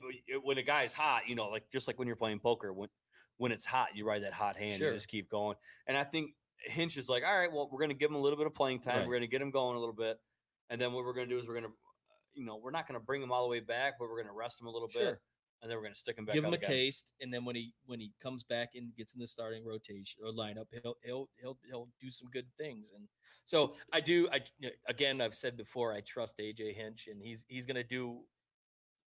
when 0.45 0.59
a 0.59 0.63
guy's 0.63 0.93
hot, 0.93 1.23
you 1.27 1.35
know, 1.35 1.49
like 1.49 1.65
just 1.73 1.89
like 1.89 1.99
when 1.99 2.07
you're 2.07 2.17
playing 2.17 2.39
poker, 2.39 2.73
when 2.73 2.89
when 3.37 3.51
it's 3.51 3.65
hot, 3.65 3.89
you 3.97 4.07
ride 4.07 4.23
that 4.23 4.33
hot 4.33 4.55
hand. 4.55 4.79
Sure. 4.79 4.91
You 4.91 4.95
just 4.95 5.09
keep 5.09 5.29
going. 5.29 5.57
And 5.89 5.99
I 5.99 6.05
think 6.05 6.31
Hinch 6.59 6.97
is 6.97 7.09
like, 7.09 7.25
all 7.27 7.37
right, 7.37 7.51
well, 7.53 7.69
we're 7.71 7.81
going 7.81 7.91
to 7.91 7.97
give 7.97 8.11
him 8.11 8.17
a 8.17 8.21
little 8.21 8.39
bit 8.39 8.47
of 8.47 8.55
playing 8.55 8.81
time. 8.81 8.99
Right. 8.99 9.07
We're 9.09 9.15
going 9.15 9.23
to 9.23 9.29
get 9.29 9.43
him 9.43 9.51
going 9.51 9.77
a 9.77 9.81
little 9.81 9.95
bit, 9.95 10.19
and 10.71 10.81
then 10.81 10.93
what 10.93 11.05
we're 11.05 11.15
going 11.15 11.29
to 11.29 11.35
do 11.35 11.41
is 11.41 11.49
we're 11.49 11.59
going 11.59 11.67
to, 11.67 11.73
you 12.35 12.47
know, 12.47 12.61
we're 12.63 12.71
not 12.71 12.87
going 12.87 12.99
to 12.99 13.05
bring 13.05 13.23
him 13.23 13.33
all 13.33 13.43
the 13.43 13.51
way 13.51 13.61
back, 13.61 13.95
but 13.99 14.09
we're 14.09 14.23
going 14.23 14.33
to 14.33 14.39
rest 14.39 14.61
him 14.61 14.69
a 14.69 14.71
little 14.71 14.89
bit, 14.89 15.03
Sure. 15.03 15.21
And 15.63 15.71
then 15.71 15.77
we're 15.79 15.83
going 15.83 15.95
to 15.95 15.99
stick 15.99 16.19
him 16.19 16.25
back. 16.25 16.35
give 16.35 16.45
him 16.45 16.53
a 16.53 16.57
again. 16.57 16.71
taste, 16.71 17.13
and 17.21 17.33
then 17.33 17.45
when 17.45 17.57
he 17.57 17.73
when 17.87 18.01
he 18.01 18.13
comes 18.23 18.45
back 18.45 18.71
and 18.75 18.95
gets 18.97 19.15
in 19.15 19.21
the 19.21 19.27
starting 19.27 19.65
rotation 19.65 20.23
or 20.25 20.33
lineup, 20.33 20.67
he'll 20.83 20.97
he'll 21.05 21.29
he'll 21.41 21.59
he'll 21.69 21.89
do 22.01 22.11
some 22.11 22.29
good 22.31 22.47
things. 22.59 22.93
And 22.95 23.09
so 23.45 23.75
I 23.93 24.01
do. 24.01 24.29
I 24.33 24.41
again, 24.89 25.21
I've 25.21 25.35
said 25.35 25.57
before, 25.57 25.93
I 25.93 26.01
trust 26.01 26.39
AJ 26.39 26.75
Hinch, 26.75 27.09
and 27.11 27.21
he's 27.23 27.45
he's 27.49 27.67
going 27.67 27.77
to 27.77 27.85
do, 27.85 28.21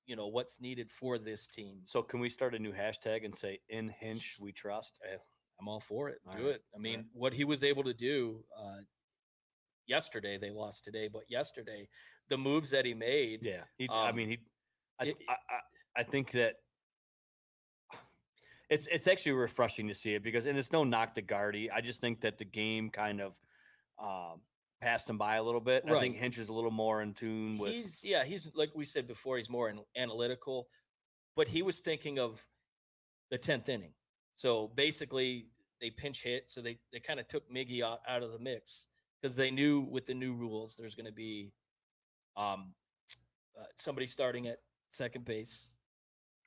you 0.06 0.16
know, 0.16 0.28
what's 0.28 0.62
needed 0.62 0.90
for 0.92 1.18
this 1.18 1.48
team. 1.48 1.82
So 1.86 2.02
can 2.02 2.20
we 2.20 2.30
start 2.30 2.56
a 2.56 2.60
new 2.60 2.72
hashtag 2.74 3.26
and 3.26 3.36
say 3.36 3.60
"In 3.70 3.90
Hinch 3.90 4.38
We 4.40 4.52
Trust"? 4.52 5.00
Eh, 5.12 5.18
I'm 5.60 5.68
all 5.68 5.80
for 5.80 6.10
it. 6.10 6.20
All 6.28 6.36
do 6.36 6.46
right, 6.46 6.56
it. 6.56 6.64
I 6.76 6.80
mean, 6.80 6.98
right. 6.98 7.06
what 7.14 7.34
he 7.34 7.44
was 7.44 7.64
able 7.64 7.84
to 7.84 7.94
do 7.94 8.44
uh, 8.58 8.82
yesterday, 9.88 10.38
they 10.38 10.52
lost 10.52 10.84
today, 10.84 11.08
but 11.12 11.24
yesterday, 11.30 11.88
the 12.30 12.38
moves 12.38 12.70
that 12.72 12.86
he 12.86 12.94
made, 12.94 13.40
Yeah, 13.44 13.64
he, 13.78 13.88
I 13.90 14.10
Um, 14.10 14.16
mean, 14.16 14.30
he. 14.30 14.38
I, 15.00 15.14
I, 15.30 15.60
I, 15.98 16.04
think 16.04 16.32
that 16.32 16.56
it's 18.70 18.88
it's 18.88 19.08
actually 19.08 19.34
refreshing 19.34 19.88
to 19.88 19.96
see 19.96 20.14
it 20.14 20.24
because, 20.24 20.46
and 20.46 20.58
it's 20.58 20.72
no 20.72 20.84
knock 20.84 21.16
to 21.16 21.22
Gardy. 21.22 21.72
I 21.72 21.82
just 21.82 22.02
think 22.02 22.22
that 22.22 22.38
the 22.38 22.46
game 22.46 22.90
kind 22.90 23.22
of 23.22 23.40
um, 24.02 24.42
passed 24.82 25.10
him 25.10 25.18
by 25.18 25.36
a 25.36 25.44
little 25.44 25.62
bit. 25.62 25.84
I 25.86 26.00
think 26.00 26.16
Right. 26.16 26.24
Hinch 26.24 26.38
is 26.38 26.50
a 26.50 26.54
little 26.54 26.72
more 26.72 27.02
in 27.02 27.14
tune 27.14 27.58
with. 27.58 27.74
he's 27.74 28.04
yeah 28.04 28.24
he's 28.24 28.52
like 28.56 28.72
we 28.76 28.86
said 28.86 29.08
before 29.08 29.38
he's 29.38 29.50
more 29.50 29.74
analytical 29.96 30.68
but 31.36 31.48
he 31.48 31.62
was 31.62 31.80
thinking 31.80 32.20
of 32.20 32.46
the 33.30 33.38
10th 33.38 33.70
inning 33.70 33.94
so 34.36 34.72
basically 34.76 35.48
they 35.82 35.90
pinch 35.90 36.24
hit 36.24 36.50
so 36.50 36.62
they, 36.62 36.78
they 36.94 37.00
kind 37.00 37.20
of 37.20 37.28
took 37.28 37.52
miggy 37.52 37.84
out, 37.84 38.00
out 38.08 38.24
of 38.24 38.32
the 38.32 38.40
mix 38.40 38.86
because 39.22 39.36
they 39.36 39.52
knew 39.52 39.82
with 39.82 40.06
the 40.06 40.14
new 40.14 40.34
rules 40.34 40.76
there's 40.76 40.96
going 40.96 41.06
to 41.06 41.12
be 41.12 41.52
um 42.36 42.74
uh, 43.60 43.64
somebody 43.76 44.06
starting 44.06 44.48
at 44.48 44.60
second 44.90 45.26
base 45.26 45.68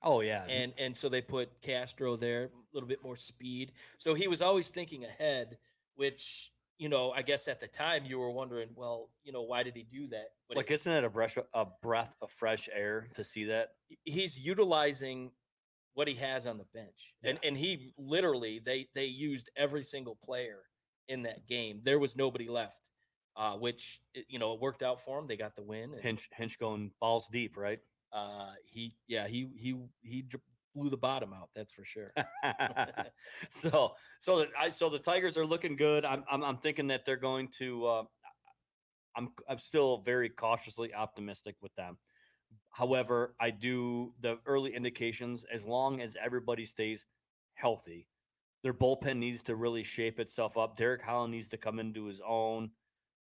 oh 0.03 0.21
yeah, 0.21 0.45
and 0.47 0.73
and 0.79 0.97
so 0.97 1.09
they 1.09 1.23
put 1.23 1.61
Castro 1.63 2.17
there, 2.17 2.45
a 2.45 2.49
little 2.75 2.89
bit 2.89 3.03
more 3.03 3.17
speed. 3.17 3.73
So 3.99 4.15
he 4.15 4.29
was 4.29 4.43
always 4.43 4.69
thinking 4.69 5.05
ahead, 5.05 5.59
which 5.95 6.51
you 6.79 6.89
know, 6.89 7.13
I 7.13 7.21
guess 7.21 7.47
at 7.47 7.61
the 7.61 7.69
time 7.69 8.07
you 8.07 8.19
were 8.19 8.31
wondering, 8.31 8.71
well, 8.75 9.11
you 9.23 9.33
know, 9.33 9.43
why 9.43 9.63
did 9.63 9.77
he 9.77 9.83
do 9.83 10.09
that? 10.09 10.31
But 10.49 10.57
like 10.57 10.71
isn't 10.71 10.91
it 10.91 11.05
a 11.05 11.11
breath 11.11 11.39
a 11.55 11.67
breath 11.83 12.17
of 12.23 12.31
fresh 12.31 12.69
air 12.73 13.07
to 13.15 13.23
see 13.23 13.45
that? 13.45 13.73
he's 14.05 14.39
utilizing 14.39 15.31
what 15.95 16.09
he 16.09 16.15
has 16.15 16.47
on 16.47 16.59
the 16.59 16.65
bench, 16.73 17.15
and 17.23 17.39
and 17.45 17.57
he 17.57 17.93
literally 17.99 18.61
they 18.65 18.87
they 18.95 19.07
used 19.07 19.51
every 19.57 19.83
single 19.83 20.17
player 20.25 20.61
in 21.09 21.25
that 21.25 21.47
game. 21.47 21.81
There 21.83 21.99
was 21.99 22.17
nobody 22.17 22.49
left, 22.49 22.89
uh, 23.37 23.55
which 23.55 24.01
you 24.29 24.39
know 24.39 24.55
it 24.55 24.61
worked 24.61 24.83
out 24.83 25.01
for 25.01 25.19
him. 25.19 25.27
They 25.27 25.37
got 25.37 25.57
the 25.57 25.63
win. 25.63 25.93
and, 25.93 26.03
Hinch 26.03 26.29
Hinch 26.33 26.59
going 26.59 26.93
balls 27.01 27.29
deep, 27.29 27.57
right? 27.57 27.81
Uh, 28.13 28.53
he 28.65 28.93
yeah 29.07 29.27
he 29.29 29.49
he 29.57 29.77
he 30.03 30.25
blew 30.75 30.91
the 30.91 30.97
bottom 30.97 31.33
out. 31.33 31.51
That's 31.55 31.73
for 31.73 31.85
sure. 31.85 32.13
so 33.49 33.95
so 34.19 34.39
that 34.41 34.49
I 34.59 34.69
so 34.69 34.89
the 34.89 34.99
Tigers 34.99 35.37
are 35.37 35.47
looking 35.47 35.77
good. 35.77 36.05
I'm 36.05 36.25
I'm, 36.31 36.43
I'm 36.43 36.57
thinking 36.59 36.89
that 36.89 37.05
they're 37.05 37.17
going 37.17 37.49
to. 37.59 37.87
Uh, 37.87 38.03
I'm 39.17 39.31
I'm 39.49 39.59
still 39.59 40.03
very 40.03 40.29
cautiously 40.29 40.95
optimistic 40.95 41.57
with 41.61 41.75
them. 41.75 41.99
However, 42.71 43.35
I 43.41 43.51
do 43.51 44.15
the 44.21 44.39
early 44.47 44.75
indications 44.75 45.45
as 45.53 45.67
long 45.67 46.01
as 46.01 46.17
everybody 46.23 46.65
stays 46.65 47.07
healthy. 47.55 48.07
Their 48.63 48.75
bullpen 48.75 49.17
needs 49.17 49.43
to 49.45 49.57
really 49.57 49.83
shape 49.83 50.21
itself 50.21 50.57
up. 50.57 50.77
Derek 50.77 51.03
Holland 51.03 51.33
needs 51.33 51.49
to 51.49 51.57
come 51.57 51.79
into 51.81 52.05
his 52.05 52.21
own. 52.25 52.71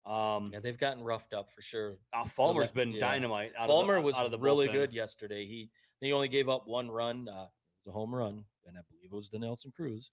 Um, 0.07 0.47
Yeah, 0.53 0.61
they've 0.61 0.79
gotten 0.79 1.03
roughed 1.03 1.35
up 1.35 1.51
for 1.51 1.63
sure. 1.63 1.99
uh, 2.13 2.25
Fulmer's 2.25 2.71
been 2.71 2.93
yeah. 2.93 3.01
dynamite. 3.01 3.53
Out 3.59 3.67
Fulmer 3.67 3.97
of 3.97 4.03
the, 4.03 4.07
was 4.07 4.15
out 4.15 4.25
of 4.25 4.31
the 4.31 4.39
really 4.39 4.69
bullpen. 4.69 4.73
good 4.73 4.93
yesterday. 4.93 5.47
He 5.47 5.71
he 6.01 6.13
only 6.13 6.29
gave 6.29 6.49
up 6.49 6.67
one 6.67 6.91
run, 6.91 7.29
uh, 7.29 7.45
it 7.45 7.87
was 7.87 7.89
a 7.89 7.91
home 7.93 8.15
run, 8.15 8.45
and 8.67 8.77
I 8.79 8.83
believe 8.89 9.11
it 9.13 9.15
was 9.15 9.31
the 9.31 9.39
Nelson 9.39 9.73
Cruz. 9.75 10.13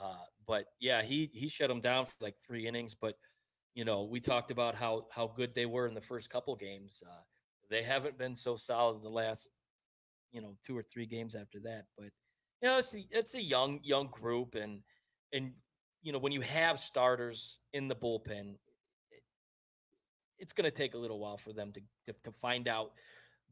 Uh, 0.00 0.24
but 0.46 0.66
yeah, 0.80 1.02
he 1.02 1.30
he 1.32 1.48
shut 1.48 1.68
them 1.68 1.80
down 1.80 2.06
for 2.06 2.14
like 2.20 2.36
three 2.36 2.66
innings. 2.66 2.94
But 2.94 3.16
you 3.74 3.84
know, 3.84 4.02
we 4.04 4.20
talked 4.20 4.50
about 4.50 4.74
how 4.74 5.06
how 5.12 5.28
good 5.28 5.54
they 5.54 5.66
were 5.66 5.86
in 5.86 5.94
the 5.94 6.00
first 6.00 6.28
couple 6.30 6.54
games. 6.56 7.02
Uh, 7.06 7.22
they 7.70 7.82
haven't 7.82 8.18
been 8.18 8.34
so 8.34 8.56
solid 8.56 9.02
the 9.02 9.08
last 9.08 9.48
you 10.32 10.40
know 10.42 10.56
two 10.66 10.76
or 10.76 10.82
three 10.82 11.06
games 11.06 11.34
after 11.34 11.58
that. 11.60 11.84
But 11.96 12.10
you 12.60 12.68
know, 12.68 12.78
it's 12.78 12.94
a, 12.94 13.04
it's 13.10 13.34
a 13.34 13.42
young 13.42 13.80
young 13.82 14.08
group, 14.08 14.54
and 14.54 14.80
and 15.32 15.52
you 16.02 16.12
know 16.12 16.18
when 16.18 16.32
you 16.32 16.40
have 16.42 16.78
starters 16.78 17.58
in 17.72 17.88
the 17.88 17.96
bullpen, 17.96 18.56
it's 20.42 20.52
going 20.52 20.64
to 20.64 20.76
take 20.76 20.94
a 20.94 20.98
little 20.98 21.20
while 21.20 21.38
for 21.38 21.52
them 21.52 21.72
to, 21.72 21.80
to 22.06 22.12
to 22.24 22.32
find 22.32 22.66
out 22.68 22.90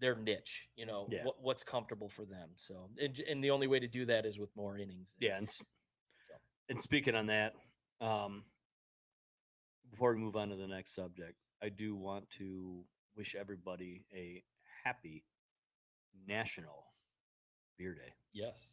their 0.00 0.16
niche. 0.16 0.68
You 0.76 0.86
know 0.86 1.06
Yeah. 1.10 1.24
what, 1.24 1.36
what's 1.40 1.62
comfortable 1.62 2.08
for 2.08 2.24
them. 2.24 2.50
So 2.56 2.90
and, 3.00 3.18
and 3.30 3.42
the 3.42 3.50
only 3.50 3.66
way 3.68 3.78
to 3.80 3.88
do 3.88 4.04
that 4.06 4.26
is 4.26 4.38
with 4.38 4.50
more 4.56 4.76
innings. 4.76 5.14
Yeah, 5.18 5.38
and, 5.38 5.48
So. 5.50 6.34
and 6.68 6.80
speaking 6.80 7.14
on 7.14 7.26
that, 7.26 7.54
um, 8.00 8.44
before 9.90 10.14
we 10.14 10.20
move 10.20 10.36
on 10.36 10.48
to 10.50 10.56
the 10.56 10.66
next 10.66 10.94
subject, 10.94 11.36
I 11.62 11.68
do 11.68 11.94
want 11.96 12.28
to 12.38 12.84
wish 13.16 13.34
everybody 13.34 14.04
a 14.14 14.42
happy 14.84 15.24
National 16.26 16.86
Beer 17.78 17.94
Day. 17.94 18.12
Yes. 18.32 18.68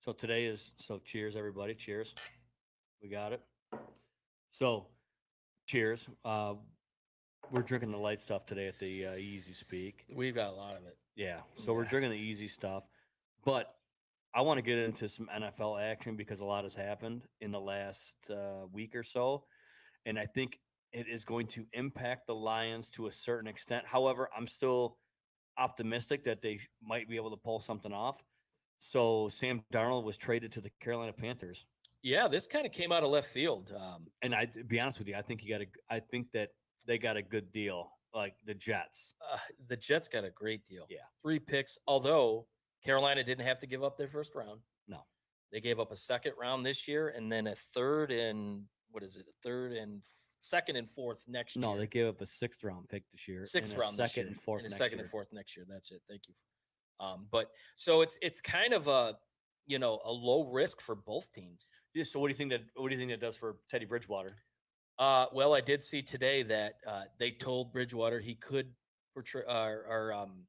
So 0.00 0.12
today 0.12 0.44
is 0.46 0.72
so 0.76 0.98
cheers 1.04 1.36
everybody, 1.36 1.74
cheers. 1.74 2.14
We 3.02 3.08
got 3.08 3.32
it. 3.32 3.42
So 4.50 4.86
cheers. 5.66 6.08
Uh, 6.24 6.54
we're 7.50 7.62
drinking 7.62 7.90
the 7.90 7.98
light 7.98 8.20
stuff 8.20 8.46
today 8.46 8.68
at 8.68 8.78
the 8.78 9.06
uh, 9.06 9.14
Easy 9.14 9.52
Speak. 9.52 10.04
We've 10.14 10.34
got 10.34 10.52
a 10.52 10.56
lot 10.56 10.76
of 10.76 10.84
it. 10.86 10.96
Yeah. 11.16 11.40
So 11.54 11.74
we're 11.74 11.84
drinking 11.84 12.10
the 12.10 12.18
easy 12.18 12.48
stuff. 12.48 12.86
But 13.44 13.74
I 14.34 14.40
want 14.40 14.58
to 14.58 14.62
get 14.62 14.78
into 14.78 15.08
some 15.08 15.28
NFL 15.34 15.80
action 15.80 16.16
because 16.16 16.40
a 16.40 16.44
lot 16.44 16.64
has 16.64 16.74
happened 16.74 17.22
in 17.40 17.52
the 17.52 17.60
last 17.60 18.16
uh, 18.30 18.66
week 18.72 18.96
or 18.96 19.02
so. 19.02 19.44
And 20.06 20.18
I 20.18 20.24
think 20.24 20.58
it 20.92 21.06
is 21.08 21.24
going 21.24 21.46
to 21.48 21.66
impact 21.72 22.26
the 22.26 22.34
Lions 22.34 22.90
to 22.90 23.06
a 23.06 23.12
certain 23.12 23.48
extent. 23.48 23.84
However, 23.86 24.28
I'm 24.36 24.46
still 24.46 24.98
optimistic 25.56 26.24
that 26.24 26.42
they 26.42 26.58
might 26.82 27.08
be 27.08 27.16
able 27.16 27.30
to 27.30 27.36
pull 27.36 27.60
something 27.60 27.92
off. 27.92 28.22
So 28.78 29.28
Sam 29.28 29.62
Darnold 29.72 30.04
was 30.04 30.16
traded 30.16 30.52
to 30.52 30.60
the 30.60 30.70
Carolina 30.80 31.12
Panthers. 31.12 31.64
Yeah, 32.02 32.28
this 32.28 32.46
kind 32.46 32.66
of 32.66 32.72
came 32.72 32.92
out 32.92 33.02
of 33.02 33.10
left 33.10 33.28
field. 33.28 33.72
Um, 33.74 34.08
And 34.20 34.34
I 34.34 34.46
to 34.46 34.64
be 34.64 34.78
honest 34.78 34.98
with 34.98 35.08
you, 35.08 35.14
I 35.16 35.22
think 35.22 35.40
he 35.40 35.48
got 35.48 35.62
a 35.62 35.66
I 35.88 36.00
think 36.00 36.32
that 36.32 36.50
they 36.86 36.98
got 36.98 37.16
a 37.16 37.22
good 37.22 37.52
deal, 37.52 37.90
like 38.14 38.34
the 38.46 38.54
Jets. 38.54 39.14
uh, 39.32 39.38
the 39.68 39.76
Jets 39.76 40.08
got 40.08 40.24
a 40.24 40.30
great 40.30 40.64
deal. 40.66 40.86
Yeah. 40.90 40.98
Three 41.22 41.38
picks, 41.38 41.78
although 41.86 42.46
Carolina 42.84 43.24
didn't 43.24 43.46
have 43.46 43.58
to 43.60 43.66
give 43.66 43.82
up 43.82 43.96
their 43.96 44.08
first 44.08 44.34
round. 44.34 44.60
No. 44.88 44.98
They 45.52 45.60
gave 45.60 45.80
up 45.80 45.92
a 45.92 45.96
second 45.96 46.32
round 46.38 46.64
this 46.66 46.86
year 46.88 47.08
and 47.08 47.30
then 47.30 47.46
a 47.46 47.54
third 47.54 48.10
and 48.10 48.64
what 48.90 49.02
is 49.02 49.16
it? 49.16 49.26
A 49.28 49.32
third 49.42 49.72
and 49.72 50.02
f- 50.02 50.08
second 50.40 50.76
and 50.76 50.88
fourth 50.88 51.24
next 51.26 51.56
No, 51.56 51.68
year. 51.68 51.74
No, 51.76 51.80
they 51.80 51.86
gave 51.86 52.06
up 52.06 52.20
a 52.20 52.26
sixth 52.26 52.62
round 52.62 52.88
pick 52.88 53.02
this 53.10 53.26
year. 53.26 53.44
sixth 53.44 53.72
and 53.72 53.80
a 53.80 53.82
round 53.82 53.96
this 53.96 54.12
second 54.12 54.26
and 54.28 54.38
fourth 54.38 54.62
and 54.62 54.72
second 54.72 54.98
year. 54.98 55.02
and 55.02 55.10
fourth 55.10 55.28
next 55.32 55.56
year. 55.56 55.66
That's 55.68 55.90
it. 55.90 56.02
Thank 56.08 56.22
you. 56.28 56.34
Um, 57.00 57.26
but 57.30 57.50
so 57.76 58.02
it's 58.02 58.18
it's 58.22 58.40
kind 58.40 58.72
of 58.72 58.86
a 58.86 59.16
you 59.66 59.78
know 59.80 60.00
a 60.04 60.12
low 60.12 60.44
risk 60.52 60.80
for 60.80 60.94
both 60.94 61.32
teams. 61.32 61.68
Yeah, 61.94 62.04
so 62.04 62.20
what 62.20 62.28
do 62.28 62.32
you 62.32 62.36
think 62.36 62.50
that 62.50 62.62
what 62.76 62.88
do 62.88 62.94
you 62.94 63.00
think 63.00 63.10
that 63.10 63.20
does 63.20 63.36
for 63.36 63.56
Teddy 63.70 63.84
Bridgewater? 63.86 64.36
Uh, 64.98 65.26
well, 65.32 65.54
I 65.54 65.60
did 65.60 65.82
see 65.82 66.02
today 66.02 66.42
that 66.44 66.74
uh, 66.86 67.02
they 67.18 67.32
told 67.32 67.72
Bridgewater 67.72 68.20
he 68.20 68.34
could 68.34 68.68
portray 69.12 69.42
or, 69.42 69.84
or 69.88 70.12
um, 70.12 70.44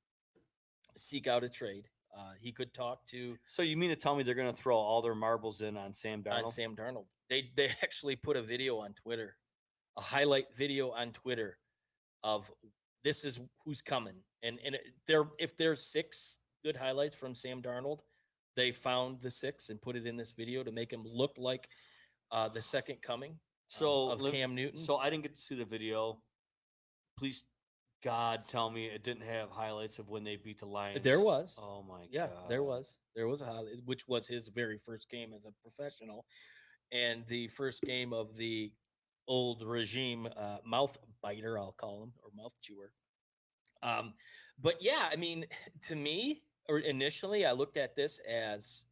seek 0.96 1.28
out 1.28 1.44
a 1.44 1.50
trade. 1.50 1.88
Uh, 2.16 2.32
he 2.40 2.52
could 2.52 2.74
talk 2.74 3.06
to 3.08 3.38
So 3.46 3.62
you 3.62 3.76
mean 3.76 3.90
to 3.90 3.96
tell 3.96 4.16
me 4.16 4.24
they're 4.24 4.36
going 4.36 4.52
to 4.52 4.54
throw 4.54 4.78
all 4.78 5.02
their 5.02 5.16
marbles 5.16 5.62
in 5.62 5.76
on 5.76 5.94
Sam 5.94 6.24
Darnold? 6.24 6.44
on 6.44 6.50
Sam 6.50 6.76
Darnold. 6.76 7.06
They 7.30 7.50
they 7.56 7.70
actually 7.84 8.16
put 8.16 8.38
a 8.38 8.42
video 8.42 8.78
on 8.78 8.94
Twitter, 8.94 9.36
a 9.98 10.02
highlight 10.02 10.56
video 10.56 10.92
on 10.92 11.12
Twitter 11.12 11.58
of 12.24 12.50
this 13.04 13.26
is 13.26 13.40
who's 13.66 13.82
coming, 13.82 14.16
and 14.44 14.60
and 14.64 14.78
there 15.08 15.26
if 15.40 15.58
there's 15.58 15.86
six 15.86 16.38
good 16.64 16.78
highlights 16.78 17.16
from 17.16 17.36
Sam 17.36 17.62
Darnold. 17.62 18.00
They 18.56 18.72
found 18.72 19.20
the 19.22 19.32
six 19.32 19.68
and 19.68 19.82
put 19.82 19.98
it 19.98 20.08
in 20.08 20.16
this 20.16 20.32
video 20.32 20.64
to 20.64 20.72
make 20.72 20.94
him 20.94 21.04
look 21.06 21.34
like 21.38 21.68
uh, 22.32 22.48
the 22.48 22.62
second 22.62 23.02
coming 23.02 23.36
So 23.68 24.10
of 24.12 24.22
let- 24.22 24.34
Cam 24.34 24.56
Newton. 24.56 24.80
So 24.80 24.98
I 24.98 25.10
didn't 25.10 25.24
get 25.24 25.34
to 25.36 25.42
see 25.42 25.56
the 25.56 25.66
video. 25.66 26.22
Please, 27.18 27.44
God, 28.04 28.40
tell 28.48 28.70
me 28.70 28.86
it 28.86 29.04
didn't 29.04 29.24
have 29.24 29.50
highlights 29.50 30.00
of 30.00 30.10
when 30.10 30.24
they 30.24 30.36
beat 30.36 30.60
the 30.60 30.66
Lions. 30.66 31.04
there 31.04 31.20
was. 31.22 31.56
Oh 31.58 31.84
my 31.84 32.06
Yeah, 32.12 32.28
god. 32.28 32.50
there 32.50 32.64
was. 32.64 32.94
There 33.16 33.28
was 33.28 33.42
a 33.42 33.46
highlight, 33.46 33.84
which 33.86 34.08
was 34.08 34.28
his 34.28 34.50
very 34.50 34.78
first 34.78 35.10
game 35.10 35.32
as 35.34 35.46
a 35.46 35.52
professional, 35.62 36.26
and 36.92 37.26
the 37.28 37.48
first 37.48 37.82
game 37.84 38.12
of 38.14 38.36
the 38.36 38.72
old 39.28 39.64
regime 39.64 40.28
uh, 40.38 40.58
mouth 40.66 40.98
biter, 41.24 41.58
I'll 41.58 41.72
call 41.72 42.04
him, 42.04 42.12
or 42.24 42.30
mouth 42.36 42.54
chewer. 42.62 42.92
Um, 43.82 44.14
but 44.62 44.76
yeah, 44.82 45.10
I 45.12 45.16
mean, 45.16 45.46
to 45.88 45.96
me, 45.96 46.44
or 46.68 46.80
initially, 46.80 47.46
I 47.46 47.54
looked 47.54 47.78
at 47.78 47.96
this 47.96 48.20
as 48.30 48.84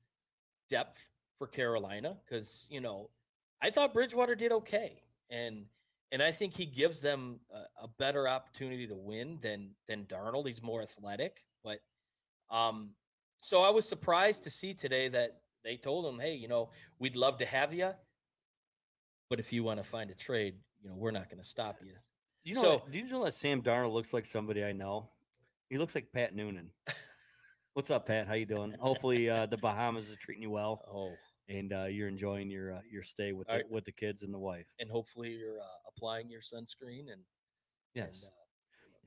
depth 0.69 1.09
for 1.37 1.47
Carolina 1.47 2.17
because 2.25 2.65
you 2.69 2.79
know 2.81 3.09
I 3.63 3.69
thought 3.69 3.93
Bridgewater 3.93 4.35
did 4.35 4.51
okay, 4.51 5.01
and 5.29 5.65
and 6.11 6.21
I 6.21 6.31
think 6.31 6.53
he 6.53 6.65
gives 6.65 6.99
them 7.01 7.39
a, 7.51 7.85
a 7.85 7.87
better 7.97 8.27
opportunity 8.27 8.85
to 8.87 8.95
win 8.95 9.39
than 9.41 9.71
than 9.87 10.03
Darnold. 10.05 10.45
He's 10.47 10.61
more 10.61 10.81
athletic, 10.81 11.45
but 11.63 11.79
um, 12.51 12.89
so 13.39 13.63
I 13.63 13.69
was 13.69 13.87
surprised 13.87 14.43
to 14.43 14.49
see 14.49 14.73
today 14.73 15.07
that 15.07 15.39
they 15.63 15.77
told 15.77 16.05
him, 16.05 16.19
"Hey, 16.19 16.35
you 16.35 16.49
know, 16.49 16.71
we'd 16.99 17.15
love 17.15 17.37
to 17.37 17.45
have 17.45 17.73
you, 17.73 17.91
but 19.29 19.39
if 19.39 19.53
you 19.53 19.63
want 19.63 19.79
to 19.79 19.83
find 19.85 20.11
a 20.11 20.15
trade, 20.15 20.55
you 20.81 20.89
know, 20.89 20.95
we're 20.97 21.11
not 21.11 21.29
going 21.29 21.41
to 21.41 21.47
stop 21.47 21.77
you." 21.81 21.93
You 22.43 22.55
know, 22.55 22.61
So- 22.61 22.83
do 22.91 22.99
you 22.99 23.07
know 23.07 23.23
that 23.23 23.33
Sam 23.33 23.61
Darnold 23.61 23.93
looks 23.93 24.13
like 24.13 24.25
somebody 24.25 24.65
I 24.65 24.73
know? 24.73 25.09
He 25.69 25.77
looks 25.77 25.95
like 25.95 26.11
Pat 26.11 26.35
Noonan. 26.35 26.71
What's 27.73 27.89
up, 27.89 28.05
Pat? 28.07 28.27
How 28.27 28.33
you 28.33 28.45
doing? 28.45 28.75
Hopefully, 28.79 29.29
uh, 29.29 29.45
the 29.45 29.57
Bahamas 29.57 30.09
is 30.09 30.17
treating 30.17 30.43
you 30.43 30.51
well, 30.51 30.83
Oh, 30.93 31.13
and 31.49 31.73
uh, 31.73 31.85
you're 31.85 32.07
enjoying 32.07 32.49
your 32.49 32.73
uh, 32.73 32.81
your 32.91 33.03
stay 33.03 33.33
with 33.33 33.47
the, 33.47 33.53
Alright. 33.53 33.71
with 33.71 33.85
the 33.85 33.91
kids 33.91 34.23
and 34.23 34.33
the 34.33 34.39
wife. 34.39 34.73
and 34.79 34.89
hopefully 34.89 35.31
you're 35.31 35.59
uh, 35.59 35.79
applying 35.87 36.29
your 36.29 36.41
sunscreen 36.41 37.11
and 37.11 37.21
Yes. 37.93 38.23
And, 38.23 38.31
uh, 38.31 38.33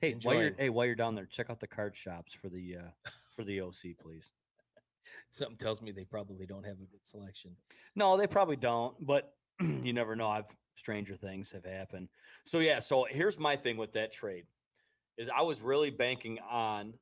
hey, 0.01 0.15
while 0.23 0.41
you're 0.41 0.53
hey 0.57 0.69
while 0.69 0.85
you're 0.85 0.95
down 0.95 1.15
there, 1.15 1.25
check 1.25 1.49
out 1.49 1.59
the 1.59 1.67
card 1.67 1.95
shops 1.95 2.33
for 2.33 2.49
the 2.49 2.77
uh, 2.77 3.09
for 3.35 3.43
the 3.43 3.61
OC, 3.61 3.97
please. 4.01 4.31
something 5.29 5.57
tells 5.57 5.81
me 5.81 5.91
they 5.91 6.05
probably 6.05 6.45
don't 6.45 6.65
have 6.65 6.77
a 6.77 6.85
good 6.85 7.05
selection. 7.05 7.55
No, 7.95 8.17
they 8.17 8.27
probably 8.27 8.55
don't, 8.55 8.95
but 9.05 9.33
you 9.61 9.93
never 9.93 10.15
know. 10.15 10.29
I've 10.29 10.55
stranger 10.75 11.15
things 11.15 11.51
have 11.51 11.65
happened. 11.65 12.09
So 12.45 12.59
yeah, 12.59 12.79
so 12.79 13.07
here's 13.09 13.39
my 13.39 13.55
thing 13.55 13.77
with 13.77 13.91
that 13.93 14.11
trade 14.13 14.45
is 15.17 15.29
I 15.35 15.41
was 15.41 15.61
really 15.61 15.89
banking 15.89 16.39
on 16.49 16.93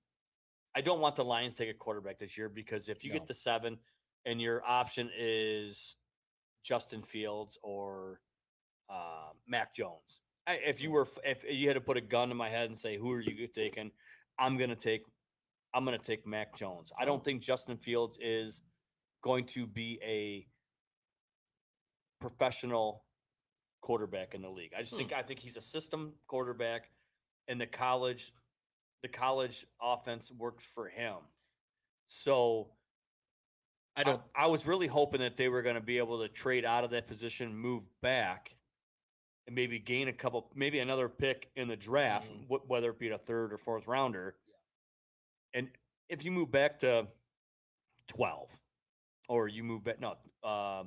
I 0.77 0.81
don't 0.81 0.99
want 0.99 1.15
the 1.15 1.23
Lions 1.23 1.53
to 1.53 1.63
take 1.63 1.73
a 1.73 1.77
quarterback 1.77 2.19
this 2.19 2.37
year 2.37 2.49
because 2.49 2.89
if 2.89 3.03
you 3.03 3.11
No. 3.11 3.19
get 3.19 3.27
the 3.27 3.33
7 3.33 3.77
and 4.25 4.41
your 4.41 4.61
option 4.65 5.09
is 5.17 5.95
Justin 6.63 7.01
Fields 7.01 7.57
or 7.63 8.19
uh, 8.89 9.29
Mac 9.47 9.73
Jones. 9.75 10.21
I, 10.47 10.59
if 10.65 10.81
you 10.81 10.91
were 10.91 11.07
if 11.23 11.43
you 11.49 11.67
had 11.67 11.75
to 11.75 11.81
put 11.81 11.97
a 11.97 12.01
gun 12.01 12.29
to 12.29 12.35
my 12.35 12.49
head 12.49 12.67
and 12.67 12.77
say 12.77 12.97
who 12.97 13.11
are 13.11 13.21
you 13.21 13.47
taking, 13.47 13.91
I'm 14.37 14.57
going 14.57 14.69
to 14.69 14.75
take 14.75 15.03
I'm 15.73 15.85
to 15.85 15.97
take 15.97 16.25
Mac 16.25 16.55
Jones. 16.55 16.93
I 16.97 17.05
don't 17.05 17.23
think 17.23 17.41
Justin 17.41 17.77
Fields 17.77 18.17
is 18.21 18.61
going 19.23 19.45
to 19.45 19.67
be 19.67 19.99
a 20.03 20.47
professional 22.21 23.03
quarterback 23.81 24.33
in 24.33 24.41
the 24.41 24.49
league. 24.49 24.71
I 24.75 24.81
just 24.81 24.93
Hmm. 24.93 24.99
think 24.99 25.13
I 25.13 25.21
think 25.21 25.39
he's 25.39 25.57
a 25.57 25.61
system 25.61 26.13
quarterback 26.27 26.89
and 27.47 27.59
the 27.59 27.67
college 27.67 28.31
the 29.03 29.09
college 29.09 29.65
offense 29.81 30.31
works 30.31 30.65
for 30.65 30.87
him. 30.89 31.17
So 32.07 32.71
I 33.95 34.03
don't. 34.03 34.21
I, 34.35 34.47
was 34.47 34.67
really 34.67 34.87
hoping 34.87 35.21
that 35.21 35.37
they 35.37 35.47
were 35.49 35.61
going 35.61 35.75
to 35.75 35.81
be 35.81 35.97
able 35.97 36.21
to 36.21 36.27
trade 36.27 36.65
out 36.65 36.83
of 36.83 36.89
that 36.91 37.07
position, 37.07 37.55
move 37.55 37.87
back, 38.01 38.55
and 39.47 39.55
maybe 39.55 39.79
gain 39.79 40.07
a 40.07 40.13
couple, 40.13 40.51
maybe 40.53 40.79
another 40.79 41.07
pick 41.07 41.49
in 41.55 41.67
the 41.67 41.77
draft, 41.77 42.33
Mhm. 42.33 42.61
whether 42.67 42.89
it 42.89 42.99
be 42.99 43.09
a 43.09 43.17
third 43.17 43.53
or 43.53 43.57
fourth 43.57 43.87
rounder. 43.87 44.35
And 45.53 45.69
if 46.09 46.25
you 46.25 46.31
move 46.31 46.51
back 46.51 46.79
to 46.79 47.07
twelve, 48.07 48.59
or 49.29 49.47
you 49.47 49.63
move 49.63 49.83
back, 49.85 49.99
no, 50.01 50.17
uh, 50.43 50.83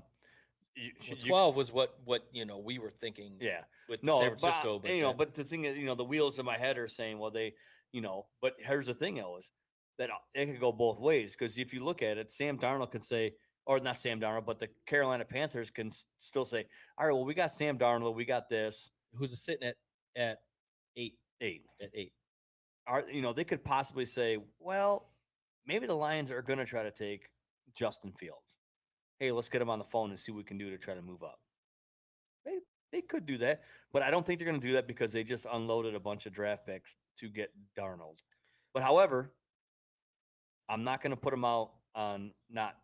you, 0.76 0.92
well, 0.98 1.06
should 1.06 1.22
you- 1.22 1.30
Twelve 1.30 1.56
was 1.56 1.72
what 1.72 1.98
what 2.04 2.28
you 2.32 2.44
know 2.44 2.59
we 2.59 2.78
were 2.78 2.90
thinking. 2.90 3.38
yeah, 3.40 3.64
with 3.88 4.02
no, 4.02 4.20
San 4.20 4.30
but, 4.32 4.40
Francisco, 4.40 4.78
but 4.78 4.90
you 4.90 5.00
know, 5.00 5.14
but 5.14 5.34
the 5.34 5.44
thing 5.44 5.64
is, 5.64 5.78
you 5.78 5.86
know, 5.86 5.94
the 5.94 6.04
wheels 6.04 6.38
in 6.38 6.44
my 6.44 6.59
head 6.59 6.76
are 6.76 6.88
saying, 6.88 7.18
well, 7.18 7.30
they, 7.30 7.54
you 7.92 8.02
know, 8.02 8.26
but 8.42 8.54
here's 8.59 8.86
the 8.86 8.94
thing, 8.94 9.18
Ellis, 9.18 9.50
that 9.99 10.11
uh, 10.11 10.14
it 10.34 10.46
could 10.46 10.61
go 10.61 10.72
both 10.72 11.01
ways 11.01 11.36
because 11.36 11.59
if 11.59 11.72
you 11.72 11.84
look 11.84 12.03
at 12.03 12.18
it, 12.18 12.30
Sam 12.30 12.59
Darnold 12.59 12.90
can 12.90 13.01
say, 13.01 13.34
or 13.66 13.80
not 13.80 13.96
Sam 13.96 14.20
Darnold, 14.20 14.46
but 14.46 14.59
the 14.59 14.68
Carolina 14.86 15.24
Panthers 15.24 15.70
can 15.70 15.90
still 16.18 16.44
say, 16.44 16.64
all 16.96 17.07
right, 17.07 17.12
well, 17.12 17.24
we 17.24 17.34
got 17.34 17.51
Sam 17.51 17.78
Darnold, 17.78 18.14
we 18.14 18.24
got 18.24 18.49
this 18.49 18.90
who's 19.14 19.38
sitting 19.42 19.68
at 19.68 19.76
at 20.16 20.38
eight 20.96 21.14
eight. 21.40 21.62
at 21.82 21.90
eight. 21.94 22.12
Are 22.86 23.05
you 23.11 23.20
know 23.20 23.32
they 23.32 23.44
could 23.44 23.64
possibly 23.64 24.05
say, 24.05 24.38
well, 24.59 25.11
maybe 25.66 25.86
the 25.86 25.94
Lions 25.94 26.30
are 26.30 26.42
going 26.42 26.59
to 26.59 26.64
try 26.64 26.82
to 26.82 26.90
take 26.90 27.28
Justin 27.74 28.12
Fields. 28.18 28.59
Hey, 29.18 29.32
let's 29.32 29.49
get 29.49 29.61
him 29.61 29.70
on 29.70 29.78
the 29.78 29.84
phone 29.84 30.11
and 30.11 30.18
see 30.18 30.32
what 30.32 30.38
we 30.38 30.44
can 30.44 30.59
do 30.59 30.70
to 30.70 30.78
try 30.78 30.94
to 30.94 31.03
move 31.03 31.22
up. 31.22 31.38
They 32.44 32.59
they 32.92 33.03
could 33.03 33.26
do 33.26 33.36
that, 33.38 33.62
but 33.92 34.03
I 34.03 34.11
don't 34.11 34.24
think 34.24 34.38
they're 34.38 34.49
going 34.49 34.61
to 34.61 34.66
do 34.66 34.72
that 34.74 34.86
because 34.86 35.12
they 35.12 35.24
just 35.24 35.46
unloaded 35.53 35.94
a 35.94 36.01
bunch 36.01 36.26
of 36.26 36.32
draft 36.32 36.66
picks 36.66 36.96
to 37.18 37.28
get 37.28 37.51
Darnold. 37.78 38.22
But 38.72 38.82
however, 38.82 39.32
I'm 40.68 40.84
not 40.84 41.02
going 41.02 41.10
to 41.10 41.16
put 41.16 41.30
them 41.30 41.44
out 41.44 41.70
on 41.94 42.32
not 42.50 42.76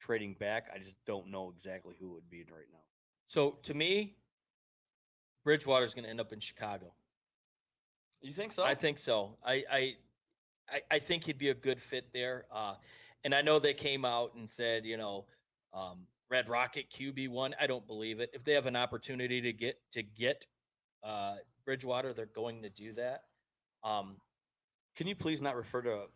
trading 0.00 0.36
back. 0.38 0.68
I 0.74 0.78
just 0.78 0.96
don't 1.06 1.30
know 1.30 1.50
exactly 1.54 1.94
who 1.98 2.10
it 2.10 2.14
would 2.14 2.30
be 2.30 2.44
right 2.50 2.66
now. 2.72 2.80
So 3.26 3.58
to 3.62 3.74
me, 3.74 4.16
Bridgewater's 5.44 5.94
going 5.94 6.04
to 6.04 6.10
end 6.10 6.20
up 6.20 6.32
in 6.32 6.40
Chicago. 6.40 6.92
You 8.20 8.32
think 8.32 8.52
so? 8.52 8.64
I 8.64 8.74
think 8.74 8.98
so. 8.98 9.36
I, 9.44 9.64
I 9.70 9.94
I 10.68 10.80
I 10.90 10.98
think 10.98 11.24
he'd 11.24 11.38
be 11.38 11.50
a 11.50 11.54
good 11.54 11.80
fit 11.80 12.12
there. 12.12 12.46
Uh, 12.50 12.74
and 13.24 13.34
I 13.34 13.42
know 13.42 13.58
they 13.58 13.74
came 13.74 14.04
out 14.04 14.34
and 14.34 14.48
said, 14.48 14.84
you 14.84 14.96
know, 14.96 15.26
um, 15.72 16.06
Red 16.30 16.48
Rocket 16.48 16.90
QB 16.90 17.28
one. 17.28 17.54
I 17.60 17.66
don't 17.66 17.86
believe 17.86 18.20
it. 18.20 18.30
If 18.32 18.44
they 18.44 18.52
have 18.52 18.66
an 18.66 18.76
opportunity 18.76 19.40
to 19.42 19.52
get 19.52 19.78
to 19.92 20.02
get 20.02 20.46
uh, 21.04 21.36
Bridgewater, 21.64 22.12
they're 22.12 22.26
going 22.26 22.62
to 22.62 22.70
do 22.70 22.94
that. 22.94 23.22
Um, 23.84 24.16
Can 24.96 25.06
you 25.06 25.14
please 25.14 25.40
not 25.40 25.54
refer 25.54 25.82
to 25.82 26.06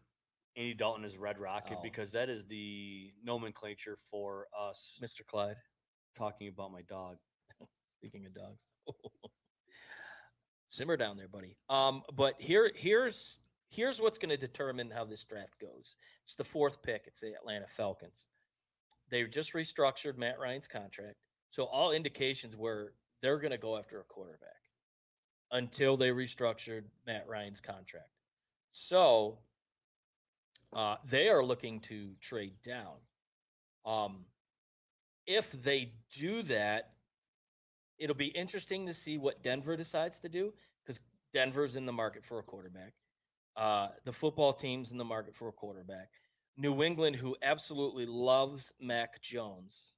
Andy 0.56 0.74
Dalton 0.74 1.04
is 1.04 1.16
Red 1.18 1.38
Rocket 1.38 1.78
Oh. 1.78 1.82
because 1.82 2.12
that 2.12 2.28
is 2.28 2.44
the 2.46 3.12
nomenclature 3.22 3.96
for 4.10 4.46
us 4.58 4.98
Mr. 5.02 5.24
Clyde. 5.26 5.56
talking 6.16 6.48
about 6.48 6.72
my 6.72 6.82
dog. 6.82 7.18
Speaking 7.98 8.26
of 8.26 8.34
dogs, 8.34 8.66
simmer 10.68 10.96
down 10.96 11.16
there, 11.16 11.28
buddy. 11.28 11.56
Um, 11.68 12.02
but 12.14 12.34
here, 12.40 12.70
here's 12.74 13.38
here's 13.68 14.00
what's 14.00 14.18
going 14.18 14.30
to 14.30 14.36
determine 14.36 14.90
how 14.90 15.04
this 15.04 15.24
draft 15.24 15.60
goes. 15.60 15.96
It's 16.24 16.34
the 16.34 16.44
fourth 16.44 16.82
pick. 16.82 17.04
It's 17.06 17.20
the 17.20 17.34
Atlanta 17.34 17.66
Falcons. 17.68 18.26
They've 19.10 19.30
just 19.30 19.52
restructured 19.54 20.16
Matt 20.16 20.38
Ryan's 20.38 20.68
contract, 20.68 21.16
so 21.50 21.64
all 21.64 21.92
indications 21.92 22.56
were 22.56 22.94
they're 23.22 23.38
going 23.38 23.50
to 23.52 23.58
go 23.58 23.76
after 23.76 24.00
a 24.00 24.04
quarterback 24.04 24.48
until 25.52 25.96
they 25.96 26.08
restructured 26.10 26.84
Matt 27.06 27.26
Ryan's 27.28 27.60
contract. 27.60 28.10
So 28.70 29.38
uh, 30.72 30.96
they 31.04 31.28
are 31.28 31.44
looking 31.44 31.80
to 31.80 32.10
trade 32.20 32.54
down. 32.64 32.96
Um, 33.84 34.24
if 35.26 35.52
they 35.52 35.92
do 36.16 36.42
that, 36.42 36.90
it'll 37.98 38.16
be 38.16 38.28
interesting 38.28 38.86
to 38.86 38.94
see 38.94 39.18
what 39.18 39.42
Denver 39.42 39.76
decides 39.76 40.20
to 40.20 40.28
do 40.28 40.52
because 40.84 41.00
Denver's 41.32 41.76
in 41.76 41.86
the 41.86 41.92
market 41.92 42.24
for 42.24 42.38
a 42.38 42.42
quarterback. 42.42 42.94
Uh, 43.56 43.88
the 44.04 44.12
football 44.12 44.52
team's 44.52 44.90
in 44.92 44.98
the 44.98 45.04
market 45.04 45.34
for 45.34 45.48
a 45.48 45.52
quarterback. 45.52 46.08
New 46.56 46.82
England, 46.82 47.16
who 47.16 47.36
absolutely 47.42 48.06
loves 48.06 48.72
Mac 48.80 49.20
Jones, 49.22 49.92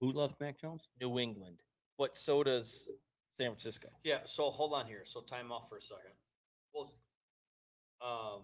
Who 0.00 0.12
loves 0.12 0.34
Mac 0.40 0.60
Jones? 0.60 0.88
New 1.00 1.18
England, 1.18 1.60
but 1.98 2.16
so 2.16 2.42
does 2.42 2.86
San 3.32 3.48
Francisco. 3.48 3.88
Yeah. 4.04 4.18
So 4.24 4.50
hold 4.50 4.72
on 4.72 4.86
here. 4.86 5.02
So 5.04 5.20
time 5.20 5.52
off 5.52 5.68
for 5.68 5.78
a 5.78 5.80
second. 5.80 6.12
Well, 6.74 6.92
um, 8.02 8.42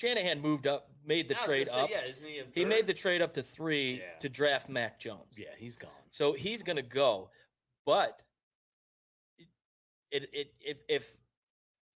Shanahan 0.00 0.40
moved 0.40 0.66
up, 0.66 0.90
made 1.04 1.28
the 1.28 1.34
trade 1.34 1.68
say, 1.68 1.78
up. 1.78 1.90
Yeah, 1.90 2.06
isn't 2.08 2.26
he? 2.26 2.42
He 2.54 2.64
made 2.64 2.86
the 2.86 2.94
trade 2.94 3.20
up 3.20 3.34
to 3.34 3.42
three 3.42 3.98
Yeah. 3.98 4.18
to 4.20 4.28
draft 4.28 4.68
Mac 4.70 4.98
Jones. 4.98 5.34
Yeah, 5.36 5.48
he's 5.58 5.76
gone. 5.76 5.90
So 6.10 6.32
he's 6.32 6.62
going 6.62 6.76
to 6.76 6.82
go, 6.82 7.30
but 7.84 8.22
it, 10.10 10.28
it 10.32 10.54
if 10.60 10.78
if 10.88 11.18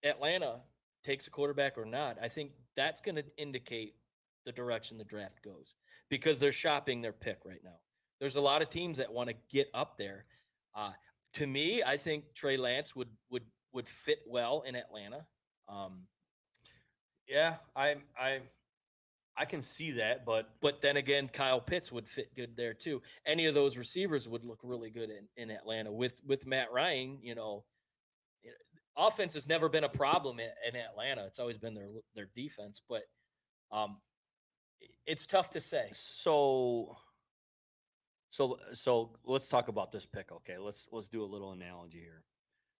Atlanta 0.02 0.62
takes 1.04 1.26
a 1.28 1.30
quarterback 1.30 1.78
or 1.78 1.84
not, 1.84 2.18
I 2.20 2.28
think 2.28 2.50
that's 2.76 3.00
going 3.00 3.16
to 3.16 3.24
indicate 3.36 3.94
the 4.44 4.52
direction 4.52 4.98
the 4.98 5.04
draft 5.04 5.42
goes 5.44 5.74
because 6.08 6.40
they're 6.40 6.50
shopping 6.52 7.02
their 7.02 7.12
pick 7.12 7.38
right 7.44 7.62
now. 7.62 7.78
There's 8.20 8.36
a 8.36 8.40
lot 8.40 8.62
of 8.62 8.68
teams 8.68 8.98
that 8.98 9.12
want 9.12 9.28
to 9.28 9.36
get 9.50 9.68
up 9.72 9.96
there. 9.96 10.24
Uh, 10.74 10.92
to 11.34 11.46
me, 11.46 11.82
I 11.84 11.96
think 11.96 12.34
Trey 12.34 12.56
Lance 12.56 12.96
would 12.96 13.10
would 13.30 13.44
would 13.72 13.88
fit 13.88 14.18
well 14.26 14.64
in 14.66 14.74
Atlanta. 14.74 15.26
Um, 15.68 16.06
yeah, 17.32 17.56
I 17.74 17.96
I 18.18 18.40
I 19.36 19.46
can 19.46 19.62
see 19.62 19.92
that, 19.92 20.26
but 20.26 20.50
But 20.60 20.82
then 20.82 20.96
again, 20.98 21.28
Kyle 21.28 21.60
Pitts 21.60 21.90
would 21.90 22.06
fit 22.06 22.34
good 22.36 22.56
there 22.56 22.74
too. 22.74 23.00
Any 23.24 23.46
of 23.46 23.54
those 23.54 23.76
receivers 23.78 24.28
would 24.28 24.44
look 24.44 24.60
really 24.62 24.90
good 24.90 25.10
in, 25.10 25.28
in 25.36 25.50
Atlanta 25.50 25.90
with 25.90 26.20
with 26.26 26.46
Matt 26.46 26.70
Ryan. 26.72 27.18
You 27.22 27.34
know, 27.34 27.64
offense 28.96 29.32
has 29.34 29.48
never 29.48 29.70
been 29.70 29.84
a 29.84 29.88
problem 29.88 30.38
in, 30.38 30.50
in 30.68 30.76
Atlanta. 30.76 31.24
It's 31.26 31.38
always 31.38 31.58
been 31.58 31.74
their 31.74 31.88
their 32.14 32.28
defense, 32.34 32.82
but 32.86 33.02
um, 33.70 33.96
it's 35.06 35.26
tough 35.26 35.50
to 35.52 35.60
say. 35.60 35.88
so 35.94 36.96
so 38.28 38.58
so 38.74 39.16
let's 39.24 39.48
talk 39.48 39.68
about 39.68 39.90
this 39.92 40.04
pick. 40.04 40.30
Okay, 40.30 40.58
let's 40.58 40.88
let's 40.92 41.08
do 41.08 41.22
a 41.22 41.24
little 41.24 41.52
analogy 41.52 42.00
here. 42.00 42.24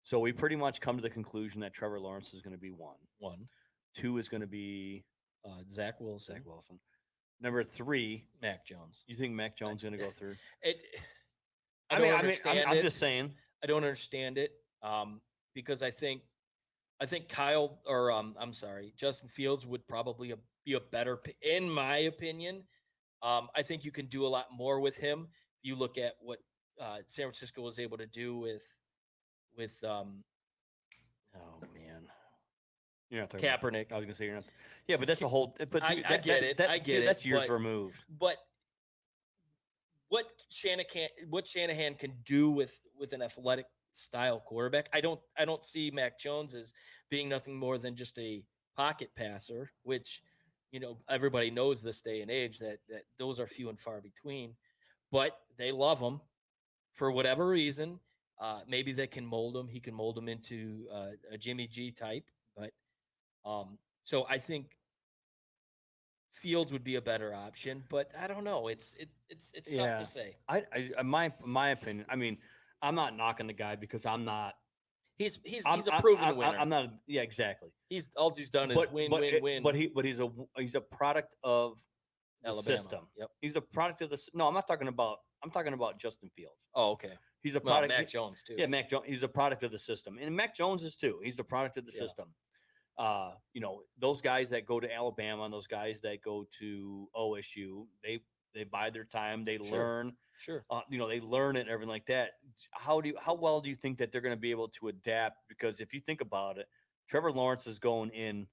So 0.02 0.18
we 0.18 0.32
pretty 0.32 0.56
much 0.56 0.80
come 0.80 0.96
to 0.96 1.02
the 1.02 1.10
conclusion 1.10 1.60
that 1.60 1.72
Trevor 1.72 2.00
Lawrence 2.00 2.34
is 2.34 2.42
going 2.42 2.54
to 2.54 2.60
be 2.60 2.72
one. 2.72 2.96
One, 3.18 3.38
Two 3.94 4.18
is 4.18 4.28
going 4.28 4.40
to 4.40 4.46
be 4.46 5.04
uh, 5.44 5.62
Zach 5.68 6.00
Wilson, 6.00 6.36
Zach 6.36 6.46
Wilson. 6.46 6.78
Number 7.40 7.64
three, 7.64 8.24
Mac 8.40 8.64
Jones. 8.66 9.02
you 9.06 9.14
think 9.14 9.34
Mac 9.34 9.56
Jones 9.56 9.78
is 9.78 9.82
going 9.82 9.98
to 9.98 10.04
go 10.04 10.10
through? 10.12 10.36
It, 10.62 10.76
I, 11.90 11.96
I, 11.96 11.98
don't 11.98 12.06
mean, 12.06 12.14
I 12.14 12.16
mean, 12.16 12.24
understand 12.24 12.58
I'm, 12.60 12.76
I'm 12.76 12.82
just 12.82 12.98
saying. 12.98 13.32
I 13.62 13.66
don't 13.66 13.82
understand 13.82 14.38
it 14.38 14.52
um, 14.82 15.20
because 15.54 15.82
I 15.82 15.90
think 15.90 16.22
I 17.00 17.06
think 17.06 17.28
Kyle 17.28 17.80
or 17.86 18.12
um, 18.12 18.36
I'm 18.38 18.52
sorry, 18.52 18.94
Justin 18.96 19.28
Fields 19.28 19.66
would 19.66 19.86
probably 19.88 20.30
a, 20.30 20.36
be 20.64 20.74
a 20.74 20.80
better, 20.80 21.20
in 21.42 21.68
my 21.68 21.96
opinion. 21.96 22.62
Um, 23.22 23.48
I 23.56 23.62
think 23.62 23.84
you 23.84 23.90
can 23.90 24.06
do 24.06 24.24
a 24.24 24.28
lot 24.28 24.46
more 24.56 24.80
with 24.80 24.98
him. 24.98 25.28
If 25.58 25.68
you 25.68 25.76
look 25.76 25.98
at 25.98 26.14
what 26.20 26.38
uh, 26.80 26.98
San 27.06 27.24
Francisco 27.24 27.62
was 27.62 27.78
able 27.78 27.98
to 27.98 28.06
do 28.06 28.38
with 28.38 28.62
with 29.56 29.82
um, 29.84 30.24
You're 33.12 33.20
not 33.20 33.30
talking 33.30 33.46
about- 33.46 33.60
Kaepernick. 33.60 33.92
I 33.92 33.96
was 33.96 34.06
going 34.06 34.08
to 34.08 34.14
say 34.14 34.24
you're 34.24 34.34
not. 34.36 34.44
Yeah, 34.88 34.96
but 34.96 35.06
that's 35.06 35.20
a 35.20 35.28
whole. 35.28 35.54
But 35.70 35.82
I- 35.82 35.94
dude, 35.94 36.04
I 36.06 36.08
that- 36.08 36.24
get 36.24 36.40
that- 36.40 36.42
it, 36.50 36.56
that- 36.56 36.70
I 36.70 36.78
dude, 36.78 36.86
get 36.86 37.02
it, 37.02 37.06
That's 37.06 37.26
years 37.26 37.42
but- 37.46 37.52
removed. 37.52 38.04
but 38.08 38.36
what 40.08 40.26
Shanahan 40.50 41.08
what 41.28 41.46
Shanahan 41.46 41.94
can 41.94 42.12
do 42.24 42.50
with 42.50 42.78
with 42.98 43.12
an 43.12 43.22
athletic 43.22 43.66
style 43.92 44.40
quarterback, 44.40 44.88
I 44.92 45.00
don't 45.02 45.20
I 45.36 45.44
don't 45.44 45.64
see 45.64 45.90
Mac 45.90 46.18
Jones 46.18 46.54
as 46.54 46.72
being 47.10 47.28
nothing 47.28 47.54
more 47.56 47.78
than 47.78 47.96
just 47.96 48.18
a 48.18 48.42
pocket 48.76 49.10
passer, 49.14 49.72
which 49.82 50.22
you 50.70 50.80
know 50.80 50.98
everybody 51.08 51.50
knows 51.50 51.82
this 51.82 52.00
day 52.02 52.22
and 52.22 52.30
age 52.30 52.58
that 52.60 52.78
that 52.88 53.02
those 53.18 53.38
are 53.38 53.46
few 53.46 53.68
and 53.68 53.78
far 53.78 54.00
between. 54.00 54.56
But 55.10 55.38
they 55.58 55.70
love 55.72 56.00
him 56.00 56.20
for 56.94 57.10
whatever 57.10 57.46
reason. 57.46 58.00
Uh, 58.40 58.60
maybe 58.66 58.92
they 58.92 59.06
can 59.06 59.24
mold 59.26 59.54
him. 59.56 59.68
He 59.68 59.78
can 59.80 59.94
mold 59.94 60.16
him 60.18 60.28
into 60.28 60.86
uh, 60.90 61.10
a 61.30 61.36
Jimmy 61.38 61.66
G 61.66 61.90
type. 61.90 62.24
Um, 63.44 63.78
so 64.04 64.26
I 64.28 64.38
think 64.38 64.76
Fields 66.30 66.72
would 66.72 66.82
be 66.84 66.94
a 66.96 67.02
better 67.02 67.34
option, 67.34 67.84
but 67.90 68.10
I 68.18 68.26
don't 68.26 68.44
know. 68.44 68.68
It's 68.68 68.94
it, 68.94 69.10
it's 69.28 69.52
it's 69.54 69.70
tough 69.70 70.00
to 70.00 70.06
say. 70.06 70.36
I, 70.48 70.64
I, 70.98 71.02
my 71.02 71.30
my 71.44 71.68
opinion. 71.70 72.06
I 72.08 72.16
mean, 72.16 72.38
I'm 72.80 72.94
not 72.94 73.14
knocking 73.16 73.46
the 73.46 73.52
guy 73.52 73.76
because 73.76 74.06
I'm 74.06 74.24
not. 74.24 74.54
He's 75.16 75.38
he's 75.44 75.62
I'm, 75.66 75.76
he's 75.76 75.88
a 75.88 76.00
proven 76.00 76.24
I'm, 76.24 76.36
winner. 76.38 76.56
I'm 76.58 76.68
not. 76.70 76.90
Yeah, 77.06 77.20
exactly. 77.20 77.68
he's 77.90 78.08
all 78.16 78.34
he's 78.34 78.50
done 78.50 78.70
is 78.70 78.76
But 78.78 78.92
win 78.92 79.10
but 79.10 79.20
win 79.20 79.34
it- 79.34 79.42
win. 79.42 79.62
But 79.62 79.74
he 79.74 79.88
but 79.94 80.04
he's 80.06 80.20
a 80.20 80.30
he's 80.56 80.74
a 80.74 80.80
product 80.80 81.36
of 81.44 81.78
the 82.42 82.48
Alabama. 82.48 82.62
system. 82.78 83.00
Yep. 83.18 83.28
He's 83.42 83.56
a 83.56 83.60
product 83.60 84.00
of 84.02 84.08
the. 84.10 84.18
No, 84.32 84.48
I'm 84.48 84.54
not 84.54 84.66
talking 84.66 84.88
about. 84.88 85.18
I'm 85.44 85.50
talking 85.50 85.74
about 85.74 85.98
Justin 86.00 86.30
Fields. 86.34 86.70
Oh, 86.74 86.92
okay. 86.92 87.12
He's 87.42 87.56
a 87.56 87.60
Well, 87.62 87.74
product. 87.74 87.90
Mac 87.92 88.00
he- 88.08 88.12
Jones 88.12 88.42
too. 88.42 88.54
Yeah, 88.56 88.66
Mac 88.66 88.88
Jones. 88.88 89.04
He's 89.06 89.22
a 89.22 89.28
product 89.28 89.64
of 89.64 89.70
the 89.70 89.78
system, 89.78 90.16
and 90.18 90.34
Mac 90.34 90.56
Jones 90.56 90.82
is 90.82 90.96
too. 90.96 91.20
He's 91.22 91.36
the 91.36 91.44
product 91.44 91.76
of 91.76 91.84
the 91.84 91.92
Yeah. 91.94 92.00
system. 92.06 92.28
Uh, 92.98 93.32
you 93.54 93.60
know, 93.60 93.82
those 93.98 94.20
guys 94.20 94.50
that 94.50 94.66
go 94.66 94.78
to 94.80 94.92
Alabama, 94.92 95.44
and 95.44 95.52
those 95.52 95.66
guys 95.66 96.00
that 96.02 96.22
go 96.22 96.46
to 96.58 97.08
OSU, 97.16 97.86
they 98.04 98.20
they 98.54 98.64
buy 98.64 98.90
their 98.90 99.04
time. 99.04 99.44
They 99.44 99.56
Sure. 99.58 99.78
learn. 99.78 100.12
Sure. 100.38 100.64
Uh, 100.70 100.80
you 100.90 100.98
know, 100.98 101.08
they 101.08 101.20
learn 101.20 101.56
it 101.56 101.60
and 101.60 101.70
everything 101.70 101.88
like 101.90 102.04
that. 102.06 102.32
How 102.72 103.00
do 103.00 103.08
you, 103.10 103.16
how 103.18 103.34
well 103.34 103.60
do 103.60 103.68
you 103.70 103.74
think 103.76 103.96
that 103.98 104.10
they're 104.12 104.20
going 104.20 104.34
to 104.34 104.40
be 104.40 104.50
able 104.50 104.68
to 104.68 104.88
adapt? 104.88 105.38
Because 105.48 105.80
if 105.80 105.94
you 105.94 106.00
think 106.00 106.20
about 106.20 106.58
it, 106.58 106.66
Trevor 107.08 107.32
Lawrence 107.32 107.66
is 107.66 107.78
going 107.78 108.10
in. 108.10 108.46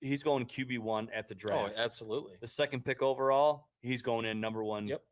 He's 0.00 0.22
going 0.22 0.46
QB 0.46 0.78
one 0.78 1.08
at 1.14 1.26
the 1.28 1.34
draft. 1.34 1.74
Oh, 1.76 1.80
absolutely. 1.80 2.34
the 2.40 2.46
second 2.46 2.84
pick 2.84 3.02
overall, 3.02 3.68
he's 3.82 4.00
going 4.02 4.24
in 4.24 4.40
number 4.40 4.64
one. 4.64 4.88
Yep. 4.88 5.02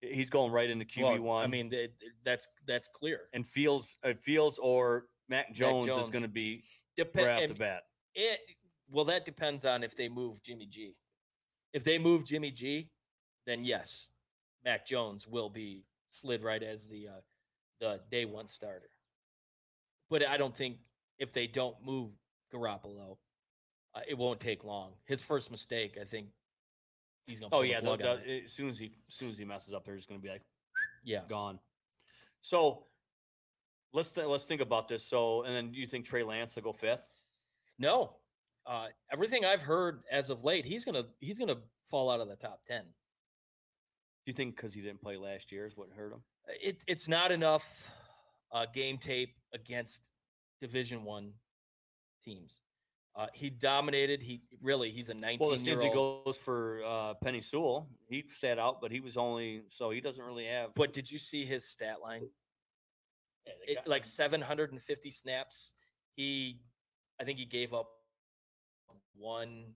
He's 0.00 0.30
going 0.30 0.52
right 0.52 0.70
into 0.70 0.84
QB 0.84 1.02
Well, 1.02 1.22
one. 1.22 1.44
I 1.44 1.48
mean, 1.48 1.66
it, 1.72 1.94
it- 2.00 2.12
that's 2.24 2.46
that's 2.66 2.88
clear. 2.88 3.22
and 3.32 3.44
Fields, 3.46 3.96
uh, 4.04 4.12
Fields 4.14 4.58
or 4.62 5.06
Mac 5.28 5.52
Jones, 5.52 5.88
is 5.88 5.94
Jones. 5.96 6.10
going 6.10 6.22
to 6.22 6.28
be 6.28 6.62
Depend, 6.96 7.26
right 7.26 7.42
off 7.42 7.48
the 7.48 7.54
bat. 7.54 7.82
It 8.14 8.40
well, 8.90 9.04
that 9.06 9.24
depends 9.24 9.64
on 9.64 9.82
if 9.82 9.96
they 9.96 10.08
move 10.08 10.42
Jimmy 10.42 10.66
G. 10.66 10.96
If 11.72 11.84
they 11.84 11.98
move 11.98 12.24
Jimmy 12.24 12.50
G, 12.50 12.88
then 13.46 13.64
yes, 13.64 14.10
Mac 14.64 14.86
Jones 14.86 15.26
will 15.28 15.50
be 15.50 15.84
slid 16.08 16.42
right 16.42 16.62
as 16.62 16.88
the 16.88 17.08
uh, 17.08 17.20
the 17.80 18.00
day 18.10 18.24
one 18.24 18.48
starter. 18.48 18.90
But 20.10 20.26
I 20.26 20.36
don't 20.38 20.56
think 20.56 20.78
if 21.18 21.32
they 21.32 21.46
don't 21.46 21.76
move 21.84 22.12
Garoppolo, 22.52 23.18
uh, 23.94 24.00
it 24.08 24.16
won't 24.16 24.40
take 24.40 24.64
long. 24.64 24.92
His 25.04 25.20
first 25.20 25.50
mistake, 25.50 25.98
I 26.00 26.04
think, 26.04 26.28
he's 27.26 27.40
gonna. 27.40 27.54
Oh 27.54 27.62
the 27.62 27.68
yeah, 27.68 27.80
plug 27.80 27.98
they'll- 28.00 28.12
on 28.12 28.16
they'll- 28.24 28.36
it. 28.36 28.44
as 28.44 28.52
soon 28.52 28.68
as 28.68 28.78
he 28.78 28.92
as 29.06 29.14
soon 29.14 29.30
as 29.30 29.38
he 29.38 29.44
messes 29.44 29.74
up, 29.74 29.84
they're 29.84 29.96
just 29.96 30.08
going 30.08 30.20
to 30.20 30.24
be 30.24 30.30
like 30.32 30.42
yeah. 31.04 31.20
gone. 31.28 31.58
So 32.40 32.86
let's 33.92 34.12
th- 34.12 34.26
let's 34.26 34.46
think 34.46 34.62
about 34.62 34.88
this. 34.88 35.04
So 35.04 35.42
and 35.42 35.54
then 35.54 35.74
you 35.74 35.86
think 35.86 36.06
Trey 36.06 36.22
Lance 36.22 36.56
will 36.56 36.62
go 36.62 36.72
fifth? 36.72 37.10
No, 37.78 38.16
uh, 38.66 38.88
everything 39.12 39.44
I've 39.44 39.62
heard 39.62 40.02
as 40.10 40.30
of 40.30 40.44
late, 40.44 40.64
he's 40.64 40.84
gonna 40.84 41.04
he's 41.20 41.38
gonna 41.38 41.58
fall 41.84 42.10
out 42.10 42.20
of 42.20 42.28
the 42.28 42.36
top 42.36 42.60
ten. 42.66 42.82
Do 42.82 44.30
you 44.30 44.32
think 44.32 44.56
because 44.56 44.74
he 44.74 44.82
didn't 44.82 45.00
play 45.00 45.16
last 45.16 45.52
year 45.52 45.64
is 45.64 45.76
what 45.76 45.88
hurt 45.96 46.12
him? 46.12 46.22
it, 46.62 46.82
it's 46.86 47.08
not 47.08 47.30
enough 47.30 47.92
uh, 48.52 48.66
game 48.72 48.98
tape 48.98 49.34
against 49.52 50.10
division 50.60 51.04
one 51.04 51.32
teams 52.24 52.56
uh, 53.18 53.26
he 53.34 53.50
dominated 53.50 54.22
he 54.22 54.40
really 54.62 54.90
he's 54.90 55.08
a 55.08 55.14
19 55.14 55.38
Well, 55.40 55.56
year 55.56 55.80
old 55.80 56.24
goes 56.24 56.36
for 56.36 56.80
uh, 56.84 57.14
Penei 57.24 57.42
Sewell. 57.42 57.88
He 58.08 58.24
sat 58.26 58.60
out, 58.60 58.80
but 58.80 58.92
he 58.92 59.00
was 59.00 59.16
only 59.16 59.62
so 59.68 59.90
he 59.90 60.00
doesn't 60.00 60.24
really 60.24 60.46
have. 60.46 60.70
but 60.74 60.92
did 60.92 61.10
you 61.10 61.18
see 61.18 61.44
his 61.44 61.68
stat 61.68 61.96
line 62.00 62.28
Yeah, 63.44 63.78
it, 63.80 63.88
like 63.88 64.04
750 64.04 65.10
snaps 65.10 65.72
he 66.14 66.60
i 67.20 67.24
think 67.24 67.38
he 67.38 67.44
gave 67.44 67.72
up 67.74 67.88
one 69.16 69.74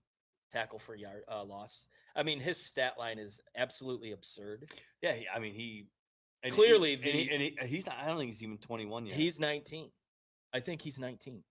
tackle 0.51 0.79
for 0.79 0.95
yard 0.95 1.23
uh, 1.31 1.43
loss 1.43 1.87
i 2.15 2.23
mean 2.23 2.39
his 2.39 2.57
stat 2.63 2.93
line 2.97 3.19
is 3.19 3.39
absolutely 3.55 4.11
absurd 4.11 4.65
yeah, 5.01 5.15
I 5.35 5.39
mean 5.39 5.53
he 5.53 5.87
and 6.43 6.53
he- 6.53 6.57
Clearly 6.57 6.93
and, 6.93 7.03
he, 7.03 7.29
and 7.31 7.41
he, 7.41 7.57
he's 7.67 7.85
not. 7.85 7.95
I 8.01 8.05
don't 8.07 8.17
think 8.17 8.29
he's 8.29 8.43
even 8.43 8.57
twenty 8.57 8.85
one 8.85 9.05
yet. 9.05 9.15
he's 9.17 9.39
19 9.39 9.89
i 10.53 10.59
think 10.59 10.81
he's 10.81 10.99
19 10.99 11.43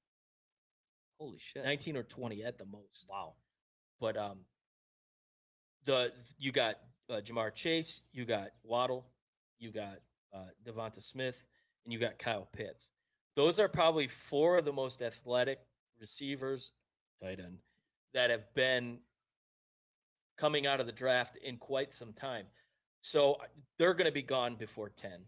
holy 1.19 1.39
shit. 1.39 1.65
19 1.65 1.97
or 1.97 2.03
20 2.03 2.43
at 2.45 2.59
the 2.59 2.65
most 2.67 3.07
Wow. 3.09 3.35
but 4.01 4.17
um 4.17 4.41
the 5.85 6.13
you 6.39 6.53
got 6.53 6.77
uh, 7.11 7.21
Ja'Marr 7.21 7.53
Chase, 7.55 8.01
you 8.13 8.25
got 8.25 8.49
Waddle, 8.63 9.05
you 9.59 9.71
got 9.73 9.99
uh, 10.33 10.47
DeVonta 10.65 11.03
Smith, 11.03 11.45
and 11.85 11.93
you 11.93 11.99
got 11.99 12.19
Kyle 12.19 12.49
Pitts. 12.53 12.91
Those 13.35 13.59
are 13.59 13.69
probably 13.69 14.07
four 14.07 14.59
of 14.59 14.65
the 14.65 14.73
most 14.73 15.03
athletic 15.03 15.59
receivers, 16.03 16.73
tight 17.23 17.41
end, 17.41 17.61
that 18.13 18.29
have 18.29 18.53
been 18.55 18.99
coming 20.37 20.67
out 20.67 20.81
of 20.81 20.87
the 20.87 20.93
draft 20.93 21.37
in 21.37 21.57
quite 21.57 21.95
some 21.95 22.13
time. 22.13 22.45
So 23.01 23.39
they're 23.79 23.95
going 23.95 24.07
to 24.07 24.13
be 24.13 24.23
gone 24.23 24.57
before 24.57 24.91
ten. 24.91 25.21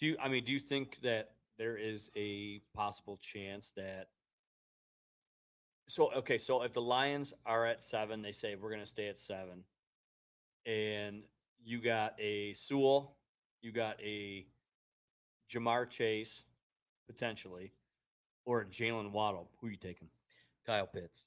Do 0.00 0.06
you? 0.06 0.16
I 0.20 0.28
mean, 0.28 0.42
do 0.42 0.52
you 0.52 0.58
think 0.58 1.00
that 1.02 1.30
there 1.58 1.76
is 1.76 2.10
a 2.16 2.60
possible 2.74 3.18
chance 3.22 3.70
that? 3.76 4.08
So 5.86 6.12
okay, 6.16 6.38
so 6.38 6.62
if 6.64 6.72
the 6.72 6.80
Lions 6.80 7.34
are 7.46 7.66
at 7.66 7.80
seven, 7.80 8.22
they 8.22 8.32
say 8.32 8.56
we're 8.56 8.70
going 8.70 8.80
to 8.80 8.86
stay 8.86 9.08
at 9.08 9.18
seven, 9.18 9.64
and 10.66 11.22
you 11.64 11.80
got 11.80 12.14
a 12.18 12.52
Sewell, 12.54 13.16
you 13.62 13.72
got 13.72 14.00
a 14.02 14.46
Ja'Marr 15.52 15.88
Chase, 15.90 16.44
potentially, 17.06 17.72
or 18.44 18.62
a 18.62 18.66
Jalen 18.66 19.12
Waddle. 19.12 19.50
Who 19.60 19.66
are 19.66 19.70
you 19.70 19.76
taking? 19.76 20.08
Kyle 20.66 20.86
Pitts. 20.86 21.24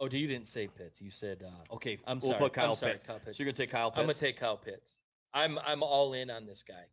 Oh, 0.00 0.08
you 0.08 0.28
didn't 0.28 0.46
say 0.48 0.68
Pitts. 0.68 1.00
You 1.02 1.10
said 1.10 1.42
uh, 1.44 1.74
Okay, 1.74 1.98
I'm 2.06 2.20
we'll 2.20 2.30
sorry. 2.30 2.40
put 2.42 2.52
Kyle 2.52 2.70
I'm 2.70 2.74
sorry, 2.76 2.92
Pitts. 2.92 3.04
Kyle 3.04 3.18
Pitts. 3.18 3.36
So 3.38 3.42
you're 3.42 3.52
gonna 3.52 3.56
take 3.56 3.70
Kyle 3.70 3.90
Pitts. 3.90 3.98
I'm 4.00 4.04
gonna 4.06 4.14
take 4.14 4.38
Kyle 4.38 4.56
Pitts. 4.56 4.96
I'm 5.34 5.58
I'm 5.66 5.82
all 5.82 6.12
in 6.12 6.30
on 6.30 6.46
this 6.46 6.62
guy. 6.62 6.84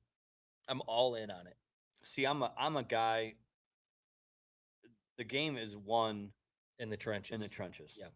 I'm 0.67 0.81
all 0.87 1.15
in 1.15 1.29
on 1.29 1.45
it. 1.47 1.55
See, 2.03 2.25
I'm 2.25 2.41
a 2.41 2.51
I'm 2.57 2.75
a 2.77 2.83
guy. 2.83 3.35
The 5.17 5.23
game 5.23 5.55
is 5.57 5.77
won 5.77 6.31
in 6.79 6.89
the 6.89 6.97
trenches. 6.97 7.33
in 7.35 7.39
the 7.41 7.47
trenches. 7.47 7.97
Yeah. 7.99 8.07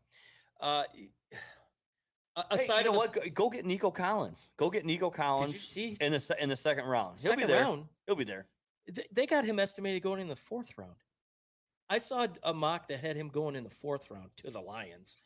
Uh, 0.60 0.84
a- 2.36 2.46
Hey, 2.52 2.64
aside 2.64 2.80
you 2.80 2.84
know 2.86 2.92
of 2.92 2.96
what? 2.98 3.14
Go, 3.14 3.22
go 3.34 3.50
get 3.50 3.66
Nico 3.66 3.92
Collins. 3.92 4.50
Go 4.58 4.70
get 4.70 4.86
Nico 4.86 5.10
Collins 5.10 5.52
did 5.52 5.60
you 5.82 5.96
see 5.96 5.98
in 6.00 6.14
the 6.14 6.36
in 6.40 6.48
the 6.50 6.56
second 6.56 6.86
round. 6.86 7.20
He'll 7.20 7.32
second 7.32 7.48
be 7.48 7.54
there. 7.54 7.64
round? 7.64 7.86
He'll 8.08 8.16
be 8.16 8.24
there. 8.24 8.48
They 9.12 9.26
got 9.26 9.44
him 9.46 9.60
estimated 9.60 10.04
going 10.04 10.22
in 10.22 10.28
the 10.30 10.36
fourth 10.38 10.78
round. 10.78 10.96
I 11.90 11.98
saw 11.98 12.28
a 12.44 12.54
mock 12.54 12.88
that 12.88 13.00
had 13.00 13.16
him 13.16 13.30
going 13.30 13.56
in 13.56 13.64
the 13.64 13.70
fourth 13.70 14.10
round 14.12 14.30
to 14.38 14.52
the 14.52 14.60
Lions. 14.60 15.18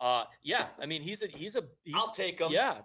Uh, 0.00 0.24
yeah, 0.42 0.66
I 0.80 0.86
mean 0.86 1.02
he's 1.02 1.22
a 1.22 1.26
he's 1.26 1.56
a 1.56 1.62
he's, 1.84 1.94
I'll 1.96 2.10
take 2.12 2.40
him. 2.40 2.50
yeah. 2.50 2.78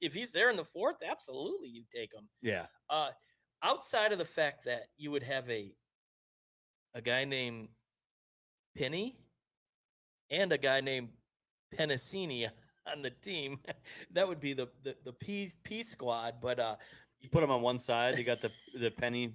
If 0.00 0.14
he's 0.14 0.32
there 0.32 0.50
in 0.50 0.56
the 0.56 0.64
fourth, 0.64 0.96
absolutely 1.08 1.68
you 1.68 1.82
take 1.94 2.12
him. 2.14 2.28
Yeah. 2.42 2.66
Uh, 2.88 3.08
outside 3.62 4.12
of 4.12 4.18
the 4.18 4.24
fact 4.24 4.64
that 4.66 4.84
you 4.96 5.10
would 5.10 5.22
have 5.22 5.48
a 5.50 5.72
a 6.94 7.00
guy 7.00 7.24
named 7.24 7.68
Penny 8.76 9.16
and 10.30 10.52
a 10.52 10.58
guy 10.58 10.80
named 10.80 11.08
Pennicini 11.76 12.48
on 12.90 13.02
the 13.02 13.10
team, 13.10 13.58
that 14.12 14.28
would 14.28 14.40
be 14.40 14.52
the 14.52 14.68
the, 14.82 14.94
the 15.04 15.12
P 15.12 15.48
P 15.64 15.82
squad. 15.82 16.34
But 16.40 16.58
uh, 16.60 16.76
You 17.20 17.28
put 17.30 17.40
them 17.40 17.50
on 17.50 17.62
one 17.62 17.78
side. 17.78 18.18
You 18.18 18.24
got 18.24 18.40
the 18.40 18.50
the 18.78 18.90
penny. 18.90 19.32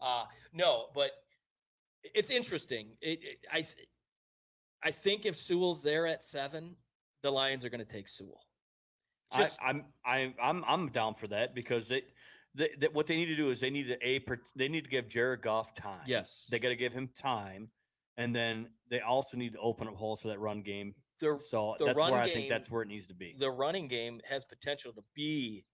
Uh, 0.00 0.24
no, 0.52 0.86
but 0.94 1.10
it's 2.14 2.30
interesting. 2.30 2.96
It, 3.00 3.20
it, 3.22 3.38
I 3.52 3.64
I 4.82 4.90
think 4.90 5.26
if 5.26 5.36
Sewell's 5.36 5.82
there 5.82 6.06
at 6.06 6.24
seven, 6.24 6.76
the 7.22 7.30
Lions 7.30 7.64
are 7.64 7.68
going 7.70 7.84
to 7.84 7.92
take 7.92 8.08
Sewell. 8.08 8.40
Just- 9.36 9.60
I, 9.62 9.68
I'm 9.70 9.84
I, 10.04 10.34
I'm 10.42 10.64
I'm 10.66 10.88
down 10.88 11.14
for 11.14 11.28
that 11.28 11.54
because 11.54 11.88
they, 11.88 12.02
they, 12.54 12.70
they 12.78 12.88
what 12.88 13.06
they 13.06 13.16
need 13.16 13.26
to 13.26 13.36
do 13.36 13.48
is 13.50 13.60
they 13.60 13.70
need 13.70 13.86
to 13.86 14.06
a 14.06 14.20
they 14.56 14.68
need 14.68 14.84
to 14.84 14.90
give 14.90 15.08
Jared 15.08 15.42
Goff 15.42 15.74
time. 15.74 16.00
yes, 16.06 16.48
they 16.50 16.58
got 16.58 16.70
to 16.70 16.76
give 16.76 16.92
him 16.92 17.08
time, 17.14 17.70
and 18.16 18.34
then 18.34 18.70
they 18.88 19.00
also 19.00 19.36
need 19.36 19.52
to 19.52 19.60
open 19.60 19.86
up 19.86 19.94
holes 19.94 20.22
for 20.22 20.28
that 20.28 20.40
run 20.40 20.62
game. 20.62 20.94
the 21.20 21.38
So 21.38 21.76
the 21.78 21.84
that's 21.86 21.98
where 21.98 22.14
I 22.14 22.28
think 22.28 22.48
that's 22.48 22.70
where 22.72 22.82
it 22.82 22.88
needs 22.88 23.06
to 23.06 23.14
be. 23.14 23.36
the 23.38 23.50
running 23.50 23.86
game 23.86 24.20
has 24.28 24.44
potential 24.44 24.92
to 24.94 25.02
be 25.14 25.64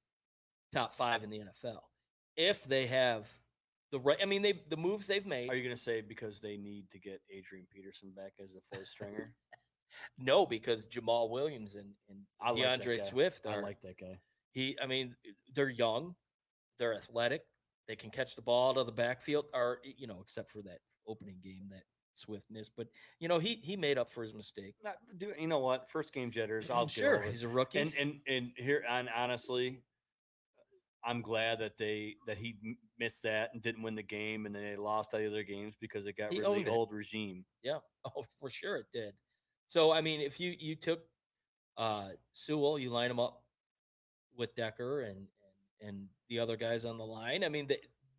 top 0.72 0.94
five 0.94 1.22
in 1.22 1.30
the 1.30 1.38
NFL 1.38 1.80
if 2.36 2.64
they 2.64 2.86
have 2.86 3.32
the 3.92 4.00
right. 4.00 4.18
I 4.20 4.24
mean, 4.24 4.42
they 4.42 4.60
the 4.68 4.76
moves 4.76 5.06
they've 5.06 5.26
made. 5.26 5.50
Are 5.50 5.54
you 5.54 5.62
going 5.62 5.74
to 5.74 5.80
say 5.80 6.00
because 6.00 6.40
they 6.40 6.56
need 6.56 6.90
to 6.90 6.98
get 6.98 7.20
Adrian 7.30 7.66
Peterson 7.72 8.12
back 8.16 8.32
as 8.42 8.54
a 8.54 8.60
fourth 8.60 8.88
stringer? 8.88 9.32
no, 10.18 10.46
because 10.46 10.86
Jamaal 10.88 11.30
Williams 11.30 11.74
and, 11.74 11.90
and 12.08 12.20
I 12.40 12.50
like 12.50 12.62
D'Andre 12.62 12.98
guy. 12.98 13.04
Swift 13.04 13.46
I 13.46 13.60
like 13.60 13.80
that 13.82 13.98
guy. 13.98 14.18
he. 14.52 14.76
I 14.82 14.86
mean, 14.86 15.14
they're 15.54 15.68
young, 15.68 16.14
they're 16.78 16.94
athletic, 16.94 17.42
they 17.88 17.96
can 17.96 18.10
catch 18.10 18.34
the 18.34 18.42
ball 18.42 18.70
out 18.70 18.78
of 18.78 18.86
the 18.86 18.92
backfield, 18.92 19.46
or 19.54 19.80
you 19.84 20.06
know, 20.06 20.18
except 20.20 20.50
for 20.50 20.62
that 20.62 20.78
opening 21.06 21.38
game 21.42 21.68
that 21.70 21.82
Swift 22.14 22.46
missed. 22.50 22.72
But 22.76 22.88
you 23.20 23.28
know, 23.28 23.38
he 23.38 23.60
he 23.62 23.76
made 23.76 23.98
up 23.98 24.10
for 24.10 24.22
his 24.22 24.34
mistake. 24.34 24.74
Not, 24.82 24.96
do 25.16 25.32
you 25.38 25.46
know 25.46 25.60
what? 25.60 25.88
First 25.88 26.12
game 26.12 26.30
jitters. 26.30 26.70
I'll 26.72 26.88
sure, 26.88 27.22
he's 27.22 27.42
a 27.42 27.48
rookie. 27.48 27.78
and 27.78 27.92
and 27.98 28.20
and 28.26 28.50
here 28.56 28.82
and 28.88 29.08
honestly 29.14 29.82
i'm 31.06 31.22
glad 31.22 31.58
that 31.58 31.78
they 31.78 32.16
that 32.26 32.36
he 32.36 32.56
missed 32.98 33.22
that 33.22 33.50
and 33.52 33.62
didn't 33.62 33.82
win 33.82 33.94
the 33.94 34.02
game 34.02 34.46
and 34.46 34.54
then 34.54 34.62
they 34.62 34.76
lost 34.76 35.14
all 35.14 35.20
the 35.20 35.26
other 35.26 35.42
games 35.42 35.74
because 35.80 36.06
it 36.06 36.16
got 36.16 36.32
He 36.32 36.40
rid 36.40 36.46
of 36.46 36.64
the 36.64 36.70
old 36.70 36.92
regime 36.92 37.44
Yeah. 37.62 37.78
Oh, 38.16 38.24
for 38.38 38.48
sure 38.50 38.76
it 38.76 38.86
did. 38.92 39.14
So 39.66 39.92
I 39.92 40.00
mean, 40.00 40.20
if 40.20 40.38
you 40.38 40.54
you 40.58 40.76
took 40.76 41.00
uh 41.76 42.10
Sewell, 42.32 42.78
you 42.78 42.90
line 42.90 43.10
him 43.10 43.18
up 43.18 43.42
with 44.36 44.54
Decker 44.54 45.00
and 45.00 45.26
and, 45.80 45.88
and 45.88 46.08
the 46.28 46.38
other 46.38 46.56
guys 46.56 46.84
on 46.84 46.98
the 46.98 47.04
line. 47.04 47.42
I 47.42 47.48
mean, 47.48 47.66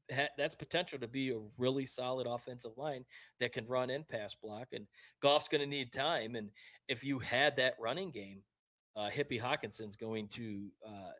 that 0.10 0.32
that's 0.38 0.56
potential 0.56 1.00
to 1.00 1.08
be 1.08 1.32
a 1.32 1.40
really 1.58 1.86
solid 1.86 2.28
offensive 2.28 2.78
line 2.78 3.06
that 3.40 3.54
can 3.54 3.68
run 3.68 3.90
and 3.90 4.08
pass 4.08 4.36
block. 4.36 4.68
And 4.74 4.88
Goff's 5.22 5.48
going 5.48 5.62
to 5.62 5.70
need 5.70 5.92
time. 5.92 6.36
And 6.36 6.52
if 6.88 7.04
you 7.04 7.20
had 7.20 7.58
that 7.58 7.76
running 7.80 8.12
game, 8.12 8.44
uh, 8.96 9.10
Hippie 9.10 9.42
Hockenson's 9.42 9.96
going 9.96 10.28
to 10.30 10.70
uh, 10.86 11.12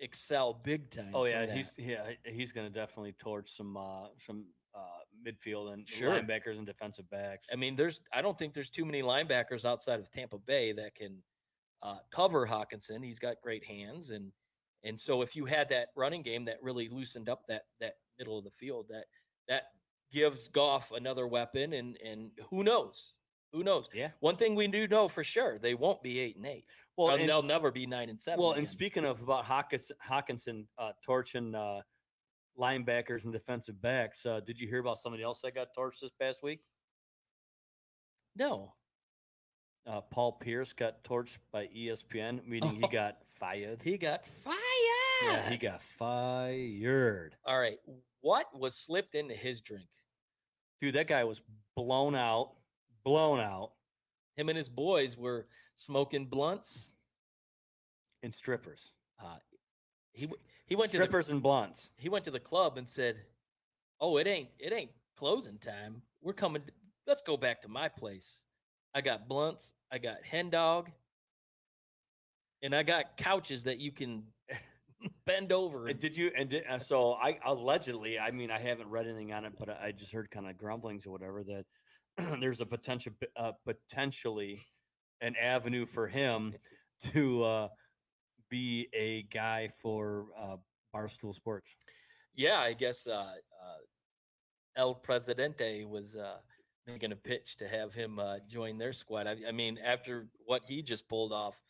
excel 0.00 0.52
big 0.62 0.90
time. 0.90 1.10
oh 1.14 1.24
yeah 1.24 1.46
he's 1.52 1.74
yeah 1.78 2.02
he's 2.24 2.52
going 2.52 2.66
to 2.66 2.72
definitely 2.72 3.12
torch 3.12 3.48
some 3.50 3.76
uh 3.76 4.06
some 4.18 4.44
uh 4.74 4.78
midfield 5.26 5.72
and 5.72 5.88
Sure. 5.88 6.10
linebackers 6.10 6.58
and 6.58 6.66
defensive 6.66 7.08
backs 7.10 7.48
I 7.52 7.56
mean, 7.56 7.76
there's 7.76 8.02
I 8.12 8.20
don't 8.22 8.38
think 8.38 8.52
there's 8.54 8.70
too 8.70 8.84
many 8.84 9.02
linebackers 9.02 9.64
outside 9.64 10.00
of 10.00 10.10
Tampa 10.10 10.38
Bay 10.38 10.72
that 10.72 10.94
can 10.94 11.22
uh, 11.82 11.96
cover 12.10 12.46
Hockenson. 12.46 13.04
He's 13.04 13.18
got 13.18 13.36
great 13.42 13.64
hands, 13.64 14.10
and 14.10 14.32
and 14.84 14.98
so 14.98 15.22
if 15.22 15.34
you 15.36 15.44
had 15.46 15.68
that 15.70 15.88
running 15.96 16.22
game 16.22 16.44
that 16.46 16.56
really 16.62 16.88
loosened 16.88 17.28
up 17.28 17.42
that 17.48 17.62
that 17.80 17.94
middle 18.18 18.38
of 18.38 18.44
the 18.44 18.50
field, 18.50 18.86
that 18.90 19.04
that 19.48 19.62
gives 20.12 20.48
Goff 20.48 20.92
another 20.92 21.26
weapon, 21.26 21.72
and 21.74 21.96
and 22.04 22.30
who 22.50 22.62
knows, 22.64 23.14
who 23.52 23.62
knows. 23.62 23.88
yeah 23.94 24.10
One 24.20 24.36
thing 24.36 24.54
we 24.54 24.68
do 24.68 24.86
know 24.88 25.08
for 25.08 25.22
sure, 25.24 25.58
they 25.58 25.74
won't 25.74 26.02
be 26.02 26.18
eight 26.18 26.36
and 26.36 26.46
eight. 26.46 26.64
Well 26.96 27.14
and, 27.14 27.28
they'll 27.28 27.42
never 27.42 27.70
be 27.70 27.86
nine 27.86 28.08
and 28.08 28.18
seven. 28.20 28.40
well 28.42 28.52
and 28.52 28.66
speaking 28.68 29.04
of 29.04 29.22
about 29.22 29.44
Hockenson, 29.44 29.92
Hockenson 30.08 30.66
uh 30.78 30.92
torching 31.04 31.54
uh 31.54 31.80
linebackers 32.58 33.24
and 33.24 33.32
defensive 33.32 33.80
backs 33.82 34.24
uh 34.24 34.40
did 34.40 34.58
you 34.60 34.66
hear 34.68 34.80
about 34.80 34.96
somebody 34.98 35.22
else 35.22 35.40
that 35.42 35.54
got 35.54 35.68
torched 35.76 36.00
this 36.00 36.10
past 36.20 36.42
week 36.42 36.60
no, 38.34 38.74
uh 39.86 40.00
paul 40.00 40.32
pierce 40.32 40.72
got 40.72 41.02
torched 41.04 41.38
by 41.52 41.66
espn 41.76 42.44
meaning 42.46 42.76
he 42.76 42.84
Oh. 42.84 42.88
got 42.88 43.16
fired 43.26 43.82
he 43.82 43.98
got 43.98 44.24
fired. 44.24 44.56
Yeah, 45.22 45.48
he 45.50 45.56
got 45.56 45.80
fired. 45.80 47.36
All 47.46 47.58
right, 47.58 47.78
what 48.20 48.46
was 48.58 48.74
slipped 48.76 49.14
into 49.14 49.32
his 49.34 49.62
drink? 49.62 49.88
Dude, 50.78 50.94
that 50.94 51.06
guy 51.06 51.24
was 51.24 51.40
blown 51.74 52.14
out, 52.14 52.50
blown 53.02 53.40
out 53.40 53.70
Him 54.36 54.48
and 54.48 54.56
his 54.56 54.68
boys 54.68 55.16
were 55.16 55.46
smoking 55.74 56.26
blunts. 56.26 56.94
and 58.22 58.34
strippers. 58.34 58.92
Uh, 59.22 59.36
he 60.12 60.28
he 60.66 60.74
went 60.76 60.90
to 60.90 60.98
the, 60.98 61.04
strippers 61.04 61.30
and 61.30 61.42
blunts. 61.42 61.90
he 61.96 62.08
went 62.08 62.24
to 62.24 62.30
the 62.30 62.40
club 62.40 62.76
and 62.76 62.88
said, 62.88 63.16
"Oh, 64.00 64.16
it 64.18 64.26
ain't 64.26 64.48
it 64.58 64.72
ain't 64.72 64.90
closing 65.16 65.58
time. 65.58 66.02
We're 66.22 66.32
coming. 66.32 66.62
To, 66.62 66.72
let's 67.06 67.22
go 67.22 67.36
back 67.36 67.62
to 67.62 67.68
my 67.68 67.88
place. 67.88 68.44
I 68.94 69.00
got 69.00 69.28
blunts. 69.28 69.72
I 69.92 69.98
got 69.98 70.16
hen 70.24 70.50
dog, 70.50 70.90
and 72.62 72.74
I 72.74 72.82
got 72.82 73.16
couches 73.16 73.64
that 73.64 73.78
you 73.78 73.92
can 73.92 74.24
bend 75.26 75.52
over. 75.52 75.86
And 75.86 75.98
did 75.98 76.16
you? 76.16 76.30
And 76.36 76.48
did, 76.48 76.64
uh, 76.66 76.78
so 76.78 77.12
I 77.14 77.38
allegedly, 77.44 78.18
I 78.18 78.30
mean, 78.32 78.50
I 78.50 78.58
haven't 78.58 78.88
read 78.88 79.06
anything 79.06 79.32
on 79.32 79.44
it, 79.44 79.52
but 79.58 79.68
I 79.70 79.92
just 79.92 80.12
heard 80.12 80.30
kind 80.30 80.48
of 80.48 80.56
grumblings 80.58 81.06
or 81.06 81.10
whatever 81.12 81.44
that 81.44 81.64
there's 82.40 82.60
a 82.60 82.66
potential, 82.66 83.12
uh, 83.36 83.52
potentially, 83.64 84.62
an 85.20 85.34
avenue 85.40 85.86
for 85.86 86.08
him 86.08 86.54
to 87.12 87.44
uh, 87.44 87.68
be 88.48 88.88
a 88.94 89.22
guy 89.22 89.68
for 89.68 90.26
uh, 90.38 90.56
Barstool 90.94 91.34
Sports. 91.34 91.76
yeah, 92.34 92.58
I 92.58 92.72
guess 92.72 93.06
uh, 93.06 93.12
uh, 93.12 93.78
El 94.76 94.94
Presidente 94.94 95.84
was 95.84 96.16
uh, 96.16 96.38
making 96.86 97.12
a 97.12 97.16
pitch 97.16 97.56
to 97.56 97.68
have 97.68 97.94
him 97.94 98.18
uh, 98.18 98.38
join 98.48 98.78
their 98.78 98.92
squad. 98.92 99.26
I, 99.26 99.36
I 99.48 99.52
mean, 99.52 99.78
after 99.84 100.28
what 100.44 100.62
he 100.66 100.82
just 100.82 101.08
pulled 101.08 101.32
off, 101.32 101.60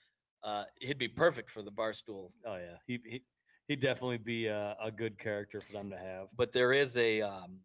uh, 0.45 0.65
he'd 0.81 0.99
be 0.99 1.09
perfect 1.09 1.51
for 1.51 1.63
the 1.63 1.73
Barstool 1.73 2.31
Oh 2.45 2.57
yeah, 2.57 2.77
he 2.87 3.01
he 3.05 3.23
he'd 3.67 3.81
definitely 3.81 4.19
be 4.19 4.47
a, 4.47 4.77
a 4.81 4.91
good 4.91 5.19
character 5.19 5.61
for 5.61 5.73
them 5.73 5.91
to 5.91 5.99
have. 5.99 6.29
but 6.37 6.53
there 6.53 6.73
is 6.73 6.97
a 6.97 7.23
um, 7.23 7.61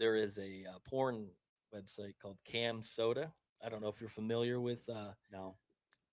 there 0.00 0.16
is 0.16 0.38
a 0.38 0.64
uh, 0.68 0.78
porn 0.88 1.28
website 1.74 2.14
called 2.20 2.38
CamSoda. 2.52 3.32
I 3.64 3.68
don't 3.68 3.80
know 3.80 3.88
if 3.88 4.00
you're 4.00 4.10
familiar 4.10 4.60
with. 4.60 4.88
Uh, 4.88 5.12
No 5.30 5.56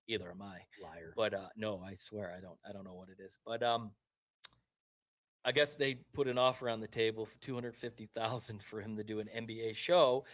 either 0.08 0.32
am 0.32 0.42
I, 0.42 0.58
liar. 0.84 1.14
but 1.16 1.34
uh, 1.36 1.50
no, 1.56 1.82
I 1.86 1.94
swear 1.94 2.34
I 2.36 2.42
don't. 2.42 2.58
I 2.68 2.72
don't 2.74 2.84
know 2.84 2.96
what 2.96 3.10
it 3.10 3.22
is. 3.24 3.38
But 3.46 3.62
um, 3.62 3.92
I 5.46 5.52
guess 5.52 5.76
they 5.76 5.96
put 6.14 6.28
an 6.28 6.38
offer 6.38 6.68
on 6.70 6.80
the 6.80 6.88
table 6.88 7.26
for 7.26 7.38
two 7.40 7.54
hundred 7.54 7.76
fifty 7.76 8.08
thousand 8.08 8.62
for 8.64 8.82
him 8.82 8.98
to 8.98 9.04
do 9.04 9.20
an 9.20 9.28
NBA 9.36 9.76
show 9.76 10.26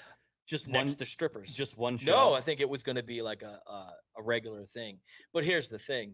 just 0.48 0.68
next 0.68 0.92
one, 0.92 0.98
to 0.98 1.06
strippers. 1.06 1.54
just 1.54 1.78
one 1.78 1.98
show. 1.98 2.12
no, 2.12 2.34
I 2.34 2.42
think 2.42 2.60
it 2.62 2.70
was 2.70 2.84
going 2.84 2.96
to 2.98 3.04
be 3.04 3.22
like 3.22 3.42
a, 3.42 3.60
a 3.70 3.94
a 4.18 4.24
regular 4.24 4.64
thing. 4.64 5.00
But 5.34 5.44
here's 5.44 5.70
the 5.70 5.80
thing: 5.80 6.14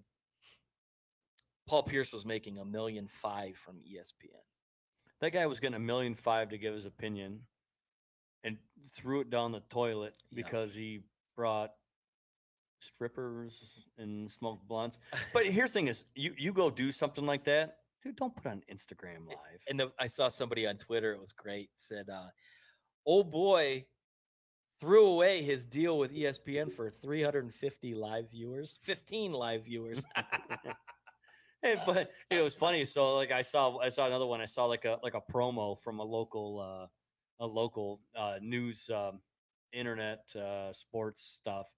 Paul 1.68 1.84
Pierce 1.84 2.12
was 2.14 2.26
making 2.26 2.58
a 2.58 2.66
million 2.66 3.08
five 3.08 3.58
from 3.58 3.76
ESPN. 3.78 4.42
That 5.20 5.34
guy 5.34 5.46
was 5.46 5.60
getting 5.60 5.76
a 5.76 5.80
million 5.80 6.16
five 6.16 6.50
to 6.50 6.58
give 6.58 6.74
his 6.74 6.86
opinion 6.86 7.42
and 8.44 8.58
threw 8.88 9.22
it 9.22 9.30
down 9.30 9.52
the 9.52 9.62
toilet 9.70 10.16
because 10.34 10.76
he 10.76 11.02
brought 11.36 11.72
strippers 12.80 13.86
and 13.98 14.30
smoked 14.30 14.68
blunts. 14.68 15.00
But 15.34 15.46
here's 15.48 15.72
the 15.72 15.74
thing 15.74 15.88
is 15.88 16.04
you 16.16 16.34
you 16.38 16.54
go 16.54 16.70
do 16.70 16.92
something 16.92 17.26
like 17.26 17.44
that, 17.46 17.78
dude, 18.04 18.16
don't 18.16 18.36
put 18.36 18.46
it 18.46 18.50
on 18.50 18.62
Instagram 18.72 19.28
live. 19.28 19.64
and 19.70 19.80
the, 19.80 19.92
I 20.00 20.08
saw 20.08 20.28
somebody 20.28 20.68
on 20.68 20.78
Twitter. 20.78 21.14
It 21.14 21.20
was 21.20 21.32
great. 21.32 21.70
Said, 21.76 22.10
uh, 22.10 22.30
"Oh 23.06 23.24
boy, 23.24 23.86
threw 24.80 25.08
away 25.08 25.44
his 25.44 25.66
deal 25.66 25.98
with 25.98 26.14
ESPN 26.14 26.72
for 26.72 26.90
350 26.90 27.94
live 27.96 28.32
viewers, 28.32 28.78
15 28.82 29.34
live 29.34 29.66
viewers." 29.66 30.04
Hey, 31.62 31.76
but 31.86 32.12
it 32.30 32.42
was 32.42 32.56
funny. 32.56 32.86
So 32.86 33.16
like 33.16 33.32
I 33.32 33.42
saw 33.42 33.78
I 33.78 33.90
saw 33.90 34.08
another 34.08 34.26
one. 34.26 34.42
I 34.42 34.46
saw 34.46 34.66
like 34.66 34.86
a 34.86 34.98
like 35.04 35.14
a 35.14 35.22
promo 35.32 35.80
from 35.80 36.00
a 36.00 36.04
local 36.04 36.60
uh 36.60 36.88
a 37.42 37.48
local 37.48 38.02
uh 38.16 38.38
news 38.42 38.90
um 38.90 39.22
internet 39.74 40.22
uh 40.38 40.72
sports 40.74 41.24
stuff. 41.42 41.74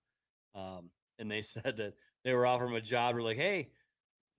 Um 0.55 0.91
and 1.19 1.31
they 1.31 1.41
said 1.55 1.77
that 1.77 1.95
they 2.25 2.33
were 2.35 2.45
offering 2.47 2.71
him 2.71 2.77
a 2.77 2.81
job. 2.81 3.15
We're 3.15 3.23
like, 3.23 3.37
hey, 3.37 3.71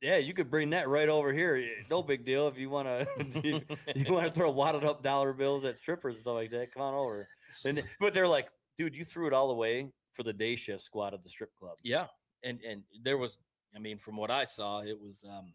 Yeah, 0.00 0.18
you 0.18 0.34
could 0.34 0.50
bring 0.50 0.70
that 0.70 0.88
right 0.88 1.08
over 1.08 1.32
here. 1.32 1.64
No 1.90 2.02
big 2.02 2.24
deal 2.24 2.48
if 2.48 2.58
you 2.58 2.70
want 2.70 2.88
to. 2.88 3.06
you 3.94 4.12
want 4.12 4.26
to 4.26 4.32
throw 4.32 4.50
wadded 4.50 4.84
up 4.84 5.02
dollar 5.02 5.32
bills 5.32 5.64
at 5.64 5.78
strippers 5.78 6.14
and 6.16 6.20
stuff 6.22 6.34
like 6.34 6.50
that. 6.50 6.72
Come 6.72 6.82
on 6.82 6.94
over. 6.94 7.28
And, 7.64 7.82
but 8.00 8.14
they're 8.14 8.28
like, 8.28 8.48
dude, 8.78 8.96
you 8.96 9.04
threw 9.04 9.26
it 9.28 9.32
all 9.32 9.50
away 9.50 9.92
for 10.12 10.22
the 10.24 10.32
day 10.32 10.56
shift 10.56 10.82
squad 10.82 11.14
at 11.14 11.22
the 11.24 11.30
strip 11.30 11.54
club. 11.58 11.78
Yeah, 11.82 12.06
and 12.42 12.60
and 12.62 12.82
there 13.02 13.18
was, 13.18 13.38
I 13.74 13.78
mean, 13.78 13.98
from 13.98 14.16
what 14.16 14.30
I 14.30 14.44
saw, 14.44 14.82
it 14.82 15.00
was, 15.00 15.24
um, 15.28 15.54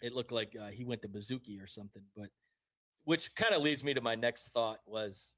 it 0.00 0.12
looked 0.14 0.32
like 0.32 0.56
uh, 0.60 0.68
he 0.70 0.84
went 0.84 1.02
to 1.02 1.08
Bazooki 1.08 1.62
or 1.62 1.66
something. 1.66 2.02
But 2.16 2.30
which 3.04 3.34
kind 3.34 3.54
of 3.54 3.62
leads 3.62 3.82
me 3.82 3.94
to 3.94 4.00
my 4.00 4.14
next 4.14 4.48
thought 4.50 4.78
was, 4.86 5.34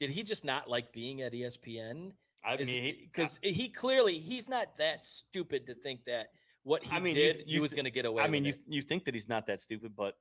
did 0.00 0.10
he 0.10 0.22
just 0.22 0.44
not 0.44 0.68
like 0.68 0.92
being 0.92 1.22
at 1.22 1.32
ESPN? 1.32 2.12
I 2.44 2.56
mean, 2.56 2.66
he- 2.68 3.08
because 3.12 3.38
he, 3.42 3.68
clearly 3.68 4.18
he's 4.18 4.48
not 4.48 4.76
that 4.78 5.04
stupid 5.04 5.66
to 5.68 5.74
think 5.74 6.04
that 6.04 6.28
what 6.62 6.82
he 6.82 6.94
I 6.94 7.00
mean, 7.00 7.16
you 7.16 7.32
did 7.32 7.44
he 7.46 7.60
was 7.60 7.70
th- 7.70 7.76
going 7.76 7.84
to 7.84 7.90
get 7.90 8.04
away. 8.06 8.22
I 8.22 8.28
mean, 8.28 8.44
you 8.44 8.50
it. 8.50 8.58
you 8.66 8.82
think 8.82 9.04
that 9.04 9.14
he's 9.14 9.28
not 9.28 9.46
that 9.46 9.60
stupid, 9.60 9.94
but. 9.96 10.16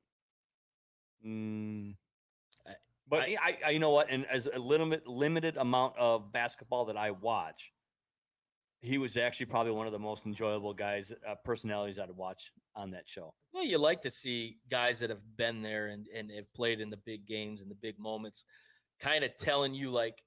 Mm, 1.26 1.95
I- 2.68 2.76
but 3.08 3.22
I- 3.24 3.38
I, 3.41 3.58
I, 3.66 3.70
you 3.72 3.80
know 3.80 3.91
what? 3.91 4.10
And 4.10 4.26
as 4.28 4.47
a 4.47 4.60
limited 4.60 5.08
limited 5.08 5.58
amount 5.58 5.97
of 5.97 6.32
basketball 6.32 6.86
that 6.86 6.97
I 6.97 7.12
watch, 7.12 7.72
he 8.84 8.97
was 8.97 9.15
actually 9.17 9.45
probably 9.47 9.71
one 9.71 9.88
of 9.88 9.93
the 9.93 9.99
most 9.99 10.25
enjoyable 10.25 10.73
guys, 10.73 11.11
uh, 11.27 11.36
personalities 11.45 11.97
I'd 11.97 12.11
watch 12.11 12.51
on 12.75 12.89
that 12.89 13.07
show. 13.07 13.34
Well, 13.53 13.63
you 13.63 13.77
like 13.77 14.01
to 14.01 14.09
see 14.09 14.57
guys 14.69 14.99
that 14.99 15.09
have 15.09 15.23
been 15.38 15.61
there 15.61 15.88
and, 15.88 16.05
and 16.13 16.29
have 16.31 16.53
played 16.53 16.81
in 16.81 16.89
the 16.89 16.97
big 16.97 17.25
games 17.25 17.61
and 17.61 17.71
the 17.71 17.75
big 17.75 17.97
moments, 17.97 18.43
kind 18.99 19.23
of 19.23 19.31
telling 19.38 19.73
you 19.73 19.89
like 19.89 20.21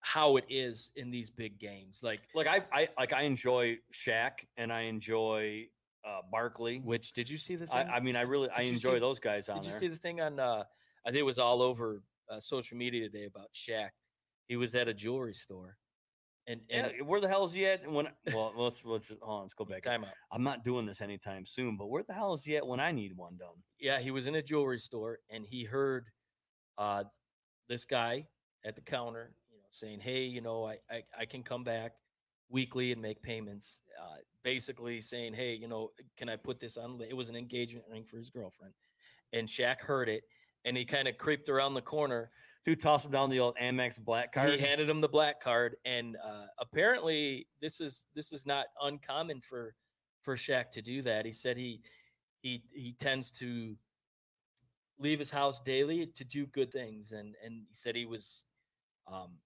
how 0.00 0.36
it 0.36 0.44
is 0.48 0.90
in 0.96 1.10
these 1.10 1.28
big 1.30 1.58
games. 1.58 2.00
Like, 2.02 2.22
Like 2.34 2.46
I, 2.46 2.62
I 2.72 2.88
like 2.98 3.12
I 3.12 3.22
enjoy 3.22 3.76
Shaq 3.92 4.32
and 4.56 4.72
I 4.72 4.82
enjoy 4.82 5.66
uh, 6.04 6.20
Barkley. 6.30 6.78
which 6.78 7.12
did 7.12 7.28
you 7.30 7.36
see 7.36 7.56
the 7.56 7.68
I, 7.72 7.84
thing? 7.84 7.92
I 7.94 8.00
mean, 8.00 8.16
I 8.16 8.22
really 8.22 8.48
I 8.50 8.58
Did 8.62 8.68
you 8.68 8.72
enjoy 8.74 8.94
see- 8.94 9.00
those 9.00 9.20
guys 9.20 9.48
on 9.48 9.58
did 9.58 9.66
you 9.66 9.70
there. 9.72 9.80
see 9.80 9.88
the 9.88 9.96
thing 9.96 10.20
on? 10.20 10.40
Uh, 10.40 10.64
I 11.06 11.10
think 11.10 11.18
it 11.20 11.24
was 11.26 11.38
all 11.38 11.60
over 11.62 12.02
uh, 12.30 12.40
social 12.40 12.76
media 12.78 13.08
today 13.08 13.24
about 13.26 13.48
Shaq. 13.54 13.90
He 14.48 14.56
was 14.56 14.74
at 14.74 14.88
a 14.88 14.94
jewelry 14.94 15.34
store, 15.34 15.76
and 16.46 16.60
yeah, 16.68 16.88
where 17.04 17.20
the 17.20 17.28
hell 17.28 17.44
is 17.44 17.52
he 17.52 17.66
at? 17.66 17.88
When 17.90 18.08
well, 18.32 18.52
let's 18.56 18.84
let's 18.84 19.14
hold 19.20 19.38
on, 19.38 19.42
let's 19.42 19.54
go 19.54 19.64
back. 19.64 19.82
time 19.82 20.04
out. 20.04 20.10
I'm 20.30 20.42
not 20.42 20.64
doing 20.64 20.86
this 20.86 21.00
anytime 21.00 21.44
soon, 21.44 21.76
but 21.76 21.88
where 21.88 22.02
the 22.06 22.14
hell 22.14 22.34
is 22.34 22.44
he 22.44 22.56
at 22.56 22.66
when 22.66 22.80
I 22.80 22.92
need 22.92 23.16
one 23.16 23.36
done? 23.38 23.62
yeah, 23.80 24.00
he 24.00 24.10
was 24.10 24.26
in 24.26 24.34
a 24.34 24.42
jewelry 24.42 24.78
store 24.78 25.18
and 25.30 25.44
he 25.44 25.64
heard 25.64 26.06
uh, 26.78 27.04
this 27.68 27.84
guy 27.84 28.26
at 28.64 28.76
the 28.76 28.82
counter, 28.82 29.34
you 29.50 29.58
know, 29.58 29.66
saying, 29.70 30.00
"Hey, 30.00 30.24
you 30.24 30.40
know, 30.40 30.64
I 30.64 30.78
I, 30.90 31.02
I 31.20 31.24
can 31.26 31.42
come 31.42 31.64
back 31.64 31.92
weekly 32.48 32.92
and 32.92 33.00
make 33.00 33.22
payments." 33.22 33.80
Uh, 34.00 34.16
basically 34.42 35.00
saying, 35.00 35.34
"Hey, 35.34 35.54
you 35.54 35.68
know, 35.68 35.90
can 36.16 36.28
I 36.28 36.36
put 36.36 36.58
this 36.58 36.76
on?" 36.76 37.00
It 37.08 37.16
was 37.16 37.28
an 37.28 37.36
engagement 37.36 37.86
ring 37.88 38.04
for 38.04 38.18
his 38.18 38.30
girlfriend, 38.30 38.74
and 39.32 39.46
Shaq 39.46 39.80
heard 39.80 40.08
it 40.08 40.24
and 40.64 40.76
he 40.76 40.84
kind 40.84 41.08
of 41.08 41.18
creeped 41.18 41.48
around 41.48 41.74
the 41.74 41.82
corner. 41.82 42.30
Dude, 42.64 42.80
toss 42.80 43.04
him 43.04 43.10
down 43.10 43.30
the 43.30 43.40
old 43.40 43.56
Amex 43.56 43.98
black 43.98 44.32
card. 44.32 44.52
He 44.54 44.58
handed 44.58 44.88
him 44.88 45.00
the 45.00 45.08
black 45.08 45.40
card, 45.40 45.76
and 45.84 46.16
uh, 46.24 46.46
apparently 46.60 47.48
this 47.60 47.80
is 47.80 48.06
this 48.14 48.32
is 48.32 48.46
not 48.46 48.66
uncommon 48.80 49.40
for 49.40 49.74
for 50.22 50.36
Shaq 50.36 50.70
to 50.72 50.82
do 50.82 51.02
that. 51.02 51.26
He 51.26 51.32
said 51.32 51.56
he 51.56 51.80
he 52.40 52.62
he 52.72 52.92
tends 52.92 53.30
to 53.32 53.76
leave 54.98 55.18
his 55.18 55.32
house 55.32 55.60
daily 55.60 56.06
to 56.06 56.24
do 56.24 56.46
good 56.46 56.72
things, 56.72 57.10
and 57.10 57.34
and 57.44 57.64
he 57.68 57.74
said 57.74 57.96
he 57.96 58.06
was 58.06 58.44
um, 59.12 59.38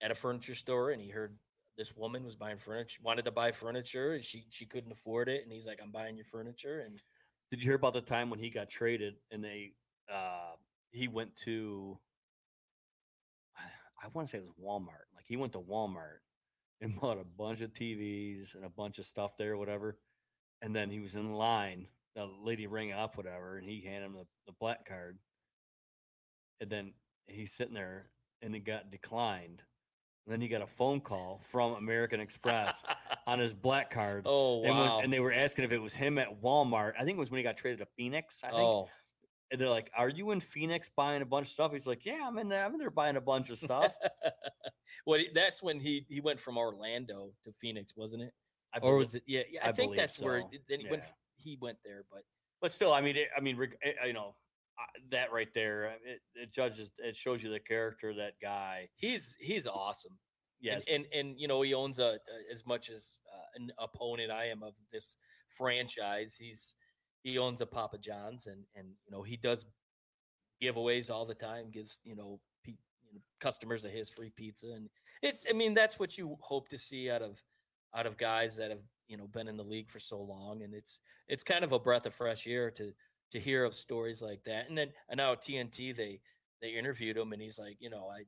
at 0.00 0.12
a 0.12 0.14
furniture 0.14 0.54
store 0.54 0.90
and 0.90 1.00
he 1.02 1.10
heard 1.10 1.36
this 1.76 1.96
woman 1.96 2.24
was 2.24 2.36
buying 2.36 2.58
furniture, 2.58 3.00
wanted 3.02 3.24
to 3.24 3.32
buy 3.32 3.50
furniture, 3.50 4.12
and 4.12 4.24
she 4.24 4.44
she 4.50 4.64
couldn't 4.64 4.92
afford 4.92 5.28
it, 5.28 5.42
and 5.42 5.52
he's 5.52 5.66
like, 5.66 5.80
"I'm 5.82 5.90
buying 5.90 6.16
your 6.16 6.24
furniture," 6.26 6.80
and 6.80 7.00
Did 7.50 7.62
you 7.62 7.68
hear 7.68 7.76
about 7.76 7.94
the 7.94 8.00
time 8.00 8.30
when 8.30 8.38
he 8.38 8.50
got 8.50 8.68
traded 8.68 9.16
and 9.32 9.42
they 9.44 9.72
uh 10.08 10.52
he 10.92 11.08
went 11.08 11.34
to 11.36 11.98
I 14.04 14.08
want 14.12 14.28
to 14.28 14.32
say 14.32 14.38
it 14.38 14.44
was 14.44 14.54
Walmart. 14.62 15.06
Like 15.14 15.24
he 15.26 15.36
went 15.36 15.52
to 15.54 15.60
Walmart 15.60 16.18
and 16.80 17.00
bought 17.00 17.18
a 17.18 17.24
bunch 17.24 17.60
of 17.60 17.72
TVs 17.72 18.54
and 18.54 18.64
a 18.64 18.70
bunch 18.70 18.98
of 18.98 19.04
stuff 19.04 19.36
there, 19.36 19.56
whatever. 19.56 19.96
And 20.62 20.74
then 20.74 20.90
he 20.90 21.00
was 21.00 21.14
in 21.14 21.34
line, 21.34 21.88
the 22.14 22.28
lady 22.42 22.66
rang 22.66 22.92
up, 22.92 23.16
whatever, 23.16 23.56
and 23.58 23.68
he 23.68 23.82
handed 23.82 24.06
him 24.06 24.14
the, 24.14 24.26
the 24.46 24.52
black 24.58 24.86
card. 24.86 25.18
And 26.60 26.70
then 26.70 26.92
he's 27.26 27.52
sitting 27.52 27.74
there 27.74 28.10
and 28.42 28.54
it 28.54 28.60
got 28.60 28.90
declined. 28.90 29.62
And 30.26 30.32
then 30.32 30.40
he 30.40 30.48
got 30.48 30.62
a 30.62 30.66
phone 30.66 31.00
call 31.00 31.38
from 31.42 31.74
American 31.74 32.20
Express 32.20 32.82
on 33.26 33.38
his 33.38 33.52
black 33.52 33.90
card. 33.90 34.24
oh 34.26 34.62
And, 34.64 34.74
was, 34.74 34.90
wow, 34.90 35.00
and 35.02 35.12
they 35.12 35.20
were 35.20 35.32
asking 35.32 35.64
if 35.64 35.72
it 35.72 35.82
was 35.82 35.92
him 35.92 36.18
at 36.18 36.42
Walmart. 36.42 36.92
I 36.98 37.04
think 37.04 37.16
it 37.16 37.20
was 37.20 37.30
when 37.30 37.38
he 37.38 37.44
got 37.44 37.58
traded 37.58 37.80
to 37.80 37.86
Phoenix. 37.96 38.42
I 38.42 38.48
think. 38.48 38.60
oh 38.60 38.88
And 39.54 39.60
they're 39.60 39.70
like, 39.70 39.88
"Are 39.96 40.08
you 40.08 40.32
in 40.32 40.40
Phoenix 40.40 40.90
buying 40.96 41.22
a 41.22 41.24
bunch 41.24 41.46
of 41.46 41.52
stuff?" 41.52 41.70
He's 41.70 41.86
like, 41.86 42.04
"Yeah, 42.04 42.24
I'm 42.26 42.36
in 42.38 42.48
there. 42.48 42.64
I'm 42.64 42.72
in 42.72 42.80
there 42.80 42.90
buying 42.90 43.14
a 43.14 43.20
bunch 43.20 43.50
of 43.50 43.58
stuff." 43.58 43.94
well, 45.06 45.20
that's 45.32 45.62
when 45.62 45.78
he 45.78 46.04
he 46.08 46.20
went 46.20 46.40
from 46.40 46.58
Orlando 46.58 47.30
to 47.44 47.52
Phoenix, 47.52 47.92
wasn't 47.96 48.24
it? 48.24 48.32
I 48.74 48.78
or 48.78 48.80
believe- 48.80 48.98
was 48.98 49.14
it? 49.14 49.22
Yeah, 49.28 49.42
yeah 49.48 49.64
I, 49.64 49.68
I 49.68 49.72
think 49.72 49.94
that's 49.94 50.20
where. 50.20 50.40
so, 50.40 50.48
it- 50.50 50.62
Then 50.68 50.80
he 50.80 50.86
went. 50.90 51.04
yeah. 51.04 51.08
f- 51.08 51.14
He 51.36 51.56
went 51.60 51.78
there, 51.84 52.04
but 52.10 52.22
But 52.60 52.72
still, 52.72 52.92
I 52.92 53.00
mean, 53.00 53.16
it, 53.16 53.28
I 53.36 53.40
mean, 53.40 53.56
you 54.04 54.12
know, 54.12 54.34
that 55.10 55.30
right 55.32 55.54
there, 55.54 55.90
uh, 55.90 56.10
it, 56.12 56.20
it 56.34 56.52
judges, 56.52 56.90
it 56.98 57.14
shows 57.14 57.40
you 57.40 57.50
the 57.50 57.60
character 57.60 58.10
of 58.10 58.16
that 58.16 58.34
guy. 58.42 58.88
he's 58.96 59.36
he's 59.38 59.68
awesome. 59.68 60.18
Yes, 60.60 60.84
and, 60.90 61.06
and 61.12 61.28
and 61.28 61.38
you 61.40 61.46
know 61.46 61.62
he 61.62 61.74
owns 61.74 62.00
a, 62.00 62.18
a 62.18 62.52
as 62.52 62.66
much 62.66 62.90
as 62.90 63.20
uh, 63.32 63.62
an 63.62 63.70
opponent 63.78 64.32
I 64.32 64.46
am 64.46 64.64
of 64.64 64.72
this 64.92 65.14
franchise. 65.48 66.36
He's 66.40 66.74
he 67.24 67.38
owns 67.38 67.60
a 67.60 67.66
Papa 67.66 67.98
John's, 67.98 68.46
and 68.46 68.64
and 68.76 68.88
you 69.04 69.10
know 69.10 69.22
he 69.22 69.36
does 69.36 69.66
giveaways 70.62 71.10
all 71.10 71.26
the 71.26 71.34
time. 71.34 71.70
Gives 71.72 71.98
you 72.04 72.14
know, 72.14 72.38
pe- 72.62 72.72
you 73.02 73.14
know 73.14 73.20
customers 73.40 73.84
of 73.84 73.90
his 73.90 74.08
free 74.08 74.30
pizza, 74.30 74.68
and 74.68 74.88
it's 75.22 75.46
I 75.48 75.54
mean 75.54 75.74
that's 75.74 75.98
what 75.98 76.16
you 76.16 76.36
hope 76.40 76.68
to 76.68 76.78
see 76.78 77.10
out 77.10 77.22
of 77.22 77.42
out 77.96 78.06
of 78.06 78.16
guys 78.16 78.56
that 78.58 78.70
have 78.70 78.82
you 79.08 79.16
know 79.16 79.26
been 79.26 79.48
in 79.48 79.56
the 79.56 79.64
league 79.64 79.90
for 79.90 79.98
so 79.98 80.20
long, 80.20 80.62
and 80.62 80.74
it's 80.74 81.00
it's 81.26 81.42
kind 81.42 81.64
of 81.64 81.72
a 81.72 81.80
breath 81.80 82.06
of 82.06 82.14
fresh 82.14 82.46
air 82.46 82.70
to 82.72 82.92
to 83.32 83.40
hear 83.40 83.64
of 83.64 83.74
stories 83.74 84.22
like 84.22 84.44
that. 84.44 84.68
And 84.68 84.76
then 84.76 84.90
and 85.08 85.16
now 85.16 85.34
TNT 85.34 85.96
they 85.96 86.20
they 86.60 86.70
interviewed 86.70 87.16
him, 87.16 87.32
and 87.32 87.42
he's 87.42 87.58
like, 87.58 87.78
you 87.80 87.90
know, 87.90 88.08
I 88.08 88.24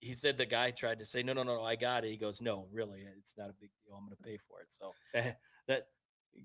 he 0.00 0.14
said 0.14 0.36
the 0.36 0.44
guy 0.44 0.70
tried 0.70 0.98
to 0.98 1.04
say, 1.06 1.22
no, 1.22 1.32
no, 1.32 1.42
no, 1.42 1.62
I 1.62 1.76
got 1.76 2.04
it. 2.04 2.10
He 2.10 2.18
goes, 2.18 2.42
no, 2.42 2.66
really, 2.70 3.06
it's 3.18 3.38
not 3.38 3.48
a 3.48 3.54
big 3.58 3.70
deal. 3.84 3.96
I'm 3.96 4.04
going 4.04 4.16
to 4.16 4.22
pay 4.22 4.36
for 4.36 4.60
it. 4.60 4.66
So 4.68 4.92
that 5.66 5.86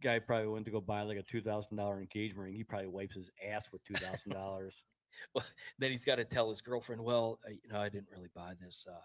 guy 0.02 0.20
probably 0.20 0.48
went 0.48 0.66
to 0.66 0.72
go 0.72 0.82
buy 0.82 1.02
like 1.02 1.18
a 1.18 1.24
two 1.24 1.42
thousand 1.42 1.78
dollar 1.78 2.00
engagement 2.00 2.46
ring. 2.46 2.56
He 2.56 2.64
probably 2.64 2.88
wipes 2.88 3.16
his 3.16 3.32
ass 3.52 3.70
with 3.72 3.84
two 3.84 3.96
thousand 3.96 4.34
dollars. 4.34 4.86
well, 5.36 5.46
then 5.78 5.92
he's 5.92 6.06
got 6.06 6.16
to 6.16 6.26
tell 6.26 6.50
his 6.50 6.62
girlfriend, 6.62 7.04
well, 7.04 7.40
I, 7.46 7.52
you 7.52 7.74
know, 7.74 7.80
I 7.80 7.90
didn't 7.90 8.10
really 8.12 8.30
buy 8.34 8.54
this. 8.62 8.86
Uh, 8.90 8.96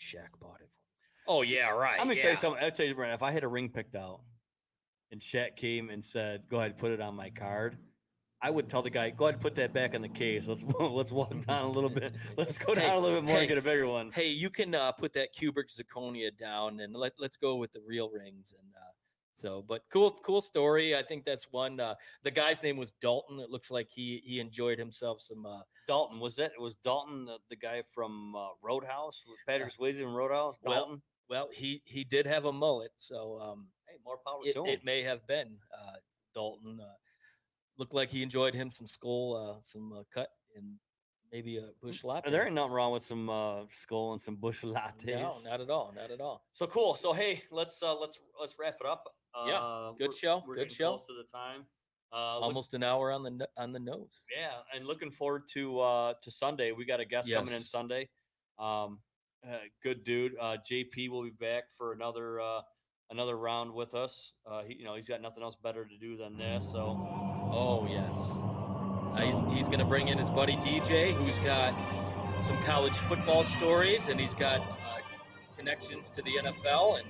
Shaq 0.00 0.40
bought 0.40 0.60
it 0.60 0.68
for. 0.70 0.80
Oh 1.28 1.42
yeah, 1.42 1.68
right. 1.68 2.00
I'm 2.00 2.08
gonna 2.08 2.20
tell 2.20 2.30
you 2.30 2.36
something. 2.36 2.62
I'll 2.62 2.70
tell 2.70 2.86
you, 2.86 2.94
Brent, 2.94 3.12
if 3.12 3.22
I 3.22 3.30
had 3.30 3.44
a 3.44 3.48
ring 3.48 3.68
picked 3.68 3.94
out 3.94 4.20
and 5.12 5.20
Shaq 5.20 5.56
came 5.56 5.90
and 5.90 6.04
said, 6.04 6.48
"Go 6.48 6.58
ahead, 6.58 6.78
put 6.78 6.92
it 6.92 7.00
on 7.00 7.14
my 7.14 7.30
card," 7.30 7.76
I 8.40 8.50
would 8.50 8.68
tell 8.68 8.82
the 8.82 8.90
guy, 8.90 9.10
"Go 9.10 9.28
ahead, 9.28 9.40
put 9.40 9.56
that 9.56 9.72
back 9.72 9.94
in 9.94 10.02
the 10.02 10.08
case. 10.08 10.48
Let's 10.48 10.64
let's 10.80 11.12
walk 11.12 11.38
down 11.46 11.64
a 11.66 11.70
little 11.70 11.90
bit. 11.90 12.14
Let's 12.36 12.58
go 12.58 12.74
down 12.74 12.84
Hey, 12.84 12.96
a 12.96 12.98
little 12.98 13.20
bit 13.20 13.24
more 13.24 13.36
hey, 13.36 13.40
and 13.42 13.48
get 13.48 13.58
a 13.58 13.62
bigger 13.62 13.86
one." 13.86 14.10
Hey, 14.12 14.28
you 14.28 14.50
can 14.50 14.74
uh, 14.74 14.92
put 14.92 15.12
that 15.14 15.32
cubic 15.32 15.68
zirconia 15.68 16.36
down, 16.36 16.80
and 16.80 16.94
let 16.94 17.12
let's 17.18 17.36
go 17.36 17.56
with 17.56 17.72
the 17.72 17.80
real 17.86 18.10
rings. 18.10 18.54
And 18.58 18.72
uh, 18.74 18.92
so, 19.34 19.64
but 19.66 19.82
cool, 19.92 20.10
cool 20.24 20.40
story. 20.40 20.96
I 20.96 21.02
think 21.02 21.24
that's 21.24 21.50
one. 21.50 21.80
Uh, 21.80 21.94
the 22.22 22.30
guy's 22.30 22.62
name 22.62 22.76
was 22.76 22.92
Dalton. 23.00 23.40
It 23.40 23.50
looks 23.50 23.70
like 23.70 23.88
he 23.90 24.20
he 24.24 24.40
enjoyed 24.40 24.78
himself 24.78 25.20
some. 25.20 25.46
Uh, 25.46 25.62
Dalton 25.86 26.20
was 26.20 26.36
that? 26.36 26.52
It 26.56 26.60
was 26.60 26.74
Dalton 26.76 27.24
the, 27.26 27.38
the 27.48 27.56
guy 27.56 27.82
from 27.94 28.34
uh, 28.36 28.48
Roadhouse? 28.62 29.24
with 29.26 29.38
Patrick 29.46 29.72
Swayze 29.72 30.00
in 30.00 30.12
Roadhouse. 30.12 30.58
well, 30.62 30.74
Dalton. 30.74 31.02
well, 31.28 31.48
he 31.52 31.82
he 31.84 32.04
did 32.04 32.26
have 32.26 32.44
a 32.44 32.52
mullet, 32.52 32.92
so 32.96 33.38
um, 33.40 33.68
hey, 33.88 33.96
more 34.04 34.18
power 34.26 34.40
it, 34.44 34.54
to 34.54 34.64
him. 34.64 34.66
it 34.66 34.84
may 34.84 35.02
have 35.02 35.26
been 35.26 35.58
uh, 35.72 35.96
Dalton. 36.34 36.78
Uh, 36.80 36.92
looked 37.78 37.94
like 37.94 38.10
he 38.10 38.22
enjoyed 38.22 38.54
him 38.54 38.70
some 38.70 38.86
skull, 38.86 39.56
uh, 39.56 39.60
some 39.62 39.92
uh, 39.92 40.02
cut, 40.12 40.28
and 40.56 40.76
maybe 41.32 41.56
a 41.56 41.70
bush 41.82 42.04
latte. 42.04 42.30
there 42.30 42.44
ain't 42.44 42.54
nothing 42.54 42.72
wrong 42.72 42.92
with 42.92 43.04
some 43.04 43.28
uh, 43.28 43.62
skull 43.68 44.12
and 44.12 44.20
some 44.20 44.36
bush 44.36 44.62
lattes. 44.64 45.06
no, 45.06 45.34
not 45.44 45.60
at 45.60 45.70
all, 45.70 45.92
not 45.96 46.10
at 46.10 46.20
all. 46.20 46.44
So 46.52 46.66
cool. 46.66 46.94
So 46.94 47.12
hey, 47.12 47.42
let's 47.50 47.82
uh, 47.82 47.98
let's 47.98 48.20
let's 48.38 48.56
wrap 48.60 48.76
it 48.80 48.86
up. 48.86 49.04
Yeah, 49.46 49.60
Uh, 49.60 49.92
good 49.92 50.08
we're- 50.08 50.12
show, 50.18 50.42
We're 50.46 50.56
good 50.56 50.72
show. 50.72 50.90
Close 50.90 51.06
to 51.06 51.14
the 51.14 51.24
time. 51.24 51.66
Uh, 52.12 52.34
look- 52.36 52.44
Almost 52.44 52.74
an 52.74 52.82
hour 52.82 53.12
on 53.12 53.22
the 53.22 53.48
on 53.56 53.72
the 53.72 53.78
nose. 53.78 54.24
yeah, 54.36 54.62
and 54.74 54.84
looking 54.86 55.10
forward 55.12 55.46
to 55.52 55.80
uh, 55.80 56.14
to 56.22 56.30
Sunday. 56.30 56.72
We 56.72 56.84
got 56.84 56.98
a 57.00 57.04
guest 57.04 57.30
coming 57.32 57.54
in 57.54 57.60
Sunday. 57.62 58.08
Um, 58.58 59.00
uh, 59.46 59.58
good 59.82 60.02
dude. 60.04 60.36
Uh, 60.38 60.56
JP 60.58 61.08
will 61.08 61.22
be 61.22 61.30
back 61.30 61.70
for 61.70 61.92
another 61.92 62.40
uh, 62.40 62.62
another 63.10 63.38
round 63.38 63.72
with 63.72 63.94
us. 63.94 64.32
Uh, 64.44 64.64
he, 64.64 64.74
you 64.74 64.84
know, 64.84 64.94
he's 64.96 65.08
got 65.08 65.20
nothing 65.20 65.42
else 65.44 65.54
better 65.56 65.84
to 65.84 65.96
do 65.98 66.16
than 66.16 66.36
this. 66.36 66.70
So 66.72 66.98
Oh 67.52 67.86
yes. 67.88 68.18
Uh, 69.16 69.20
he's 69.24 69.52
he's 69.56 69.68
gonna 69.68 69.84
bring 69.84 70.08
in 70.08 70.18
his 70.18 70.30
buddy 70.30 70.56
DJ, 70.56 71.12
who's 71.14 71.38
got 71.40 71.72
some 72.40 72.56
college 72.64 72.94
football 72.94 73.44
stories, 73.44 74.08
and 74.08 74.18
he's 74.18 74.34
got 74.34 74.60
uh, 74.60 74.98
connections 75.56 76.10
to 76.12 76.22
the 76.22 76.36
NFL, 76.38 76.98
and 77.00 77.08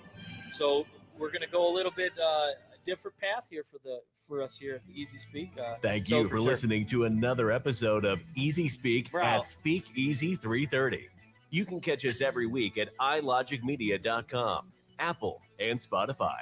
so 0.52 0.86
we're 1.20 1.30
gonna 1.30 1.46
go 1.46 1.70
a 1.70 1.74
little 1.74 1.92
bit 1.92 2.12
uh, 2.18 2.48
different 2.84 3.16
path 3.18 3.46
here 3.50 3.62
for 3.62 3.78
the 3.84 4.00
for 4.26 4.42
us 4.42 4.58
here 4.58 4.76
at 4.76 4.86
the 4.86 5.00
Easy 5.00 5.18
Speak. 5.18 5.52
Uh, 5.58 5.76
Thank 5.80 6.06
so 6.06 6.18
you 6.18 6.24
for 6.24 6.30
for, 6.30 6.36
sure. 6.38 6.46
listening 6.46 6.86
to 6.86 7.04
another 7.04 7.52
episode 7.52 8.04
of 8.04 8.22
Easy 8.34 8.68
Speak 8.68 9.12
Bro. 9.12 9.22
at 9.22 9.46
Speak 9.46 9.84
Easy 9.94 10.34
330. 10.34 11.08
You 11.50 11.64
can 11.64 11.80
catch 11.80 12.04
us 12.06 12.20
every 12.20 12.46
week 12.46 12.78
at 12.78 12.96
ilogicmedia.com, 12.98 14.66
Apple, 14.98 15.40
and 15.58 15.80
Spotify. 15.80 16.38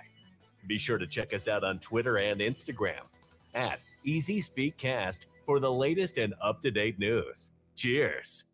Be 0.66 0.78
sure 0.78 0.98
to 0.98 1.06
check 1.06 1.32
us 1.32 1.48
out 1.48 1.64
on 1.64 1.78
Twitter 1.78 2.18
and 2.18 2.40
Instagram 2.40 3.00
at 3.54 3.80
Easy 4.04 4.40
Speak 4.40 4.76
Cast 4.76 5.26
for 5.46 5.60
the 5.60 5.72
latest 5.72 6.18
and 6.18 6.34
up 6.42 6.60
to 6.62 6.70
date 6.70 6.98
news. 6.98 7.52
Cheers. 7.74 8.44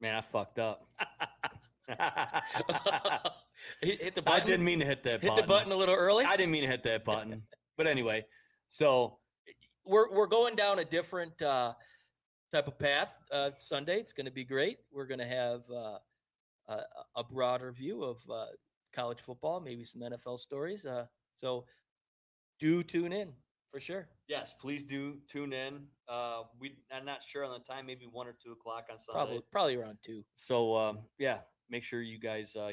Man, 0.00 0.14
I 0.14 0.20
fucked 0.20 0.58
up. 0.58 0.86
hit, 3.80 4.02
hit 4.02 4.14
the 4.14 4.22
I 4.26 4.40
didn't 4.40 4.64
mean 4.64 4.80
to 4.80 4.84
hit 4.84 5.02
that 5.04 5.22
hit 5.22 5.28
button. 5.28 5.42
the 5.42 5.48
button 5.48 5.72
a 5.72 5.76
little 5.76 5.94
early. 5.94 6.24
I 6.24 6.36
didn't 6.36 6.52
mean 6.52 6.62
to 6.62 6.68
hit 6.68 6.82
that 6.84 7.04
button. 7.04 7.42
But 7.76 7.86
anyway, 7.86 8.26
so 8.66 9.18
we're 9.86 10.12
we're 10.12 10.26
going 10.26 10.56
down 10.56 10.80
a 10.80 10.84
different 10.84 11.40
uh, 11.40 11.74
type 12.52 12.66
of 12.66 12.76
path 12.76 13.16
uh, 13.32 13.50
Sunday. 13.56 14.00
It's 14.00 14.12
going 14.12 14.26
to 14.26 14.32
be 14.32 14.44
great. 14.44 14.78
We're 14.90 15.06
going 15.06 15.20
to 15.20 15.26
have 15.26 15.60
uh, 15.70 15.98
a, 16.66 16.78
a 17.14 17.22
broader 17.22 17.70
view 17.70 18.02
of 18.02 18.20
uh, 18.28 18.46
college 18.92 19.20
football, 19.20 19.60
maybe 19.60 19.84
some 19.84 20.02
NFL 20.02 20.40
stories. 20.40 20.84
Uh, 20.84 21.06
so 21.34 21.66
do 22.58 22.82
tune 22.82 23.12
in 23.12 23.32
for 23.70 23.80
sure. 23.80 24.08
yes, 24.28 24.54
please 24.60 24.82
do 24.82 25.18
tune 25.28 25.52
in. 25.52 25.86
Uh, 26.08 26.42
we 26.58 26.72
I'm 26.92 27.04
not 27.04 27.22
sure 27.22 27.44
on 27.44 27.52
the 27.52 27.60
time, 27.60 27.86
maybe 27.86 28.06
one 28.10 28.26
or 28.26 28.34
two 28.42 28.52
o'clock 28.52 28.86
on 28.90 28.98
Sunday. 28.98 29.18
Probably 29.18 29.42
probably 29.52 29.76
around 29.76 29.98
two. 30.04 30.24
So 30.34 30.76
um, 30.76 30.98
yeah, 31.18 31.40
make 31.70 31.84
sure 31.84 32.00
you 32.02 32.18
guys 32.18 32.56
uh, 32.56 32.72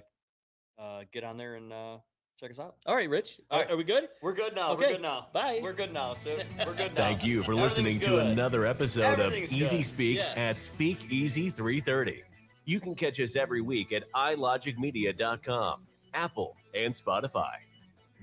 uh, 0.81 1.03
get 1.11 1.23
on 1.23 1.37
there 1.37 1.55
and 1.55 1.71
uh, 1.71 1.97
check 2.39 2.51
us 2.51 2.59
out. 2.59 2.75
All 2.85 2.95
right, 2.95 3.09
Rich. 3.09 3.39
All 3.51 3.63
Are, 3.69 3.75
we 3.77 3.83
good? 3.83 4.09
We're 4.21 4.33
good 4.33 4.55
now. 4.55 4.71
Okay, 4.73 4.85
We're 4.85 4.91
good 4.93 5.01
now. 5.01 5.27
bye. 5.33 5.59
We're 5.61 5.73
good 5.73 5.93
now. 5.93 6.13
So 6.13 6.37
we're 6.65 6.73
good 6.73 6.93
now. 6.95 7.03
Thank 7.03 7.25
you 7.25 7.43
for 7.43 7.55
listening 7.55 7.99
to 8.01 8.05
good. 8.07 8.27
another 8.27 8.65
episode 8.65 9.13
of 9.13 9.19
Everything's 9.27 9.53
Easy 9.53 9.77
good. 9.77 9.85
Speak 9.85 10.15
Yes. 10.17 10.37
at 10.37 10.55
Speak 10.57 11.11
Easy 11.11 11.49
330. 11.49 12.23
You 12.65 12.79
can 12.79 12.95
catch 12.95 13.19
us 13.19 13.35
every 13.35 13.61
week 13.61 13.91
at 13.93 14.11
ilogicmedia.com, 14.13 15.81
Apple, 16.13 16.55
and 16.73 16.93
Spotify. 16.95 17.53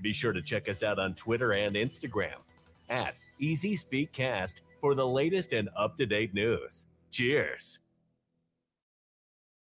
Be 0.01 0.11
sure 0.11 0.33
to 0.33 0.41
check 0.41 0.67
us 0.67 0.83
out 0.83 0.99
on 0.99 1.13
Twitter 1.15 1.53
and 1.53 1.75
Instagram 1.75 2.35
at 2.89 3.17
Easy 3.39 3.75
Speak 3.75 4.11
Cast 4.11 4.61
for 4.81 4.95
the 4.95 5.07
latest 5.07 5.53
and 5.53 5.69
up 5.77 5.95
to 5.97 6.05
date 6.05 6.33
news. 6.33 6.87
Cheers. 7.11 7.79